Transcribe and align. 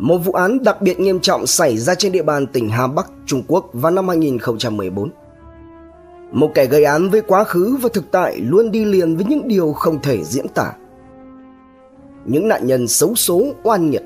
một 0.00 0.18
vụ 0.18 0.32
án 0.32 0.62
đặc 0.62 0.82
biệt 0.82 1.00
nghiêm 1.00 1.20
trọng 1.20 1.46
xảy 1.46 1.78
ra 1.78 1.94
trên 1.94 2.12
địa 2.12 2.22
bàn 2.22 2.46
tỉnh 2.46 2.68
Hà 2.68 2.86
Bắc, 2.86 3.10
Trung 3.26 3.42
Quốc 3.48 3.70
vào 3.72 3.92
năm 3.92 4.08
2014. 4.08 5.10
Một 6.32 6.50
kẻ 6.54 6.66
gây 6.66 6.84
án 6.84 7.10
với 7.10 7.20
quá 7.20 7.44
khứ 7.44 7.78
và 7.82 7.88
thực 7.92 8.10
tại 8.10 8.36
luôn 8.40 8.70
đi 8.70 8.84
liền 8.84 9.16
với 9.16 9.24
những 9.24 9.48
điều 9.48 9.72
không 9.72 10.02
thể 10.02 10.24
diễn 10.24 10.48
tả. 10.48 10.72
Những 12.24 12.48
nạn 12.48 12.66
nhân 12.66 12.88
xấu 12.88 13.14
số 13.14 13.42
oan 13.62 13.90
nghiệt. 13.90 14.02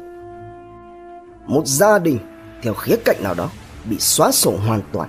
Một 1.46 1.66
gia 1.66 1.98
đình 1.98 2.18
theo 2.62 2.74
khía 2.74 2.96
cạnh 3.04 3.16
nào 3.22 3.34
đó 3.34 3.50
bị 3.90 3.96
xóa 3.98 4.30
sổ 4.32 4.52
hoàn 4.66 4.80
toàn. 4.92 5.08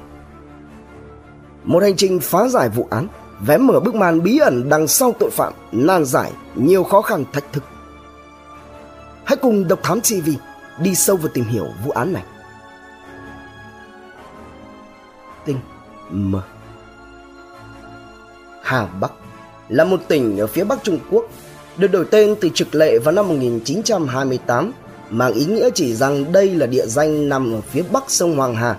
Một 1.63 1.83
hành 1.83 1.95
trình 1.95 2.20
phá 2.20 2.47
giải 2.47 2.70
vụ 2.70 2.88
án, 2.89 3.07
vẽ 3.45 3.57
mở 3.57 3.79
bức 3.79 3.95
màn 3.95 4.23
bí 4.23 4.38
ẩn 4.38 4.70
đằng 4.70 4.88
sau 4.88 5.13
tội 5.20 5.29
phạm, 5.29 5.54
nan 5.71 6.05
giải 6.05 6.31
nhiều 6.55 6.83
khó 6.83 7.02
khăn 7.02 7.23
thách 7.33 7.54
thức. 7.54 7.63
Hãy 9.23 9.36
cùng 9.36 9.67
Độc 9.67 9.79
Thám 9.83 9.99
TV 10.02 10.29
đi 10.80 10.96
sâu 10.96 11.16
vào 11.16 11.28
tìm 11.28 11.46
hiểu 11.46 11.68
vụ 11.86 11.92
án 11.92 12.14
này. 12.14 12.24
Tinh 15.46 15.60
M 16.11 16.36
Hà 18.64 18.86
Bắc 18.86 19.11
là 19.69 19.83
một 19.83 20.00
tỉnh 20.07 20.38
ở 20.38 20.47
phía 20.47 20.64
bắc 20.64 20.83
Trung 20.83 21.00
Quốc, 21.11 21.25
được 21.78 21.88
đổi 21.88 22.06
tên 22.11 22.36
từ 22.42 22.50
trực 22.54 22.75
lệ 22.75 23.00
vào 23.00 23.11
năm 23.11 23.28
1928, 23.28 24.71
mang 25.10 25.33
ý 25.33 25.46
nghĩa 25.46 25.69
chỉ 25.75 25.96
rằng 25.96 26.32
đây 26.32 26.56
là 26.56 26.66
địa 26.66 26.86
danh 26.86 27.30
nằm 27.30 27.54
ở 27.54 27.61
phía 27.61 27.83
bắc 27.92 28.04
sông 28.07 28.36
Hoàng 28.36 28.55
Hà. 28.55 28.78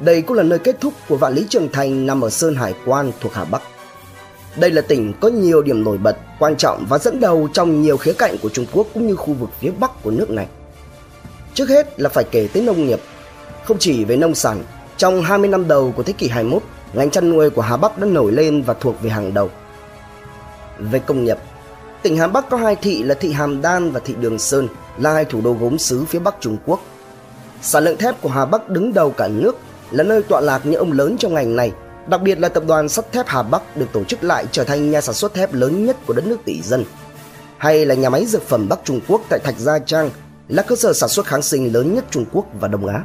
Đây 0.00 0.22
cũng 0.22 0.36
là 0.36 0.42
nơi 0.42 0.58
kết 0.58 0.80
thúc 0.80 0.92
của 1.08 1.16
vạn 1.16 1.34
lý 1.34 1.46
trường 1.48 1.68
thành 1.72 2.06
nằm 2.06 2.24
ở 2.24 2.30
Sơn 2.30 2.54
Hải 2.54 2.74
Quan 2.86 3.12
thuộc 3.20 3.32
Hà 3.34 3.44
Bắc. 3.44 3.62
Đây 4.56 4.70
là 4.70 4.82
tỉnh 4.82 5.12
có 5.20 5.28
nhiều 5.28 5.62
điểm 5.62 5.84
nổi 5.84 5.98
bật, 5.98 6.16
quan 6.38 6.56
trọng 6.56 6.86
và 6.88 6.98
dẫn 6.98 7.20
đầu 7.20 7.48
trong 7.52 7.82
nhiều 7.82 7.96
khía 7.96 8.12
cạnh 8.12 8.36
của 8.42 8.48
Trung 8.48 8.66
Quốc 8.72 8.86
cũng 8.94 9.06
như 9.06 9.16
khu 9.16 9.34
vực 9.34 9.50
phía 9.60 9.70
bắc 9.80 10.02
của 10.02 10.10
nước 10.10 10.30
này. 10.30 10.46
Trước 11.54 11.68
hết 11.68 12.00
là 12.00 12.08
phải 12.08 12.24
kể 12.24 12.48
tới 12.52 12.62
nông 12.62 12.86
nghiệp. 12.86 13.00
Không 13.64 13.78
chỉ 13.78 14.04
về 14.04 14.16
nông 14.16 14.34
sản, 14.34 14.62
trong 14.96 15.22
20 15.22 15.48
năm 15.48 15.68
đầu 15.68 15.92
của 15.96 16.02
thế 16.02 16.12
kỷ 16.12 16.28
21, 16.28 16.62
ngành 16.92 17.10
chăn 17.10 17.30
nuôi 17.30 17.50
của 17.50 17.62
Hà 17.62 17.76
Bắc 17.76 17.98
đã 17.98 18.06
nổi 18.06 18.32
lên 18.32 18.62
và 18.62 18.74
thuộc 18.74 19.02
về 19.02 19.10
hàng 19.10 19.34
đầu. 19.34 19.50
Về 20.78 20.98
công 20.98 21.24
nghiệp, 21.24 21.38
tỉnh 22.02 22.16
Hà 22.16 22.26
Bắc 22.26 22.50
có 22.50 22.56
hai 22.56 22.76
thị 22.76 23.02
là 23.02 23.14
thị 23.14 23.32
Hàm 23.32 23.62
Đan 23.62 23.90
và 23.90 24.00
thị 24.00 24.14
Đường 24.20 24.38
Sơn, 24.38 24.68
là 24.98 25.12
hai 25.12 25.24
thủ 25.24 25.40
đô 25.40 25.52
gốm 25.52 25.78
xứ 25.78 26.04
phía 26.04 26.18
Bắc 26.18 26.34
Trung 26.40 26.56
Quốc. 26.66 26.80
Sản 27.62 27.84
lượng 27.84 27.96
thép 27.96 28.22
của 28.22 28.28
Hà 28.28 28.44
Bắc 28.44 28.68
đứng 28.68 28.92
đầu 28.92 29.10
cả 29.10 29.28
nước, 29.28 29.56
là 29.90 30.04
nơi 30.04 30.22
tọa 30.22 30.40
lạc 30.40 30.66
những 30.66 30.78
ông 30.78 30.92
lớn 30.92 31.16
trong 31.18 31.34
ngành 31.34 31.56
này, 31.56 31.72
đặc 32.06 32.22
biệt 32.22 32.38
là 32.38 32.48
tập 32.48 32.62
đoàn 32.66 32.88
sắt 32.88 33.12
thép 33.12 33.26
Hà 33.26 33.42
Bắc 33.42 33.76
được 33.76 33.86
tổ 33.92 34.04
chức 34.04 34.24
lại 34.24 34.46
trở 34.52 34.64
thành 34.64 34.90
nhà 34.90 35.00
sản 35.00 35.14
xuất 35.14 35.34
thép 35.34 35.54
lớn 35.54 35.86
nhất 35.86 35.96
của 36.06 36.12
đất 36.12 36.26
nước 36.26 36.38
tỷ 36.44 36.62
dân. 36.62 36.84
Hay 37.58 37.86
là 37.86 37.94
nhà 37.94 38.10
máy 38.10 38.26
dược 38.26 38.42
phẩm 38.42 38.68
Bắc 38.68 38.78
Trung 38.84 39.00
Quốc 39.08 39.20
tại 39.28 39.38
Thạch 39.44 39.58
Gia 39.58 39.78
Trang 39.78 40.10
là 40.48 40.62
cơ 40.62 40.76
sở 40.76 40.92
sản 40.92 41.08
xuất 41.08 41.26
kháng 41.26 41.42
sinh 41.42 41.72
lớn 41.72 41.94
nhất 41.94 42.04
Trung 42.10 42.24
Quốc 42.32 42.46
và 42.60 42.68
Đông 42.68 42.86
Á. 42.86 43.04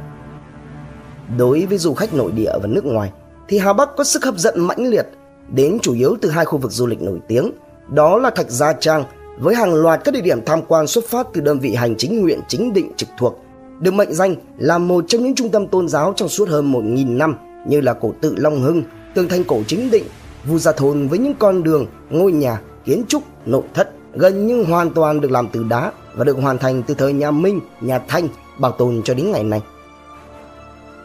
Đối 1.38 1.66
với 1.66 1.78
du 1.78 1.94
khách 1.94 2.14
nội 2.14 2.32
địa 2.32 2.52
và 2.62 2.66
nước 2.66 2.84
ngoài 2.84 3.12
thì 3.48 3.58
Hà 3.58 3.72
Bắc 3.72 3.88
có 3.96 4.04
sức 4.04 4.24
hấp 4.24 4.38
dẫn 4.38 4.60
mãnh 4.60 4.86
liệt 4.86 5.06
đến 5.48 5.78
chủ 5.82 5.94
yếu 5.94 6.16
từ 6.22 6.30
hai 6.30 6.44
khu 6.44 6.58
vực 6.58 6.72
du 6.72 6.86
lịch 6.86 7.02
nổi 7.02 7.18
tiếng, 7.28 7.50
đó 7.88 8.18
là 8.18 8.30
Thạch 8.30 8.50
Gia 8.50 8.72
Trang 8.72 9.04
với 9.38 9.54
hàng 9.54 9.74
loạt 9.74 10.00
các 10.04 10.14
địa 10.14 10.20
điểm 10.20 10.44
tham 10.46 10.62
quan 10.68 10.86
xuất 10.86 11.04
phát 11.08 11.26
từ 11.32 11.40
đơn 11.40 11.58
vị 11.58 11.74
hành 11.74 11.94
chính 11.98 12.22
huyện 12.22 12.40
chính 12.48 12.72
định 12.72 12.92
trực 12.96 13.08
thuộc, 13.18 13.44
được 13.80 13.94
mệnh 13.94 14.12
danh 14.12 14.34
là 14.58 14.78
một 14.78 15.04
trong 15.08 15.22
những 15.22 15.34
trung 15.34 15.50
tâm 15.50 15.66
tôn 15.66 15.88
giáo 15.88 16.12
trong 16.16 16.28
suốt 16.28 16.48
hơn 16.48 16.72
1.000 16.72 17.16
năm 17.16 17.36
như 17.68 17.80
là 17.80 17.92
cổ 17.92 18.12
tự 18.20 18.34
Long 18.36 18.62
Hưng, 18.62 18.82
tường 19.14 19.28
thành 19.28 19.44
cổ 19.44 19.62
chính 19.66 19.90
định, 19.90 20.04
Vu 20.44 20.58
Gia 20.58 20.72
Thôn 20.72 21.08
với 21.08 21.18
những 21.18 21.34
con 21.38 21.62
đường, 21.62 21.86
ngôi 22.10 22.32
nhà, 22.32 22.60
kiến 22.84 23.04
trúc, 23.08 23.22
nội 23.46 23.62
thất 23.74 23.90
gần 24.14 24.46
như 24.46 24.64
hoàn 24.64 24.90
toàn 24.90 25.20
được 25.20 25.30
làm 25.30 25.48
từ 25.48 25.64
đá 25.68 25.92
và 26.14 26.24
được 26.24 26.36
hoàn 26.36 26.58
thành 26.58 26.82
từ 26.82 26.94
thời 26.94 27.12
nhà 27.12 27.30
Minh, 27.30 27.60
nhà 27.80 27.98
Thanh 28.08 28.28
bảo 28.58 28.72
tồn 28.72 29.02
cho 29.04 29.14
đến 29.14 29.32
ngày 29.32 29.44
nay. 29.44 29.60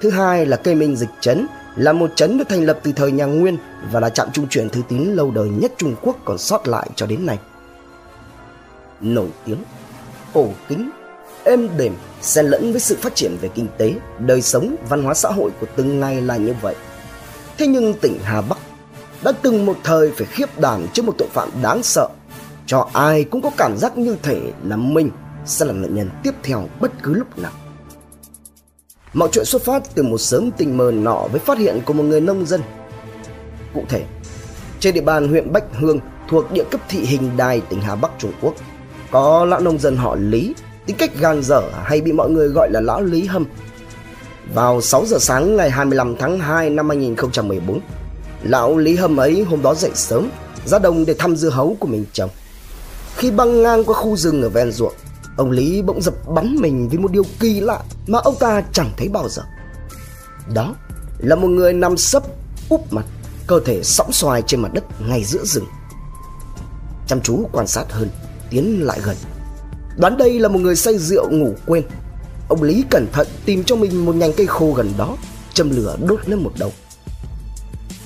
Thứ 0.02 0.10
hai 0.10 0.46
là 0.46 0.58
cây 0.58 0.76
Minh 0.76 0.96
Dịch 0.96 1.10
Trấn, 1.22 1.48
là 1.76 1.94
một 1.94 2.10
trấn 2.16 2.38
được 2.38 2.50
thành 2.50 2.64
lập 2.64 2.80
từ 2.84 2.92
thời 2.92 3.12
nhà 3.12 3.26
Nguyên 3.26 3.58
và 3.92 4.00
là 4.00 4.10
trạm 4.10 4.32
trung 4.32 4.48
chuyển 4.48 4.70
thứ 4.70 4.82
tín 4.88 5.04
lâu 5.04 5.32
đời 5.32 5.50
nhất 5.50 5.74
Trung 5.78 5.96
Quốc 6.02 6.16
còn 6.26 6.38
sót 6.38 6.68
lại 6.68 6.90
cho 6.96 7.06
đến 7.06 7.26
nay. 7.26 7.40
Nổi 9.02 9.28
tiếng, 9.46 9.64
cổ 10.34 10.50
kính, 10.70 10.90
êm 11.44 11.70
đềm, 11.78 11.94
xen 12.22 12.46
lẫn 12.46 12.72
với 12.72 12.82
sự 12.82 12.98
phát 13.02 13.16
triển 13.16 13.38
về 13.42 13.50
kinh 13.56 13.68
tế, 13.78 13.94
đời 14.20 14.42
sống, 14.42 14.76
văn 14.90 15.04
hóa 15.04 15.14
xã 15.14 15.30
hội 15.30 15.52
của 15.60 15.68
từng 15.76 16.00
ngày 16.00 16.22
là 16.22 16.38
như 16.38 16.56
vậy. 16.62 16.76
Thế 17.58 17.68
nhưng 17.68 17.94
tỉnh 17.94 18.20
Hà 18.24 18.42
Bắc 18.42 18.58
đã 19.24 19.32
từng 19.32 19.66
một 19.66 19.78
thời 19.84 20.12
phải 20.12 20.28
khiếp 20.28 20.60
đảm 20.60 20.88
trước 20.94 21.06
một 21.06 21.16
tội 21.18 21.28
phạm 21.32 21.50
đáng 21.62 21.84
sợ 21.84 22.08
cho 22.66 22.90
ai 22.94 23.24
cũng 23.24 23.42
có 23.42 23.52
cảm 23.58 23.78
giác 23.78 23.98
như 23.98 24.18
thể 24.24 24.42
là 24.64 24.76
mình 24.76 25.10
sẽ 25.46 25.66
là 25.66 25.74
nạn 25.74 25.96
nhân 25.96 26.10
tiếp 26.24 26.32
theo 26.44 26.68
bất 26.80 26.92
cứ 27.04 27.14
lúc 27.14 27.40
nào. 27.40 27.52
Mọi 29.14 29.30
chuyện 29.32 29.46
xuất 29.46 29.62
phát 29.62 29.96
từ 29.96 30.04
một 30.04 30.18
sớm 30.18 30.52
tình 30.52 30.78
mờ 30.78 30.92
nọ 30.92 31.28
với 31.32 31.40
phát 31.40 31.58
hiện 31.58 31.82
của 31.86 31.94
một 31.94 32.04
người 32.04 32.22
nông 32.22 32.46
dân. 32.46 32.62
Cụ 33.74 33.84
thể, 33.90 34.04
trên 34.80 34.94
địa 34.94 35.02
bàn 35.02 35.28
huyện 35.28 35.54
Bách 35.54 35.64
Hương 35.80 36.00
thuộc 36.30 36.52
địa 36.52 36.64
cấp 36.72 36.82
thị 36.90 37.00
hình 37.00 37.38
đài 37.38 37.62
tỉnh 37.62 37.82
Hà 37.82 37.96
Bắc 37.96 38.12
Trung 38.20 38.32
Quốc, 38.42 38.54
có 39.12 39.46
lão 39.46 39.60
nông 39.60 39.80
dân 39.80 39.98
họ 39.98 40.16
Lý, 40.16 40.56
tính 40.86 40.98
cách 41.00 41.12
gan 41.20 41.44
dở 41.44 41.62
hay 41.84 42.02
bị 42.02 42.12
mọi 42.12 42.30
người 42.30 42.48
gọi 42.48 42.70
là 42.72 42.82
lão 42.82 43.02
Lý 43.02 43.26
Hâm. 43.26 43.46
Vào 44.54 44.82
6 44.82 45.06
giờ 45.06 45.18
sáng 45.20 45.56
ngày 45.56 45.70
25 45.70 46.16
tháng 46.20 46.40
2 46.40 46.70
năm 46.70 46.90
2014, 46.90 47.80
lão 48.44 48.78
Lý 48.78 48.96
Hâm 48.96 49.18
ấy 49.18 49.44
hôm 49.44 49.62
đó 49.62 49.76
dậy 49.76 49.92
sớm, 49.94 50.30
ra 50.66 50.80
đồng 50.80 51.06
để 51.06 51.14
thăm 51.14 51.36
dưa 51.36 51.50
hấu 51.50 51.78
của 51.80 51.88
mình 51.88 52.06
trồng. 52.14 52.30
Khi 53.18 53.32
băng 53.32 53.64
ngang 53.64 53.84
qua 53.86 53.96
khu 53.96 54.18
rừng 54.18 54.42
ở 54.42 54.50
ven 54.50 54.72
ruộng, 54.72 54.94
ông 55.38 55.52
Lý 55.52 55.82
bỗng 55.82 56.02
dập 56.02 56.14
bắn 56.28 56.56
mình 56.56 56.90
với 56.90 56.98
một 56.98 57.12
điều 57.12 57.24
kỳ 57.40 57.60
lạ 57.60 57.80
mà 58.08 58.20
ông 58.20 58.36
ta 58.40 58.64
chẳng 58.72 58.92
thấy 58.98 59.10
bao 59.10 59.30
giờ. 59.30 59.44
Đó 60.54 60.76
là 61.18 61.36
một 61.36 61.48
người 61.48 61.74
nằm 61.74 61.98
sấp, 61.98 62.24
úp 62.70 62.94
mặt, 62.94 63.06
cơ 63.48 63.60
thể 63.66 63.84
sõng 63.84 64.12
xoài 64.12 64.42
trên 64.42 64.62
mặt 64.62 64.74
đất 64.74 64.84
ngay 65.02 65.24
giữa 65.24 65.44
rừng. 65.44 65.66
Chăm 67.08 67.22
chú 67.22 67.50
quan 67.52 67.68
sát 67.68 67.86
hơn, 67.90 68.10
tiến 68.50 68.86
lại 68.86 69.00
gần. 69.04 69.16
Đoán 69.98 70.18
đây 70.18 70.40
là 70.40 70.50
một 70.50 70.60
người 70.60 70.76
say 70.76 70.98
rượu 70.98 71.30
ngủ 71.32 71.54
quên. 71.66 71.84
Ông 72.50 72.64
Lý 72.64 72.84
cẩn 72.90 73.08
thận 73.14 73.28
tìm 73.46 73.64
cho 73.64 73.76
mình 73.76 74.06
một 74.06 74.16
nhành 74.16 74.34
cây 74.34 74.48
khô 74.48 74.74
gần 74.74 74.94
đó, 74.98 75.18
châm 75.54 75.70
lửa 75.70 75.98
đốt 76.08 76.30
lên 76.30 76.44
một 76.44 76.52
đầu. 76.60 76.72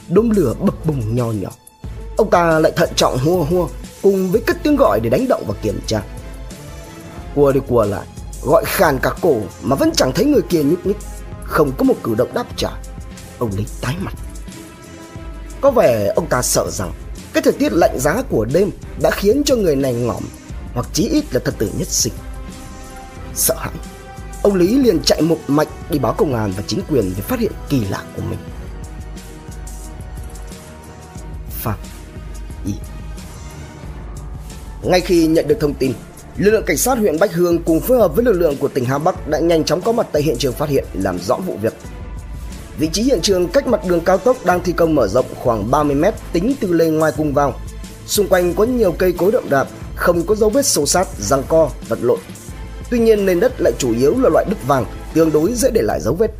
Đốm 0.10 0.30
lửa 0.30 0.54
bập 0.60 0.86
bùng 0.86 1.16
nho 1.16 1.32
nhỏ. 1.32 1.50
Ông 2.18 2.30
ta 2.30 2.60
lại 2.60 2.72
thận 2.76 2.90
trọng 2.96 3.18
hua 3.18 3.44
hua 3.44 3.68
cùng 4.02 4.32
với 4.32 4.42
cất 4.42 4.58
tiếng 4.64 4.76
gọi 4.76 5.00
để 5.00 5.10
đánh 5.10 5.28
động 5.28 5.44
và 5.48 5.54
kiểm 5.62 5.80
tra. 5.88 6.02
Cua 7.36 7.52
đi 7.52 7.60
cua 7.68 7.84
lại, 7.84 8.08
gọi 8.44 8.64
khàn 8.66 9.00
cả 9.02 9.10
cổ 9.22 9.36
mà 9.62 9.76
vẫn 9.76 9.92
chẳng 9.96 10.12
thấy 10.16 10.26
người 10.26 10.42
kia 10.42 10.64
nhúc 10.64 10.86
nhích, 10.86 10.98
không 11.44 11.72
có 11.78 11.84
một 11.84 11.96
cử 12.04 12.16
động 12.16 12.34
đáp 12.34 12.46
trả. 12.58 12.70
Ông 13.40 13.50
lính 13.58 13.68
tái 13.82 13.96
mặt. 14.00 14.14
Có 15.62 15.72
vẻ 15.72 16.14
ông 16.16 16.28
ta 16.28 16.42
sợ 16.42 16.70
rằng 16.72 16.92
cái 17.34 17.44
thời 17.44 17.54
tiết 17.54 17.74
lạnh 17.74 18.00
giá 18.00 18.22
của 18.30 18.46
đêm 18.46 18.72
đã 19.02 19.12
khiến 19.12 19.42
cho 19.46 19.56
người 19.56 19.76
này 19.76 19.94
ngỏm 19.94 20.24
hoặc 20.74 20.88
chí 20.94 21.10
ít 21.10 21.34
là 21.34 21.40
thật 21.46 21.54
tử 21.58 21.72
nhất 21.78 21.88
sinh. 21.88 22.14
Sợ 23.36 23.56
hãi, 23.58 23.74
ông 24.44 24.56
Lý 24.56 24.78
liền 24.78 25.00
chạy 25.04 25.22
một 25.22 25.38
mạch 25.48 25.68
đi 25.90 26.00
báo 26.00 26.14
công 26.14 26.36
an 26.36 26.54
và 26.58 26.64
chính 26.68 26.82
quyền 26.90 27.14
về 27.16 27.22
phát 27.22 27.40
hiện 27.40 27.52
kỳ 27.70 27.86
lạ 27.86 28.04
của 28.16 28.22
mình. 28.30 28.40
Phạm 31.50 31.78
ngay 34.84 35.02
khi 35.02 35.28
nhận 35.28 35.48
được 35.48 35.60
thông 35.60 35.74
tin, 35.74 35.94
lực 36.38 36.52
lượng 36.52 36.64
cảnh 36.66 36.78
sát 36.78 36.98
huyện 36.98 37.20
Bách 37.20 37.34
Hương 37.34 37.64
cùng 37.64 37.80
phối 37.80 37.98
hợp 37.98 38.16
với 38.16 38.26
lực 38.26 38.34
lượng 38.34 38.58
của 38.58 38.68
tỉnh 38.68 38.86
Hà 38.86 38.98
Bắc 38.98 39.28
đã 39.28 39.40
nhanh 39.40 39.64
chóng 39.64 39.82
có 39.82 39.92
mặt 39.92 40.08
tại 40.12 40.22
hiện 40.22 40.38
trường 40.38 40.54
phát 40.54 40.70
hiện 40.70 40.86
làm 40.94 41.20
rõ 41.20 41.36
vụ 41.36 41.58
việc. 41.62 41.74
Vị 42.80 42.90
trí 42.94 43.04
hiện 43.04 43.22
trường 43.22 43.48
cách 43.48 43.68
mặt 43.68 43.82
đường 43.88 44.02
cao 44.02 44.18
tốc 44.18 44.38
đang 44.46 44.64
thi 44.64 44.74
công 44.74 44.96
mở 44.96 45.08
rộng 45.08 45.26
khoảng 45.36 45.72
30m 45.72 46.12
tính 46.34 46.56
từ 46.60 46.74
lề 46.74 46.90
ngoài 46.90 47.12
cung 47.18 47.34
vào. 47.34 47.54
Xung 48.06 48.28
quanh 48.28 48.54
có 48.54 48.64
nhiều 48.64 48.92
cây 48.92 49.12
cối 49.12 49.32
đậm 49.32 49.50
đạp, 49.50 49.68
không 49.96 50.24
có 50.26 50.36
dấu 50.36 50.50
vết 50.50 50.66
xô 50.66 50.86
sát, 50.86 51.08
răng 51.20 51.44
co, 51.48 51.70
vật 51.88 52.00
lộn. 52.02 52.20
Tuy 52.90 53.00
nhiên 53.00 53.26
nền 53.26 53.40
đất 53.40 53.62
lại 53.62 53.74
chủ 53.78 53.94
yếu 53.94 54.16
là 54.22 54.30
loại 54.30 54.46
đất 54.50 54.68
vàng, 54.68 54.86
tương 55.14 55.32
đối 55.32 55.54
dễ 55.54 55.70
để 55.74 55.82
lại 55.82 56.00
dấu 56.02 56.14
vết. 56.14 56.32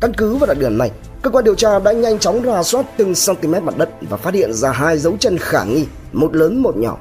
Căn 0.00 0.12
cứ 0.16 0.36
vào 0.36 0.46
đặc 0.46 0.58
điểm 0.58 0.78
này, 0.78 0.90
cơ 1.22 1.30
quan 1.30 1.44
điều 1.44 1.54
tra 1.54 1.78
đã 1.78 1.92
nhanh 1.92 2.18
chóng 2.18 2.42
rà 2.44 2.62
soát 2.62 2.86
từng 2.96 3.14
cm 3.26 3.52
mặt 3.62 3.78
đất 3.78 3.88
và 4.10 4.16
phát 4.16 4.34
hiện 4.34 4.52
ra 4.52 4.72
hai 4.72 4.98
dấu 4.98 5.16
chân 5.20 5.38
khả 5.38 5.64
nghi, 5.64 5.84
một 6.12 6.36
lớn 6.36 6.62
một 6.62 6.76
nhỏ 6.76 6.98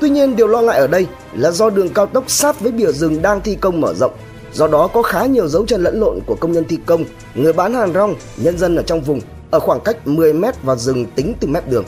Tuy 0.00 0.10
nhiên 0.10 0.36
điều 0.36 0.46
lo 0.46 0.60
ngại 0.60 0.78
ở 0.78 0.86
đây 0.86 1.06
là 1.32 1.50
do 1.50 1.70
đường 1.70 1.88
cao 1.88 2.06
tốc 2.06 2.24
sát 2.26 2.60
với 2.60 2.72
bìa 2.72 2.92
rừng 2.92 3.22
đang 3.22 3.40
thi 3.40 3.54
công 3.54 3.80
mở 3.80 3.94
rộng. 3.94 4.12
Do 4.52 4.66
đó 4.66 4.86
có 4.86 5.02
khá 5.02 5.26
nhiều 5.26 5.48
dấu 5.48 5.66
chân 5.66 5.82
lẫn 5.82 6.00
lộn 6.00 6.20
của 6.26 6.34
công 6.34 6.52
nhân 6.52 6.64
thi 6.68 6.78
công, 6.86 7.04
người 7.34 7.52
bán 7.52 7.74
hàng 7.74 7.92
rong, 7.92 8.14
nhân 8.36 8.58
dân 8.58 8.76
ở 8.76 8.82
trong 8.82 9.00
vùng 9.00 9.20
ở 9.50 9.60
khoảng 9.60 9.80
cách 9.80 10.06
10 10.06 10.32
mét 10.32 10.62
vào 10.62 10.76
rừng 10.76 11.06
tính 11.14 11.34
từ 11.40 11.48
mép 11.48 11.70
đường. 11.70 11.84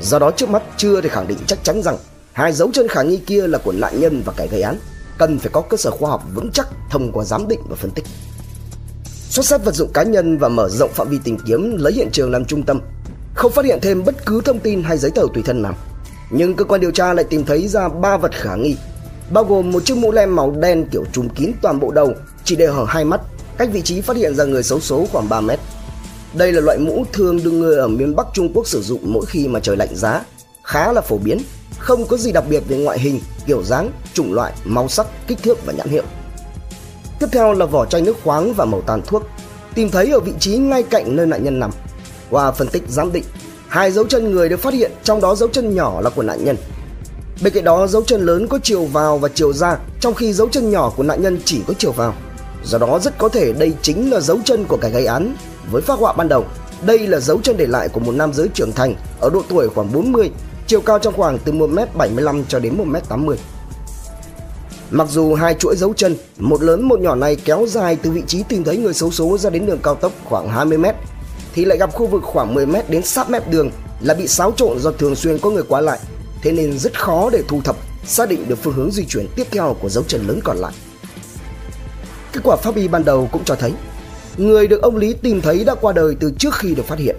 Do 0.00 0.18
đó 0.18 0.30
trước 0.30 0.50
mắt 0.50 0.62
chưa 0.76 1.00
thể 1.00 1.08
khẳng 1.08 1.28
định 1.28 1.38
chắc 1.46 1.64
chắn 1.64 1.82
rằng 1.82 1.96
hai 2.32 2.52
dấu 2.52 2.70
chân 2.72 2.88
khả 2.88 3.02
nghi 3.02 3.16
kia 3.16 3.46
là 3.46 3.58
của 3.58 3.72
nạn 3.72 4.00
nhân 4.00 4.22
và 4.24 4.32
kẻ 4.36 4.46
gây 4.46 4.62
án, 4.62 4.76
cần 5.18 5.38
phải 5.38 5.50
có 5.52 5.60
cơ 5.60 5.76
sở 5.76 5.90
khoa 5.90 6.10
học 6.10 6.22
vững 6.34 6.50
chắc 6.52 6.68
thông 6.90 7.12
qua 7.12 7.24
giám 7.24 7.48
định 7.48 7.60
và 7.68 7.76
phân 7.76 7.90
tích. 7.90 8.04
Xuất 9.04 9.46
xét 9.46 9.64
vật 9.64 9.74
dụng 9.74 9.92
cá 9.92 10.02
nhân 10.02 10.38
và 10.38 10.48
mở 10.48 10.68
rộng 10.68 10.90
phạm 10.92 11.08
vi 11.08 11.18
tìm 11.24 11.36
kiếm 11.46 11.76
lấy 11.78 11.92
hiện 11.92 12.08
trường 12.12 12.30
làm 12.30 12.44
trung 12.44 12.62
tâm, 12.62 12.80
không 13.34 13.52
phát 13.52 13.64
hiện 13.64 13.78
thêm 13.82 14.04
bất 14.04 14.26
cứ 14.26 14.40
thông 14.44 14.58
tin 14.58 14.82
hay 14.82 14.98
giấy 14.98 15.10
tờ 15.14 15.22
tùy 15.34 15.42
thân 15.42 15.62
nào 15.62 15.74
nhưng 16.32 16.54
cơ 16.54 16.64
quan 16.64 16.80
điều 16.80 16.90
tra 16.90 17.12
lại 17.12 17.24
tìm 17.24 17.44
thấy 17.44 17.68
ra 17.68 17.88
ba 17.88 18.16
vật 18.16 18.32
khả 18.34 18.54
nghi. 18.54 18.76
bao 19.30 19.44
gồm 19.44 19.70
một 19.72 19.84
chiếc 19.84 19.96
mũ 19.96 20.12
len 20.12 20.30
màu 20.30 20.50
đen 20.50 20.86
kiểu 20.90 21.04
trùm 21.12 21.28
kín 21.28 21.52
toàn 21.62 21.80
bộ 21.80 21.90
đầu, 21.90 22.14
chỉ 22.44 22.56
để 22.56 22.66
hở 22.66 22.84
hai 22.88 23.04
mắt, 23.04 23.20
cách 23.58 23.68
vị 23.72 23.82
trí 23.82 24.00
phát 24.00 24.16
hiện 24.16 24.34
ra 24.34 24.44
người 24.44 24.62
xấu 24.62 24.80
số 24.80 25.06
khoảng 25.12 25.28
3 25.28 25.40
mét. 25.40 25.58
Đây 26.34 26.52
là 26.52 26.60
loại 26.60 26.78
mũ 26.78 27.04
thường 27.12 27.42
được 27.44 27.50
người 27.50 27.76
ở 27.76 27.88
miền 27.88 28.16
Bắc 28.16 28.26
Trung 28.34 28.52
Quốc 28.54 28.66
sử 28.66 28.82
dụng 28.82 29.00
mỗi 29.12 29.26
khi 29.26 29.48
mà 29.48 29.60
trời 29.60 29.76
lạnh 29.76 29.96
giá, 29.96 30.24
khá 30.62 30.92
là 30.92 31.00
phổ 31.00 31.18
biến, 31.18 31.38
không 31.78 32.06
có 32.06 32.16
gì 32.16 32.32
đặc 32.32 32.44
biệt 32.48 32.62
về 32.68 32.76
ngoại 32.76 32.98
hình, 32.98 33.20
kiểu 33.46 33.62
dáng, 33.62 33.90
chủng 34.14 34.34
loại, 34.34 34.52
màu 34.64 34.88
sắc, 34.88 35.06
kích 35.26 35.38
thước 35.42 35.66
và 35.66 35.72
nhãn 35.72 35.88
hiệu. 35.88 36.04
Tiếp 37.18 37.26
theo 37.32 37.52
là 37.52 37.66
vỏ 37.66 37.86
chai 37.86 38.02
nước 38.02 38.16
khoáng 38.24 38.54
và 38.54 38.64
màu 38.64 38.82
tàn 38.82 39.02
thuốc, 39.06 39.22
tìm 39.74 39.90
thấy 39.90 40.10
ở 40.10 40.20
vị 40.20 40.32
trí 40.40 40.56
ngay 40.56 40.82
cạnh 40.82 41.16
nơi 41.16 41.26
nạn 41.26 41.44
nhân 41.44 41.60
nằm. 41.60 41.70
Qua 42.30 42.52
phân 42.52 42.68
tích 42.68 42.82
giám 42.88 43.12
định, 43.12 43.24
hai 43.72 43.92
dấu 43.92 44.04
chân 44.04 44.32
người 44.32 44.48
được 44.48 44.60
phát 44.60 44.74
hiện, 44.74 44.92
trong 45.04 45.20
đó 45.20 45.34
dấu 45.34 45.48
chân 45.48 45.74
nhỏ 45.74 46.00
là 46.00 46.10
của 46.10 46.22
nạn 46.22 46.44
nhân. 46.44 46.56
Bên 47.42 47.52
cạnh 47.52 47.64
đó 47.64 47.86
dấu 47.86 48.02
chân 48.02 48.26
lớn 48.26 48.48
có 48.48 48.58
chiều 48.62 48.84
vào 48.84 49.18
và 49.18 49.28
chiều 49.34 49.52
ra, 49.52 49.78
trong 50.00 50.14
khi 50.14 50.32
dấu 50.32 50.48
chân 50.48 50.70
nhỏ 50.70 50.92
của 50.96 51.02
nạn 51.02 51.22
nhân 51.22 51.38
chỉ 51.44 51.62
có 51.68 51.74
chiều 51.78 51.92
vào. 51.92 52.14
Do 52.64 52.78
đó 52.78 52.98
rất 52.98 53.18
có 53.18 53.28
thể 53.28 53.52
đây 53.52 53.72
chính 53.82 54.10
là 54.10 54.20
dấu 54.20 54.38
chân 54.44 54.64
của 54.64 54.76
kẻ 54.76 54.90
gây 54.90 55.06
án. 55.06 55.34
Với 55.70 55.82
phát 55.82 55.98
họa 55.98 56.12
ban 56.12 56.28
đầu, 56.28 56.44
đây 56.86 56.98
là 57.06 57.20
dấu 57.20 57.40
chân 57.42 57.56
để 57.56 57.66
lại 57.66 57.88
của 57.88 58.00
một 58.00 58.12
nam 58.12 58.32
giới 58.32 58.48
trưởng 58.54 58.72
thành 58.72 58.94
ở 59.20 59.30
độ 59.30 59.42
tuổi 59.48 59.68
khoảng 59.68 59.92
40, 59.92 60.30
chiều 60.66 60.80
cao 60.80 60.98
trong 60.98 61.14
khoảng 61.16 61.38
từ 61.38 61.52
1m75 61.52 62.42
cho 62.48 62.58
đến 62.58 62.76
1m80. 62.76 63.36
Mặc 64.90 65.08
dù 65.10 65.34
hai 65.34 65.54
chuỗi 65.54 65.76
dấu 65.76 65.94
chân, 65.94 66.16
một 66.38 66.62
lớn 66.62 66.82
một 66.82 67.00
nhỏ 67.00 67.14
này 67.14 67.36
kéo 67.36 67.66
dài 67.68 67.96
từ 68.02 68.10
vị 68.10 68.22
trí 68.26 68.42
tìm 68.42 68.64
thấy 68.64 68.76
người 68.76 68.94
xấu 68.94 69.10
số 69.10 69.38
ra 69.38 69.50
đến 69.50 69.66
đường 69.66 69.80
cao 69.82 69.94
tốc 69.94 70.12
khoảng 70.24 70.48
20 70.48 70.78
m 70.78 70.86
thì 71.54 71.64
lại 71.64 71.78
gặp 71.78 71.92
khu 71.92 72.06
vực 72.06 72.22
khoảng 72.22 72.54
10 72.54 72.66
m 72.66 72.76
đến 72.88 73.02
sát 73.02 73.30
mép 73.30 73.50
đường 73.50 73.70
là 74.00 74.14
bị 74.14 74.26
xáo 74.26 74.52
trộn 74.52 74.78
do 74.78 74.90
thường 74.90 75.14
xuyên 75.14 75.38
có 75.38 75.50
người 75.50 75.64
qua 75.68 75.80
lại, 75.80 75.98
thế 76.42 76.52
nên 76.52 76.78
rất 76.78 77.00
khó 77.00 77.30
để 77.30 77.42
thu 77.48 77.60
thập, 77.64 77.76
xác 78.04 78.28
định 78.28 78.48
được 78.48 78.58
phương 78.62 78.74
hướng 78.74 78.90
di 78.90 79.04
chuyển 79.04 79.26
tiếp 79.36 79.46
theo 79.50 79.76
của 79.80 79.88
dấu 79.88 80.04
chân 80.08 80.26
lớn 80.26 80.40
còn 80.44 80.56
lại. 80.56 80.72
Kết 82.32 82.40
quả 82.44 82.56
pháp 82.56 82.76
y 82.76 82.88
ban 82.88 83.04
đầu 83.04 83.28
cũng 83.32 83.44
cho 83.44 83.54
thấy 83.54 83.72
người 84.36 84.68
được 84.68 84.82
ông 84.82 84.96
Lý 84.96 85.14
tìm 85.14 85.40
thấy 85.40 85.64
đã 85.64 85.74
qua 85.74 85.92
đời 85.92 86.16
từ 86.20 86.32
trước 86.38 86.54
khi 86.54 86.74
được 86.74 86.84
phát 86.86 86.98
hiện. 86.98 87.16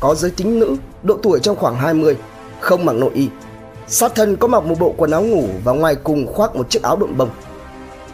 Có 0.00 0.14
giới 0.14 0.30
tính 0.30 0.60
nữ, 0.60 0.76
độ 1.02 1.18
tuổi 1.22 1.40
trong 1.40 1.56
khoảng 1.56 1.76
20, 1.76 2.16
không 2.60 2.84
mặc 2.84 2.92
nội 2.92 3.10
y. 3.14 3.28
Sát 3.88 4.14
thân 4.14 4.36
có 4.36 4.48
mặc 4.48 4.64
một 4.64 4.78
bộ 4.78 4.94
quần 4.96 5.10
áo 5.10 5.22
ngủ 5.22 5.48
và 5.64 5.72
ngoài 5.72 5.94
cùng 5.94 6.26
khoác 6.26 6.56
một 6.56 6.70
chiếc 6.70 6.82
áo 6.82 6.96
độn 6.96 7.16
bông. 7.16 7.30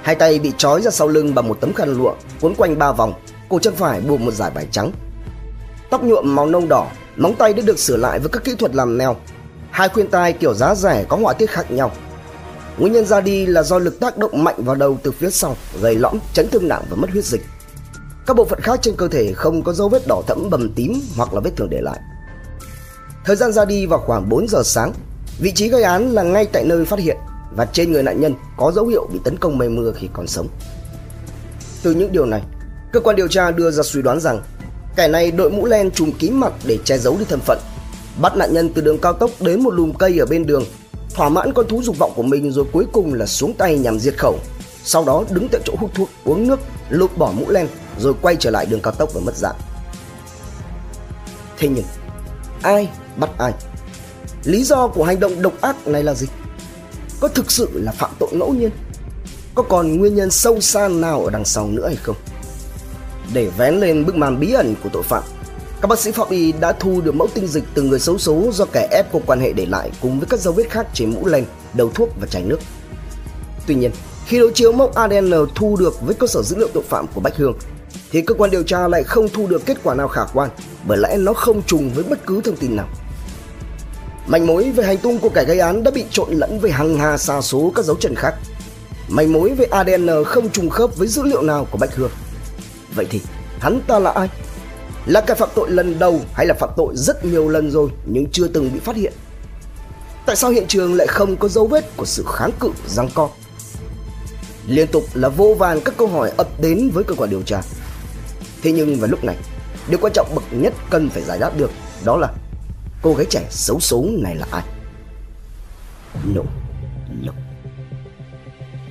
Hai 0.03 0.15
tay 0.15 0.39
bị 0.39 0.53
trói 0.57 0.83
ra 0.83 0.91
sau 0.91 1.09
lưng 1.09 1.35
bằng 1.35 1.49
một 1.49 1.61
tấm 1.61 1.73
khăn 1.73 1.95
lụa 1.97 2.15
cuốn 2.41 2.55
quanh 2.55 2.79
ba 2.79 2.93
vòng, 2.93 3.13
cổ 3.49 3.59
chân 3.59 3.75
phải 3.75 4.01
buộc 4.01 4.21
một 4.21 4.31
dải 4.31 4.51
vải 4.51 4.67
trắng. 4.71 4.93
Tóc 5.91 6.05
nhuộm 6.05 6.35
màu 6.35 6.47
nâu 6.47 6.67
đỏ, 6.69 6.87
móng 7.17 7.35
tay 7.39 7.53
đã 7.53 7.63
được 7.67 7.79
sửa 7.79 7.97
lại 7.97 8.19
với 8.19 8.29
các 8.29 8.45
kỹ 8.45 8.55
thuật 8.59 8.75
làm 8.75 8.99
neo. 8.99 9.17
Hai 9.71 9.89
khuyên 9.89 10.11
tai 10.11 10.33
kiểu 10.33 10.55
giá 10.55 10.75
rẻ 10.75 11.05
có 11.09 11.17
họa 11.17 11.33
tiết 11.33 11.51
khác 11.51 11.71
nhau. 11.71 11.93
Nguyên 12.79 12.93
nhân 12.93 13.07
ra 13.07 13.21
đi 13.21 13.47
là 13.47 13.63
do 13.63 13.79
lực 13.79 14.01
tác 14.01 14.19
động 14.19 14.45
mạnh 14.45 14.65
vào 14.65 14.75
đầu 14.75 14.99
từ 15.03 15.11
phía 15.11 15.31
sau, 15.31 15.57
gây 15.81 15.95
lõm, 15.95 16.19
chấn 16.33 16.49
thương 16.49 16.69
nặng 16.69 16.83
và 16.91 16.97
mất 16.97 17.11
huyết 17.11 17.25
dịch. 17.25 17.43
Các 18.27 18.37
bộ 18.37 18.45
phận 18.45 18.61
khác 18.61 18.79
trên 18.83 18.97
cơ 18.97 19.09
thể 19.09 19.33
không 19.33 19.63
có 19.63 19.73
dấu 19.73 19.89
vết 19.89 20.07
đỏ 20.07 20.23
thẫm 20.27 20.51
bầm 20.51 20.73
tím 20.75 21.01
hoặc 21.17 21.35
là 21.35 21.41
vết 21.41 21.51
thương 21.57 21.71
để 21.71 21.81
lại. 21.81 22.01
Thời 23.25 23.37
gian 23.37 23.53
ra 23.53 23.65
đi 23.65 23.87
vào 23.87 24.01
khoảng 24.07 24.29
4 24.29 24.49
giờ 24.49 24.63
sáng, 24.65 24.93
vị 25.41 25.53
trí 25.53 25.69
gây 25.69 25.83
án 25.83 26.11
là 26.11 26.23
ngay 26.23 26.47
tại 26.47 26.65
nơi 26.65 26.85
phát 26.85 26.99
hiện 26.99 27.17
và 27.57 27.67
trên 27.67 27.93
người 27.93 28.03
nạn 28.03 28.21
nhân 28.21 28.35
có 28.57 28.73
dấu 28.75 28.87
hiệu 28.87 29.09
bị 29.13 29.21
tấn 29.25 29.37
công 29.37 29.59
mây 29.59 29.69
mưa 29.69 29.93
khi 29.97 30.09
còn 30.13 30.27
sống. 30.27 30.49
Từ 31.83 31.95
những 31.95 32.13
điều 32.13 32.27
này, 32.27 32.43
cơ 32.93 33.01
quan 33.01 33.17
điều 33.17 33.29
tra 33.29 33.51
đưa 33.51 33.71
ra 33.71 33.83
suy 33.83 34.03
đoán 34.03 34.21
rằng 34.21 34.43
kẻ 34.97 35.09
này 35.09 35.31
đội 35.31 35.51
mũ 35.51 35.67
len 35.67 35.91
trùm 35.91 36.13
kín 36.13 36.33
mặt 36.33 36.53
để 36.65 36.79
che 36.85 36.99
giấu 36.99 37.17
đi 37.19 37.25
thân 37.29 37.41
phận, 37.41 37.59
bắt 38.21 38.37
nạn 38.37 38.55
nhân 38.55 38.71
từ 38.75 38.83
đường 38.83 38.99
cao 38.99 39.13
tốc 39.13 39.31
đến 39.41 39.63
một 39.63 39.75
lùm 39.75 39.93
cây 39.93 40.19
ở 40.19 40.27
bên 40.27 40.47
đường, 40.47 40.65
thỏa 41.15 41.29
mãn 41.29 41.53
con 41.53 41.69
thú 41.69 41.83
dục 41.83 41.99
vọng 41.99 42.13
của 42.17 42.23
mình 42.23 42.53
rồi 42.53 42.65
cuối 42.73 42.87
cùng 42.93 43.15
là 43.15 43.27
xuống 43.27 43.55
tay 43.55 43.79
nhằm 43.79 43.99
diệt 43.99 44.15
khẩu. 44.19 44.39
Sau 44.85 45.05
đó 45.05 45.25
đứng 45.31 45.49
tại 45.49 45.61
chỗ 45.65 45.75
hút 45.79 45.91
thuốc, 45.95 46.09
uống 46.25 46.49
nước, 46.49 46.61
lột 46.91 47.11
bỏ 47.17 47.33
mũ 47.33 47.51
len 47.51 47.69
rồi 47.99 48.15
quay 48.23 48.37
trở 48.37 48.51
lại 48.51 48.67
đường 48.67 48.81
cao 48.81 48.93
tốc 48.93 49.11
và 49.15 49.21
mất 49.25 49.37
dạng. 49.37 49.57
Thế 51.59 51.69
nhưng, 51.69 51.85
ai 52.63 52.89
bắt 53.17 53.31
ai? 53.39 53.53
Lý 54.45 54.65
do 54.65 54.89
của 54.89 55.05
hành 55.05 55.21
động 55.21 55.43
độc 55.43 55.61
ác 55.61 55.87
này 55.87 56.03
là 56.03 56.15
gì? 56.15 56.27
Có 57.21 57.29
thực 57.29 57.51
sự 57.51 57.69
là 57.75 57.93
phạm 57.93 58.11
tội 58.19 58.29
ngẫu 58.33 58.53
nhiên? 58.53 58.71
Có 59.55 59.63
còn 59.63 59.97
nguyên 59.99 60.15
nhân 60.15 60.31
sâu 60.31 60.61
xa 60.61 60.89
nào 60.89 61.25
ở 61.25 61.31
đằng 61.31 61.45
sau 61.45 61.67
nữa 61.67 61.87
hay 61.87 61.97
không? 61.97 62.17
Để 63.35 63.49
vén 63.57 63.81
lên 63.81 64.07
bức 64.07 64.17
màn 64.17 64.41
bí 64.41 64.53
ẩn 64.53 64.75
của 64.83 64.89
tội 64.93 65.03
phạm, 65.03 65.23
các 65.81 65.89
bác 65.89 65.99
sĩ 65.99 66.13
pháp 66.13 66.31
y 66.31 66.53
đã 66.53 66.73
thu 66.73 67.01
được 67.01 67.15
mẫu 67.15 67.29
tinh 67.35 67.47
dịch 67.47 67.65
từ 67.75 67.83
người 67.83 68.01
xấu 68.01 68.19
số 68.19 68.51
do 68.53 68.65
kẻ 68.73 68.89
ép 68.91 69.13
có 69.13 69.19
quan 69.27 69.41
hệ 69.41 69.53
để 69.53 69.67
lại 69.67 69.91
cùng 70.01 70.21
với 70.21 70.29
các 70.31 70.41
dấu 70.41 70.53
vết 70.53 70.71
khác 70.71 70.87
trên 70.95 71.11
mũ 71.11 71.27
len, 71.27 71.45
đầu 71.75 71.91
thuốc 71.95 72.09
và 72.21 72.27
chai 72.27 72.43
nước. 72.43 72.61
Tuy 73.67 73.75
nhiên, 73.75 73.91
khi 74.27 74.39
đối 74.39 74.53
chiếu 74.53 74.73
mẫu 74.73 74.93
ADN 74.95 75.33
thu 75.55 75.77
được 75.77 76.01
với 76.01 76.15
cơ 76.15 76.27
sở 76.27 76.43
dữ 76.43 76.57
liệu 76.57 76.69
tội 76.75 76.83
phạm 76.89 77.07
của 77.15 77.21
Bách 77.21 77.37
Hương, 77.37 77.55
thì 78.11 78.23
cơ 78.23 78.35
quan 78.35 78.51
điều 78.51 78.63
tra 78.63 78.89
lại 78.89 79.03
không 79.03 79.29
thu 79.29 79.47
được 79.47 79.67
kết 79.67 79.77
quả 79.83 79.95
nào 79.95 80.09
khả 80.09 80.23
quan 80.35 80.51
bởi 80.87 80.99
lẽ 80.99 81.17
nó 81.17 81.33
không 81.33 81.63
trùng 81.63 81.91
với 81.95 82.05
bất 82.05 82.27
cứ 82.27 82.41
thông 82.41 82.57
tin 82.57 82.77
nào. 82.77 82.89
Manh 84.27 84.47
mối 84.47 84.71
về 84.71 84.85
hành 84.85 84.99
tung 84.99 85.19
của 85.19 85.29
kẻ 85.29 85.45
gây 85.45 85.59
án 85.59 85.83
đã 85.83 85.91
bị 85.91 86.05
trộn 86.11 86.29
lẫn 86.31 86.61
với 86.61 86.71
hàng 86.71 86.99
hà 86.99 87.19
xa 87.19 87.41
số 87.41 87.73
các 87.75 87.85
dấu 87.85 87.97
chân 88.01 88.15
khác. 88.15 88.35
Manh 89.09 89.33
mối 89.33 89.51
về 89.51 89.65
ADN 89.65 90.09
không 90.27 90.51
trùng 90.51 90.71
khớp 90.71 90.97
với 90.97 91.09
dữ 91.09 91.23
liệu 91.23 91.43
nào 91.43 91.67
của 91.71 91.79
Bách 91.79 91.95
Hương. 91.95 92.11
Vậy 92.95 93.07
thì 93.11 93.21
hắn 93.61 93.81
ta 93.87 93.99
là 93.99 94.11
ai? 94.11 94.29
Là 95.07 95.21
kẻ 95.21 95.35
phạm 95.35 95.49
tội 95.55 95.71
lần 95.71 95.99
đầu 95.99 96.21
hay 96.33 96.47
là 96.47 96.55
phạm 96.55 96.71
tội 96.77 96.97
rất 96.97 97.25
nhiều 97.25 97.49
lần 97.49 97.71
rồi 97.71 97.91
nhưng 98.07 98.27
chưa 98.33 98.49
từng 98.49 98.73
bị 98.73 98.81
phát 98.81 98.97
hiện? 98.97 99.13
Tại 100.27 100.37
sao 100.37 100.51
hiện 100.51 100.67
trường 100.69 100.95
lại 100.95 101.07
không 101.07 101.37
có 101.37 101.49
dấu 101.49 101.67
vết 101.67 101.97
của 101.97 102.05
sự 102.05 102.25
kháng 102.29 102.51
cự 102.61 102.71
răng 102.87 103.09
co? 103.15 103.29
Liên 104.67 104.87
tục 104.87 105.05
là 105.15 105.29
vô 105.29 105.55
vàn 105.59 105.81
các 105.81 105.95
câu 105.97 106.09
hỏi 106.09 106.33
ập 106.37 106.49
đến 106.61 106.91
với 106.95 107.05
cơ 107.05 107.15
quan 107.15 107.31
điều 107.31 107.43
tra. 107.43 107.63
Thế 108.63 108.73
nhưng 108.73 108.97
vào 108.97 109.11
lúc 109.11 109.25
này, 109.25 109.37
điều 109.89 109.99
quan 110.03 110.13
trọng 110.13 110.35
bậc 110.35 110.45
nhất 110.51 110.75
cần 110.91 111.09
phải 111.11 111.23
giải 111.23 111.39
đáp 111.39 111.57
được 111.57 111.71
đó 112.05 112.17
là 112.17 112.33
cô 113.03 113.15
gái 113.15 113.27
trẻ 113.31 113.47
xấu 113.51 113.81
số 113.81 114.05
này 114.09 114.37
là 114.37 114.47
ai? 114.51 114.63
No, 116.35 116.43
no. 117.23 117.33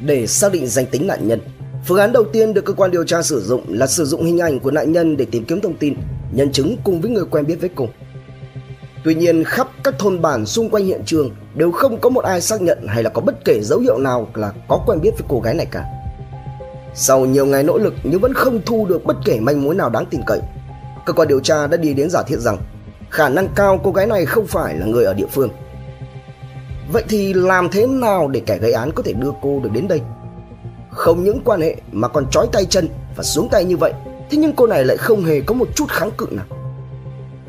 Để 0.05 0.27
xác 0.27 0.51
định 0.51 0.67
danh 0.67 0.85
tính 0.85 1.07
nạn 1.07 1.27
nhân, 1.27 1.41
phương 1.85 1.99
án 1.99 2.11
đầu 2.13 2.23
tiên 2.23 2.53
được 2.53 2.65
cơ 2.65 2.73
quan 2.73 2.91
điều 2.91 3.03
tra 3.03 3.21
sử 3.21 3.41
dụng 3.41 3.63
là 3.67 3.87
sử 3.87 4.05
dụng 4.05 4.23
hình 4.23 4.39
ảnh 4.39 4.59
của 4.59 4.71
nạn 4.71 4.91
nhân 4.91 5.17
để 5.17 5.25
tìm 5.25 5.45
kiếm 5.45 5.61
thông 5.61 5.77
tin, 5.77 5.95
nhân 6.31 6.51
chứng 6.51 6.75
cùng 6.83 7.01
với 7.01 7.11
người 7.11 7.25
quen 7.31 7.45
biết 7.47 7.55
với 7.61 7.69
cùng. 7.69 7.89
Tuy 9.03 9.15
nhiên 9.15 9.43
khắp 9.43 9.69
các 9.83 9.99
thôn 9.99 10.21
bản 10.21 10.45
xung 10.45 10.69
quanh 10.69 10.85
hiện 10.85 11.01
trường 11.05 11.31
đều 11.55 11.71
không 11.71 11.99
có 12.01 12.09
một 12.09 12.23
ai 12.23 12.41
xác 12.41 12.61
nhận 12.61 12.87
hay 12.87 13.03
là 13.03 13.09
có 13.09 13.21
bất 13.21 13.45
kể 13.45 13.59
dấu 13.61 13.79
hiệu 13.79 13.97
nào 13.97 14.29
là 14.33 14.53
có 14.67 14.83
quen 14.85 15.01
biết 15.01 15.11
với 15.11 15.27
cô 15.27 15.39
gái 15.39 15.53
này 15.53 15.67
cả. 15.71 15.85
Sau 16.95 17.25
nhiều 17.25 17.45
ngày 17.45 17.63
nỗ 17.63 17.77
lực 17.77 17.93
nhưng 18.03 18.21
vẫn 18.21 18.33
không 18.33 18.61
thu 18.65 18.85
được 18.85 19.05
bất 19.05 19.17
kể 19.25 19.39
manh 19.39 19.63
mối 19.63 19.75
nào 19.75 19.89
đáng 19.89 20.05
tin 20.05 20.21
cậy, 20.27 20.39
cơ 21.05 21.13
quan 21.13 21.27
điều 21.27 21.39
tra 21.39 21.67
đã 21.67 21.77
đi 21.77 21.93
đến 21.93 22.09
giả 22.09 22.23
thiết 22.27 22.39
rằng 22.39 22.57
khả 23.09 23.29
năng 23.29 23.47
cao 23.55 23.79
cô 23.83 23.91
gái 23.91 24.07
này 24.07 24.25
không 24.25 24.47
phải 24.47 24.75
là 24.75 24.85
người 24.85 25.05
ở 25.05 25.13
địa 25.13 25.27
phương. 25.31 25.49
Vậy 26.91 27.03
thì 27.09 27.33
làm 27.33 27.69
thế 27.69 27.87
nào 27.87 28.27
để 28.27 28.41
kẻ 28.45 28.57
gây 28.57 28.73
án 28.73 28.91
có 28.91 29.03
thể 29.03 29.13
đưa 29.13 29.31
cô 29.41 29.59
được 29.59 29.69
đến 29.73 29.87
đây? 29.87 30.01
Không 30.99 31.23
những 31.23 31.41
quan 31.45 31.61
hệ 31.61 31.75
mà 31.91 32.07
còn 32.07 32.25
trói 32.31 32.47
tay 32.51 32.65
chân 32.65 32.89
và 33.15 33.23
xuống 33.23 33.49
tay 33.51 33.65
như 33.65 33.77
vậy, 33.77 33.93
thế 34.31 34.37
nhưng 34.37 34.53
cô 34.53 34.67
này 34.67 34.85
lại 34.85 34.97
không 34.97 35.23
hề 35.23 35.41
có 35.41 35.55
một 35.55 35.67
chút 35.75 35.85
kháng 35.89 36.11
cự 36.17 36.27
nào. 36.31 36.45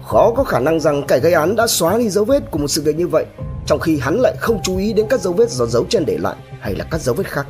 Khó 0.05 0.33
có 0.37 0.45
khả 0.45 0.61
năng 0.61 0.81
rằng 0.81 1.03
kẻ 1.09 1.19
gây 1.19 1.33
án 1.33 1.57
đã 1.57 1.67
xóa 1.67 1.99
đi 1.99 2.09
dấu 2.09 2.25
vết 2.25 2.51
của 2.51 2.59
một 2.59 2.69
sự 2.69 2.83
việc 2.83 2.97
như 2.97 3.09
vậy, 3.09 3.27
trong 3.67 3.79
khi 3.79 3.99
hắn 3.99 4.21
lại 4.21 4.35
không 4.41 4.61
chú 4.63 4.77
ý 4.79 4.93
đến 4.93 5.07
các 5.11 5.21
dấu 5.21 5.33
vết 5.33 5.51
do 5.51 5.67
dấu 5.67 5.85
chân 5.89 6.05
để 6.07 6.19
lại 6.19 6.37
hay 6.61 6.75
là 6.75 6.85
các 6.91 7.01
dấu 7.01 7.15
vết 7.15 7.27
khác. 7.27 7.47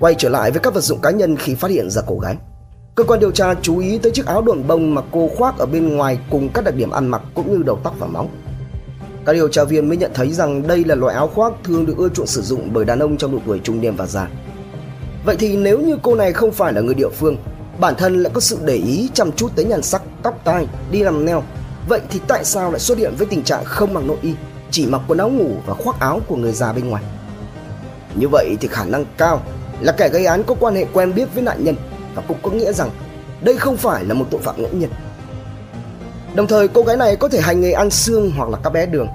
Quay 0.00 0.14
trở 0.18 0.28
lại 0.28 0.50
với 0.50 0.60
các 0.60 0.74
vật 0.74 0.80
dụng 0.80 1.00
cá 1.00 1.10
nhân 1.10 1.36
khi 1.36 1.54
phát 1.54 1.70
hiện 1.70 1.90
ra 1.90 2.02
cô 2.06 2.18
gái. 2.18 2.36
Cơ 2.94 3.04
quan 3.04 3.20
điều 3.20 3.30
tra 3.30 3.54
chú 3.62 3.78
ý 3.78 3.98
tới 3.98 4.12
chiếc 4.12 4.26
áo 4.26 4.42
đồn 4.42 4.66
bông 4.66 4.94
mà 4.94 5.02
cô 5.12 5.30
khoác 5.36 5.58
ở 5.58 5.66
bên 5.66 5.96
ngoài 5.96 6.18
cùng 6.30 6.48
các 6.54 6.64
đặc 6.64 6.74
điểm 6.74 6.90
ăn 6.90 7.08
mặc 7.08 7.22
cũng 7.34 7.52
như 7.52 7.62
đầu 7.62 7.78
tóc 7.84 7.94
và 7.98 8.06
móng. 8.06 8.28
Các 9.26 9.32
điều 9.32 9.48
tra 9.48 9.64
viên 9.64 9.88
mới 9.88 9.96
nhận 9.96 10.10
thấy 10.14 10.32
rằng 10.32 10.66
đây 10.66 10.84
là 10.84 10.94
loại 10.94 11.14
áo 11.14 11.28
khoác 11.28 11.52
thường 11.64 11.86
được 11.86 11.96
ưa 11.96 12.08
chuộng 12.08 12.26
sử 12.26 12.42
dụng 12.42 12.68
bởi 12.72 12.84
đàn 12.84 12.98
ông 12.98 13.16
trong 13.16 13.32
độ 13.32 13.38
tuổi 13.46 13.60
trung 13.64 13.80
niên 13.80 13.96
và 13.96 14.06
già. 14.06 14.28
Vậy 15.24 15.36
thì 15.38 15.56
nếu 15.56 15.78
như 15.78 15.96
cô 16.02 16.14
này 16.14 16.32
không 16.32 16.52
phải 16.52 16.72
là 16.72 16.80
người 16.80 16.94
địa 16.94 17.08
phương, 17.08 17.36
bản 17.78 17.94
thân 17.98 18.22
lại 18.22 18.30
có 18.34 18.40
sự 18.40 18.58
để 18.64 18.74
ý 18.74 19.10
chăm 19.14 19.32
chút 19.32 19.50
tới 19.56 19.64
nhan 19.64 19.82
sắc, 19.82 20.02
tóc 20.22 20.40
tai, 20.44 20.66
đi 20.90 21.02
làm 21.02 21.24
neo, 21.24 21.42
vậy 21.88 22.00
thì 22.10 22.20
tại 22.28 22.44
sao 22.44 22.70
lại 22.70 22.80
xuất 22.80 22.98
hiện 22.98 23.14
với 23.18 23.26
tình 23.26 23.42
trạng 23.42 23.64
không 23.64 23.94
mặc 23.94 24.04
nội 24.04 24.16
y, 24.22 24.32
chỉ 24.70 24.86
mặc 24.86 25.00
quần 25.08 25.18
áo 25.18 25.30
ngủ 25.30 25.50
và 25.66 25.74
khoác 25.74 26.00
áo 26.00 26.20
của 26.26 26.36
người 26.36 26.52
già 26.52 26.72
bên 26.72 26.88
ngoài? 26.88 27.02
Như 28.14 28.28
vậy 28.28 28.56
thì 28.60 28.68
khả 28.68 28.84
năng 28.84 29.04
cao 29.18 29.42
là 29.80 29.92
kẻ 29.92 30.08
gây 30.08 30.26
án 30.26 30.42
có 30.42 30.54
quan 30.60 30.74
hệ 30.74 30.86
quen 30.92 31.14
biết 31.14 31.34
với 31.34 31.42
nạn 31.42 31.64
nhân 31.64 31.74
và 32.14 32.22
cũng 32.28 32.38
có 32.42 32.50
nghĩa 32.50 32.72
rằng 32.72 32.90
đây 33.40 33.56
không 33.56 33.76
phải 33.76 34.04
là 34.04 34.14
một 34.14 34.26
tội 34.30 34.40
phạm 34.40 34.62
ngẫu 34.62 34.72
nhiên. 34.72 34.90
Đồng 36.34 36.46
thời 36.46 36.68
cô 36.68 36.82
gái 36.82 36.96
này 36.96 37.16
có 37.16 37.28
thể 37.28 37.40
hành 37.40 37.60
nghề 37.60 37.72
ăn 37.72 37.90
xương 37.90 38.32
hoặc 38.36 38.48
là 38.50 38.58
các 38.64 38.70
bé 38.70 38.86
đường. 38.86 39.08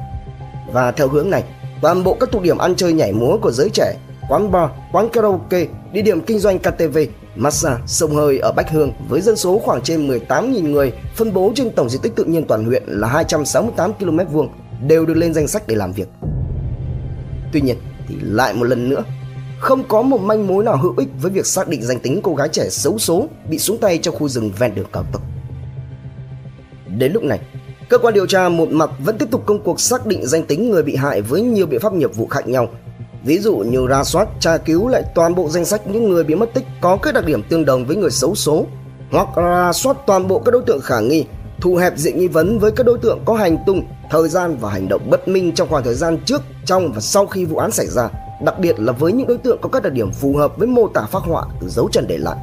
Và 0.73 0.91
theo 0.91 1.07
hướng 1.07 1.29
này, 1.29 1.43
toàn 1.81 2.03
bộ 2.03 2.17
các 2.19 2.31
tụ 2.31 2.39
điểm 2.39 2.57
ăn 2.57 2.75
chơi 2.75 2.93
nhảy 2.93 3.13
múa 3.13 3.37
của 3.37 3.51
giới 3.51 3.69
trẻ, 3.69 3.95
quán 4.29 4.51
bar, 4.51 4.69
quán 4.91 5.09
karaoke, 5.09 5.65
địa 5.91 6.01
điểm 6.01 6.21
kinh 6.21 6.39
doanh 6.39 6.59
KTV, 6.59 6.97
massage, 7.35 7.81
sông 7.87 8.15
hơi 8.15 8.39
ở 8.39 8.51
Bách 8.51 8.71
Hương 8.71 8.93
với 9.09 9.21
dân 9.21 9.35
số 9.35 9.59
khoảng 9.59 9.81
trên 9.81 10.07
18.000 10.07 10.71
người 10.71 10.93
phân 11.15 11.33
bố 11.33 11.51
trên 11.55 11.71
tổng 11.71 11.89
diện 11.89 12.01
tích 12.01 12.15
tự 12.15 12.23
nhiên 12.23 12.47
toàn 12.47 12.65
huyện 12.65 12.83
là 12.87 13.07
268 13.07 13.93
km 13.93 14.19
vuông 14.33 14.49
đều 14.87 15.05
được 15.05 15.13
lên 15.13 15.33
danh 15.33 15.47
sách 15.47 15.67
để 15.67 15.75
làm 15.75 15.93
việc. 15.93 16.07
Tuy 17.53 17.61
nhiên, 17.61 17.77
thì 18.07 18.15
lại 18.21 18.53
một 18.53 18.63
lần 18.63 18.89
nữa 18.89 19.03
không 19.59 19.83
có 19.87 20.01
một 20.01 20.21
manh 20.21 20.47
mối 20.47 20.63
nào 20.63 20.77
hữu 20.77 20.93
ích 20.97 21.07
với 21.21 21.31
việc 21.31 21.45
xác 21.45 21.67
định 21.67 21.83
danh 21.83 21.99
tính 21.99 22.19
cô 22.23 22.35
gái 22.35 22.49
trẻ 22.51 22.69
xấu 22.69 22.97
số 22.97 23.27
bị 23.49 23.59
xuống 23.59 23.77
tay 23.77 23.97
trong 23.97 24.15
khu 24.15 24.29
rừng 24.29 24.51
ven 24.59 24.75
đường 24.75 24.87
cao 24.93 25.03
tốc. 25.11 25.21
Đến 26.97 27.13
lúc 27.13 27.23
này, 27.23 27.39
cơ 27.89 27.97
quan 27.97 28.13
điều 28.13 28.25
tra 28.25 28.49
một 28.49 28.69
mặt 28.71 28.89
vẫn 28.99 29.17
tiếp 29.17 29.25
tục 29.31 29.43
công 29.45 29.63
cuộc 29.63 29.79
xác 29.79 30.05
định 30.05 30.27
danh 30.27 30.43
tính 30.43 30.69
người 30.69 30.83
bị 30.83 30.95
hại 30.95 31.21
với 31.21 31.41
nhiều 31.41 31.65
biện 31.65 31.79
pháp 31.79 31.93
nghiệp 31.93 32.15
vụ 32.15 32.27
khác 32.27 32.47
nhau. 32.47 32.67
Ví 33.23 33.39
dụ 33.39 33.57
như 33.57 33.87
ra 33.87 34.03
soát, 34.03 34.27
tra 34.39 34.57
cứu 34.57 34.87
lại 34.87 35.03
toàn 35.15 35.35
bộ 35.35 35.49
danh 35.49 35.65
sách 35.65 35.87
những 35.87 36.09
người 36.09 36.23
bị 36.23 36.35
mất 36.35 36.53
tích 36.53 36.65
có 36.81 36.97
các 36.97 37.13
đặc 37.13 37.25
điểm 37.25 37.43
tương 37.43 37.65
đồng 37.65 37.85
với 37.85 37.95
người 37.95 38.11
xấu 38.11 38.35
số, 38.35 38.65
hoặc 39.11 39.27
ra 39.35 39.73
soát 39.73 39.97
toàn 40.07 40.27
bộ 40.27 40.39
các 40.39 40.51
đối 40.51 40.61
tượng 40.61 40.81
khả 40.81 40.99
nghi, 40.99 41.25
thu 41.61 41.75
hẹp 41.75 41.97
diện 41.97 42.19
nghi 42.19 42.27
vấn 42.27 42.59
với 42.59 42.71
các 42.71 42.85
đối 42.85 42.97
tượng 42.97 43.19
có 43.25 43.33
hành 43.33 43.57
tung, 43.65 43.83
thời 44.09 44.29
gian 44.29 44.57
và 44.57 44.69
hành 44.69 44.87
động 44.87 45.09
bất 45.09 45.27
minh 45.27 45.51
trong 45.51 45.69
khoảng 45.69 45.83
thời 45.83 45.95
gian 45.95 46.17
trước, 46.25 46.41
trong 46.65 46.91
và 46.91 47.01
sau 47.01 47.25
khi 47.25 47.45
vụ 47.45 47.57
án 47.57 47.71
xảy 47.71 47.87
ra 47.87 48.09
đặc 48.41 48.59
biệt 48.59 48.79
là 48.79 48.91
với 48.91 49.11
những 49.11 49.27
đối 49.27 49.37
tượng 49.37 49.57
có 49.61 49.69
các 49.69 49.83
đặc 49.83 49.93
điểm 49.93 50.11
phù 50.11 50.35
hợp 50.35 50.57
với 50.57 50.67
mô 50.67 50.87
tả 50.87 51.01
phác 51.01 51.23
họa 51.23 51.43
từ 51.61 51.69
dấu 51.69 51.89
chân 51.91 52.05
để 52.07 52.17
lại. 52.17 52.37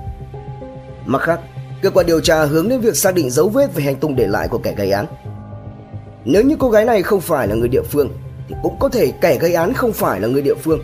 Mặt 1.07 1.23
khác, 1.23 1.41
cơ 1.83 1.91
quan 1.91 2.07
điều 2.07 2.21
tra 2.21 2.45
hướng 2.45 2.69
đến 2.69 2.81
việc 2.81 2.97
xác 2.97 3.15
định 3.15 3.31
dấu 3.31 3.49
vết 3.49 3.75
về 3.75 3.85
hành 3.85 3.97
tung 3.97 4.17
để 4.17 4.27
lại 4.27 4.49
của 4.49 4.59
kẻ 4.59 4.75
gây 4.77 4.91
án. 4.91 5.07
Nếu 6.25 6.43
như 6.43 6.57
cô 6.59 6.71
gái 6.71 6.85
này 6.85 7.03
không 7.03 7.21
phải 7.21 7.49
là 7.49 7.55
người 7.55 7.69
địa 7.69 7.83
phương, 7.83 8.09
thì 8.49 8.55
cũng 8.63 8.77
có 8.79 8.89
thể 8.89 9.13
kẻ 9.21 9.39
gây 9.39 9.55
án 9.55 9.73
không 9.73 9.93
phải 9.93 10.21
là 10.21 10.29
người 10.29 10.43
địa 10.43 10.55
phương. 10.55 10.81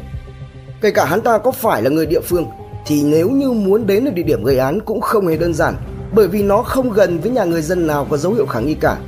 Kể 0.81 0.91
cả 0.91 1.05
hắn 1.05 1.21
ta 1.21 1.39
có 1.39 1.51
phải 1.51 1.83
là 1.83 1.91
người 1.91 2.07
địa 2.07 2.21
phương, 2.21 2.47
thì 2.87 3.03
nếu 3.03 3.31
như 3.31 3.51
muốn 3.51 3.87
đến 3.87 4.05
được 4.05 4.11
địa 4.15 4.23
điểm 4.23 4.45
gây 4.45 4.59
án 4.59 4.81
cũng 4.81 5.01
không 5.01 5.27
hề 5.27 5.37
đơn 5.37 5.55
giản, 5.55 5.75
bởi 6.15 6.29
vì 6.29 6.43
nó 6.43 6.63
không 6.63 6.91
gần 6.91 7.19
với 7.19 7.31
nhà 7.31 7.45
người 7.45 7.63
dân 7.63 7.87
nào 7.87 8.07
có 8.11 8.17
dấu 8.17 8.33
hiệu 8.33 8.47
khả 8.47 8.61
nghi 8.61 8.75
cả 8.75 8.99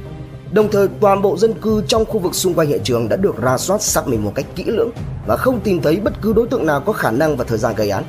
Đồng 0.52 0.70
thời 0.70 0.88
toàn 1.00 1.22
bộ 1.22 1.36
dân 1.36 1.54
cư 1.54 1.82
trong 1.86 2.04
khu 2.04 2.18
vực 2.18 2.34
xung 2.34 2.54
quanh 2.54 2.68
hiện 2.68 2.80
trường 2.84 3.08
đã 3.08 3.16
được 3.16 3.42
ra 3.42 3.58
soát 3.58 3.82
xác 3.82 4.08
minh 4.08 4.24
một 4.24 4.32
cách 4.34 4.46
kỹ 4.56 4.64
lưỡng 4.66 4.90
và 5.26 5.36
không 5.36 5.60
tìm 5.60 5.82
thấy 5.82 5.96
bất 5.96 6.12
cứ 6.22 6.32
đối 6.32 6.46
tượng 6.46 6.66
nào 6.66 6.80
có 6.80 6.92
khả 6.92 7.10
năng 7.10 7.36
và 7.36 7.44
thời 7.44 7.58
gian 7.58 7.74
gây 7.74 7.90
án. 7.90 8.04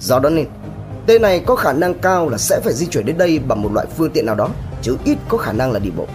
Do 0.00 0.18
đó 0.18 0.30
nên, 0.30 0.46
tên 1.06 1.22
này 1.22 1.42
có 1.46 1.56
khả 1.56 1.72
năng 1.72 1.94
cao 1.94 2.28
là 2.28 2.38
sẽ 2.38 2.60
phải 2.64 2.72
di 2.72 2.86
chuyển 2.86 3.06
đến 3.06 3.18
đây 3.18 3.38
bằng 3.38 3.62
một 3.62 3.72
loại 3.72 3.86
phương 3.96 4.10
tiện 4.10 4.26
nào 4.26 4.34
đó, 4.34 4.48
chứ 4.82 4.96
ít 5.04 5.18
có 5.28 5.38
khả 5.38 5.52
năng 5.52 5.72
là 5.72 5.78
đi 5.78 5.90
bộ. 5.96 6.06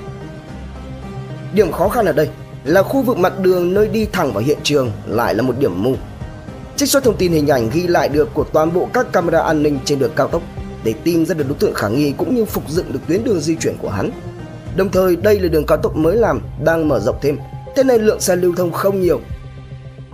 Điểm 1.54 1.72
khó 1.72 1.90
khăn 1.90 2.06
ở 2.06 2.12
đây 2.12 2.30
là 2.64 2.84
khu 2.84 3.02
vực 3.02 3.18
mặt 3.18 3.40
đường 3.40 3.74
nơi 3.74 3.88
đi 3.88 4.06
thẳng 4.06 4.34
vào 4.34 4.44
hiện 4.44 4.58
trường 4.64 4.92
lại 5.08 5.36
là 5.36 5.42
một 5.42 5.54
điểm 5.60 5.84
mù. 5.84 5.96
Trích 6.76 6.90
xuất 6.90 7.04
thông 7.04 7.18
tin 7.18 7.32
hình 7.32 7.48
ảnh 7.48 7.70
ghi 7.74 7.88
lại 7.88 8.10
được 8.10 8.30
của 8.34 8.44
toàn 8.44 8.74
bộ 8.74 8.90
các 8.94 9.14
camera 9.14 9.42
an 9.42 9.64
ninh 9.64 9.80
trên 9.86 10.00
đường 10.00 10.12
cao 10.16 10.28
tốc 10.28 10.42
để 10.84 10.94
tìm 11.04 11.26
ra 11.26 11.36
được 11.36 11.46
đối 11.48 11.58
tượng 11.58 11.74
khả 11.74 11.88
nghi 11.88 12.14
cũng 12.18 12.36
như 12.36 12.46
phục 12.46 12.70
dựng 12.70 12.94
được 12.94 13.00
tuyến 13.08 13.24
đường 13.24 13.40
di 13.40 13.56
chuyển 13.56 13.78
của 13.82 13.90
hắn 13.90 14.12
Đồng 14.76 14.90
thời 14.90 15.16
đây 15.16 15.40
là 15.40 15.50
đường 15.50 15.66
cao 15.66 15.78
tốc 15.78 15.96
mới 15.96 16.16
làm 16.16 16.42
đang 16.64 16.88
mở 16.88 17.00
rộng 17.00 17.18
thêm, 17.22 17.38
thế 17.76 17.84
nên 17.84 18.02
lượng 18.02 18.22
xe 18.22 18.36
lưu 18.36 18.54
thông 18.58 18.72
không 18.72 19.02
nhiều. 19.02 19.22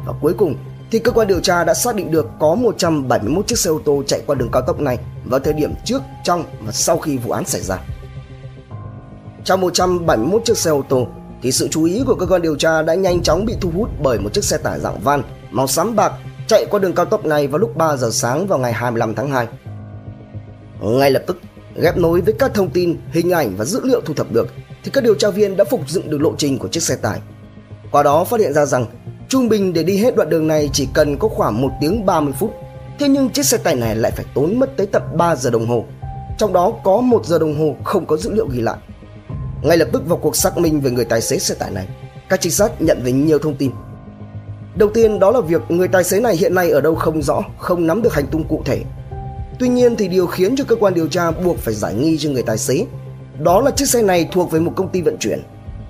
Và 0.05 0.13
cuối 0.22 0.34
cùng 0.38 0.55
thì 0.91 1.00
cơ 1.00 1.12
quan 1.12 1.27
điều 1.27 1.39
tra 1.39 1.63
đã 1.63 1.74
xác 1.74 1.96
định 1.96 2.12
được 2.12 2.27
có 2.39 2.56
171 2.56 3.48
chiếc 3.48 3.60
xe 3.60 3.70
ô 3.70 3.79
tô 3.86 4.03
chạy 4.08 4.22
qua 4.25 4.36
đường 4.36 4.50
cao 4.51 4.62
tốc 4.62 4.79
này 4.79 4.98
vào 5.25 5.39
thời 5.39 5.53
điểm 5.53 5.74
trước, 5.86 6.01
trong 6.24 6.44
và 6.62 6.72
sau 6.72 6.98
khi 6.98 7.17
vụ 7.17 7.32
án 7.32 7.46
xảy 7.46 7.62
ra. 7.62 7.77
Trong 9.44 9.62
171 9.62 10.41
chiếc 10.46 10.58
xe 10.58 10.72
ô 10.72 10.84
tô 10.89 11.08
thì 11.41 11.51
sự 11.51 11.67
chú 11.67 11.84
ý 11.84 12.03
của 12.08 12.15
cơ 12.15 12.25
quan 12.25 12.41
điều 12.41 12.56
tra 12.56 12.82
đã 12.82 12.94
nhanh 12.94 13.22
chóng 13.22 13.46
bị 13.46 13.56
thu 13.62 13.72
hút 13.75 13.89
bởi 14.03 14.20
một 14.20 14.34
chiếc 14.34 14.44
xe 14.44 14.58
tải 14.58 14.79
dạng 14.79 15.00
van 15.00 15.24
màu 15.51 15.67
xám 15.67 15.96
bạc 15.96 16.13
chạy 16.48 16.65
qua 16.70 16.79
đường 16.79 16.94
cao 16.94 17.06
tốc 17.06 17.25
này 17.25 17.48
vào 17.48 17.60
lúc 17.60 17.77
3 17.77 17.96
giờ 17.96 18.10
sáng 18.12 18.48
vào 18.48 18.60
ngày 18.60 18.74
25 18.74 19.15
tháng 19.15 19.32
2. 19.32 19.48
Ngay 20.82 21.12
lập 21.12 21.24
tức, 21.27 21.41
ghép 21.75 21.98
nối 21.98 22.22
với 22.22 22.34
các 22.39 22.53
thông 22.53 22.70
tin, 22.70 22.98
hình 23.12 23.32
ảnh 23.32 23.56
và 23.58 23.65
dữ 23.65 23.82
liệu 23.84 24.01
thu 24.06 24.13
thập 24.13 24.32
được 24.32 24.48
thì 24.84 24.91
các 24.91 25.03
điều 25.03 25.15
tra 25.15 25.29
viên 25.29 25.58
đã 25.58 25.63
phục 25.63 25.89
dựng 25.89 26.10
được 26.10 26.22
lộ 26.22 26.34
trình 26.38 26.60
của 26.60 26.67
chiếc 26.67 26.84
xe 26.84 26.96
tải. 26.96 27.20
Qua 27.91 28.03
đó 28.03 28.24
phát 28.24 28.39
hiện 28.39 28.53
ra 28.53 28.65
rằng 28.65 28.86
trung 29.29 29.50
bình 29.50 29.74
để 29.74 29.84
đi 29.84 29.98
hết 29.98 30.15
đoạn 30.15 30.29
đường 30.29 30.48
này 30.48 30.69
chỉ 30.74 30.88
cần 30.93 31.17
có 31.17 31.27
khoảng 31.27 31.62
1 31.62 31.69
tiếng 31.81 32.05
30 32.05 32.34
phút. 32.39 32.53
Thế 33.00 33.07
nhưng 33.07 33.29
chiếc 33.29 33.46
xe 33.46 33.57
tải 33.57 33.75
này 33.75 33.96
lại 33.96 34.12
phải 34.12 34.25
tốn 34.36 34.60
mất 34.60 34.77
tới 34.77 34.88
tận 34.91 35.03
3 35.17 35.36
giờ 35.36 35.50
đồng 35.50 35.67
hồ. 35.67 35.86
Trong 36.38 36.53
đó 36.53 36.74
có 36.84 37.01
1 37.01 37.25
giờ 37.25 37.39
đồng 37.39 37.60
hồ 37.60 37.75
không 37.84 38.05
có 38.05 38.17
dữ 38.17 38.34
liệu 38.34 38.48
ghi 38.48 38.62
lại. 38.62 38.77
Ngay 39.62 39.77
lập 39.77 39.88
tức 39.93 40.07
vào 40.07 40.17
cuộc 40.17 40.36
xác 40.36 40.57
minh 40.57 40.81
về 40.81 40.91
người 40.91 41.05
tài 41.05 41.22
xế 41.22 41.39
xe 41.39 41.55
tải 41.55 41.72
này, 41.72 41.88
các 42.29 42.41
trinh 42.41 42.51
sát 42.51 42.81
nhận 42.81 43.01
về 43.03 43.12
nhiều 43.12 43.39
thông 43.39 43.55
tin. 43.55 43.72
Đầu 44.75 44.89
tiên 44.93 45.19
đó 45.19 45.31
là 45.31 45.41
việc 45.41 45.62
người 45.69 45.88
tài 45.88 46.03
xế 46.03 46.19
này 46.19 46.36
hiện 46.36 46.55
nay 46.55 46.72
ở 46.72 46.81
đâu 46.81 46.96
không 46.96 47.22
rõ, 47.22 47.41
không 47.57 47.88
nắm 47.88 48.01
được 48.01 48.13
hành 48.13 48.27
tung 48.27 48.43
cụ 48.43 48.62
thể 48.65 48.84
Tuy 49.60 49.67
nhiên 49.67 49.96
thì 49.96 50.07
điều 50.07 50.27
khiến 50.27 50.55
cho 50.55 50.63
cơ 50.63 50.75
quan 50.75 50.93
điều 50.93 51.07
tra 51.07 51.31
buộc 51.31 51.57
phải 51.57 51.74
giải 51.74 51.93
nghi 51.93 52.17
cho 52.17 52.29
người 52.29 52.43
tài 52.43 52.57
xế 52.57 52.86
đó 53.39 53.62
là 53.62 53.72
chiếc 53.72 53.89
xe 53.89 54.01
này 54.01 54.29
thuộc 54.31 54.51
về 54.51 54.60
một 54.60 54.74
công 54.75 54.89
ty 54.89 55.01
vận 55.01 55.17
chuyển. 55.17 55.43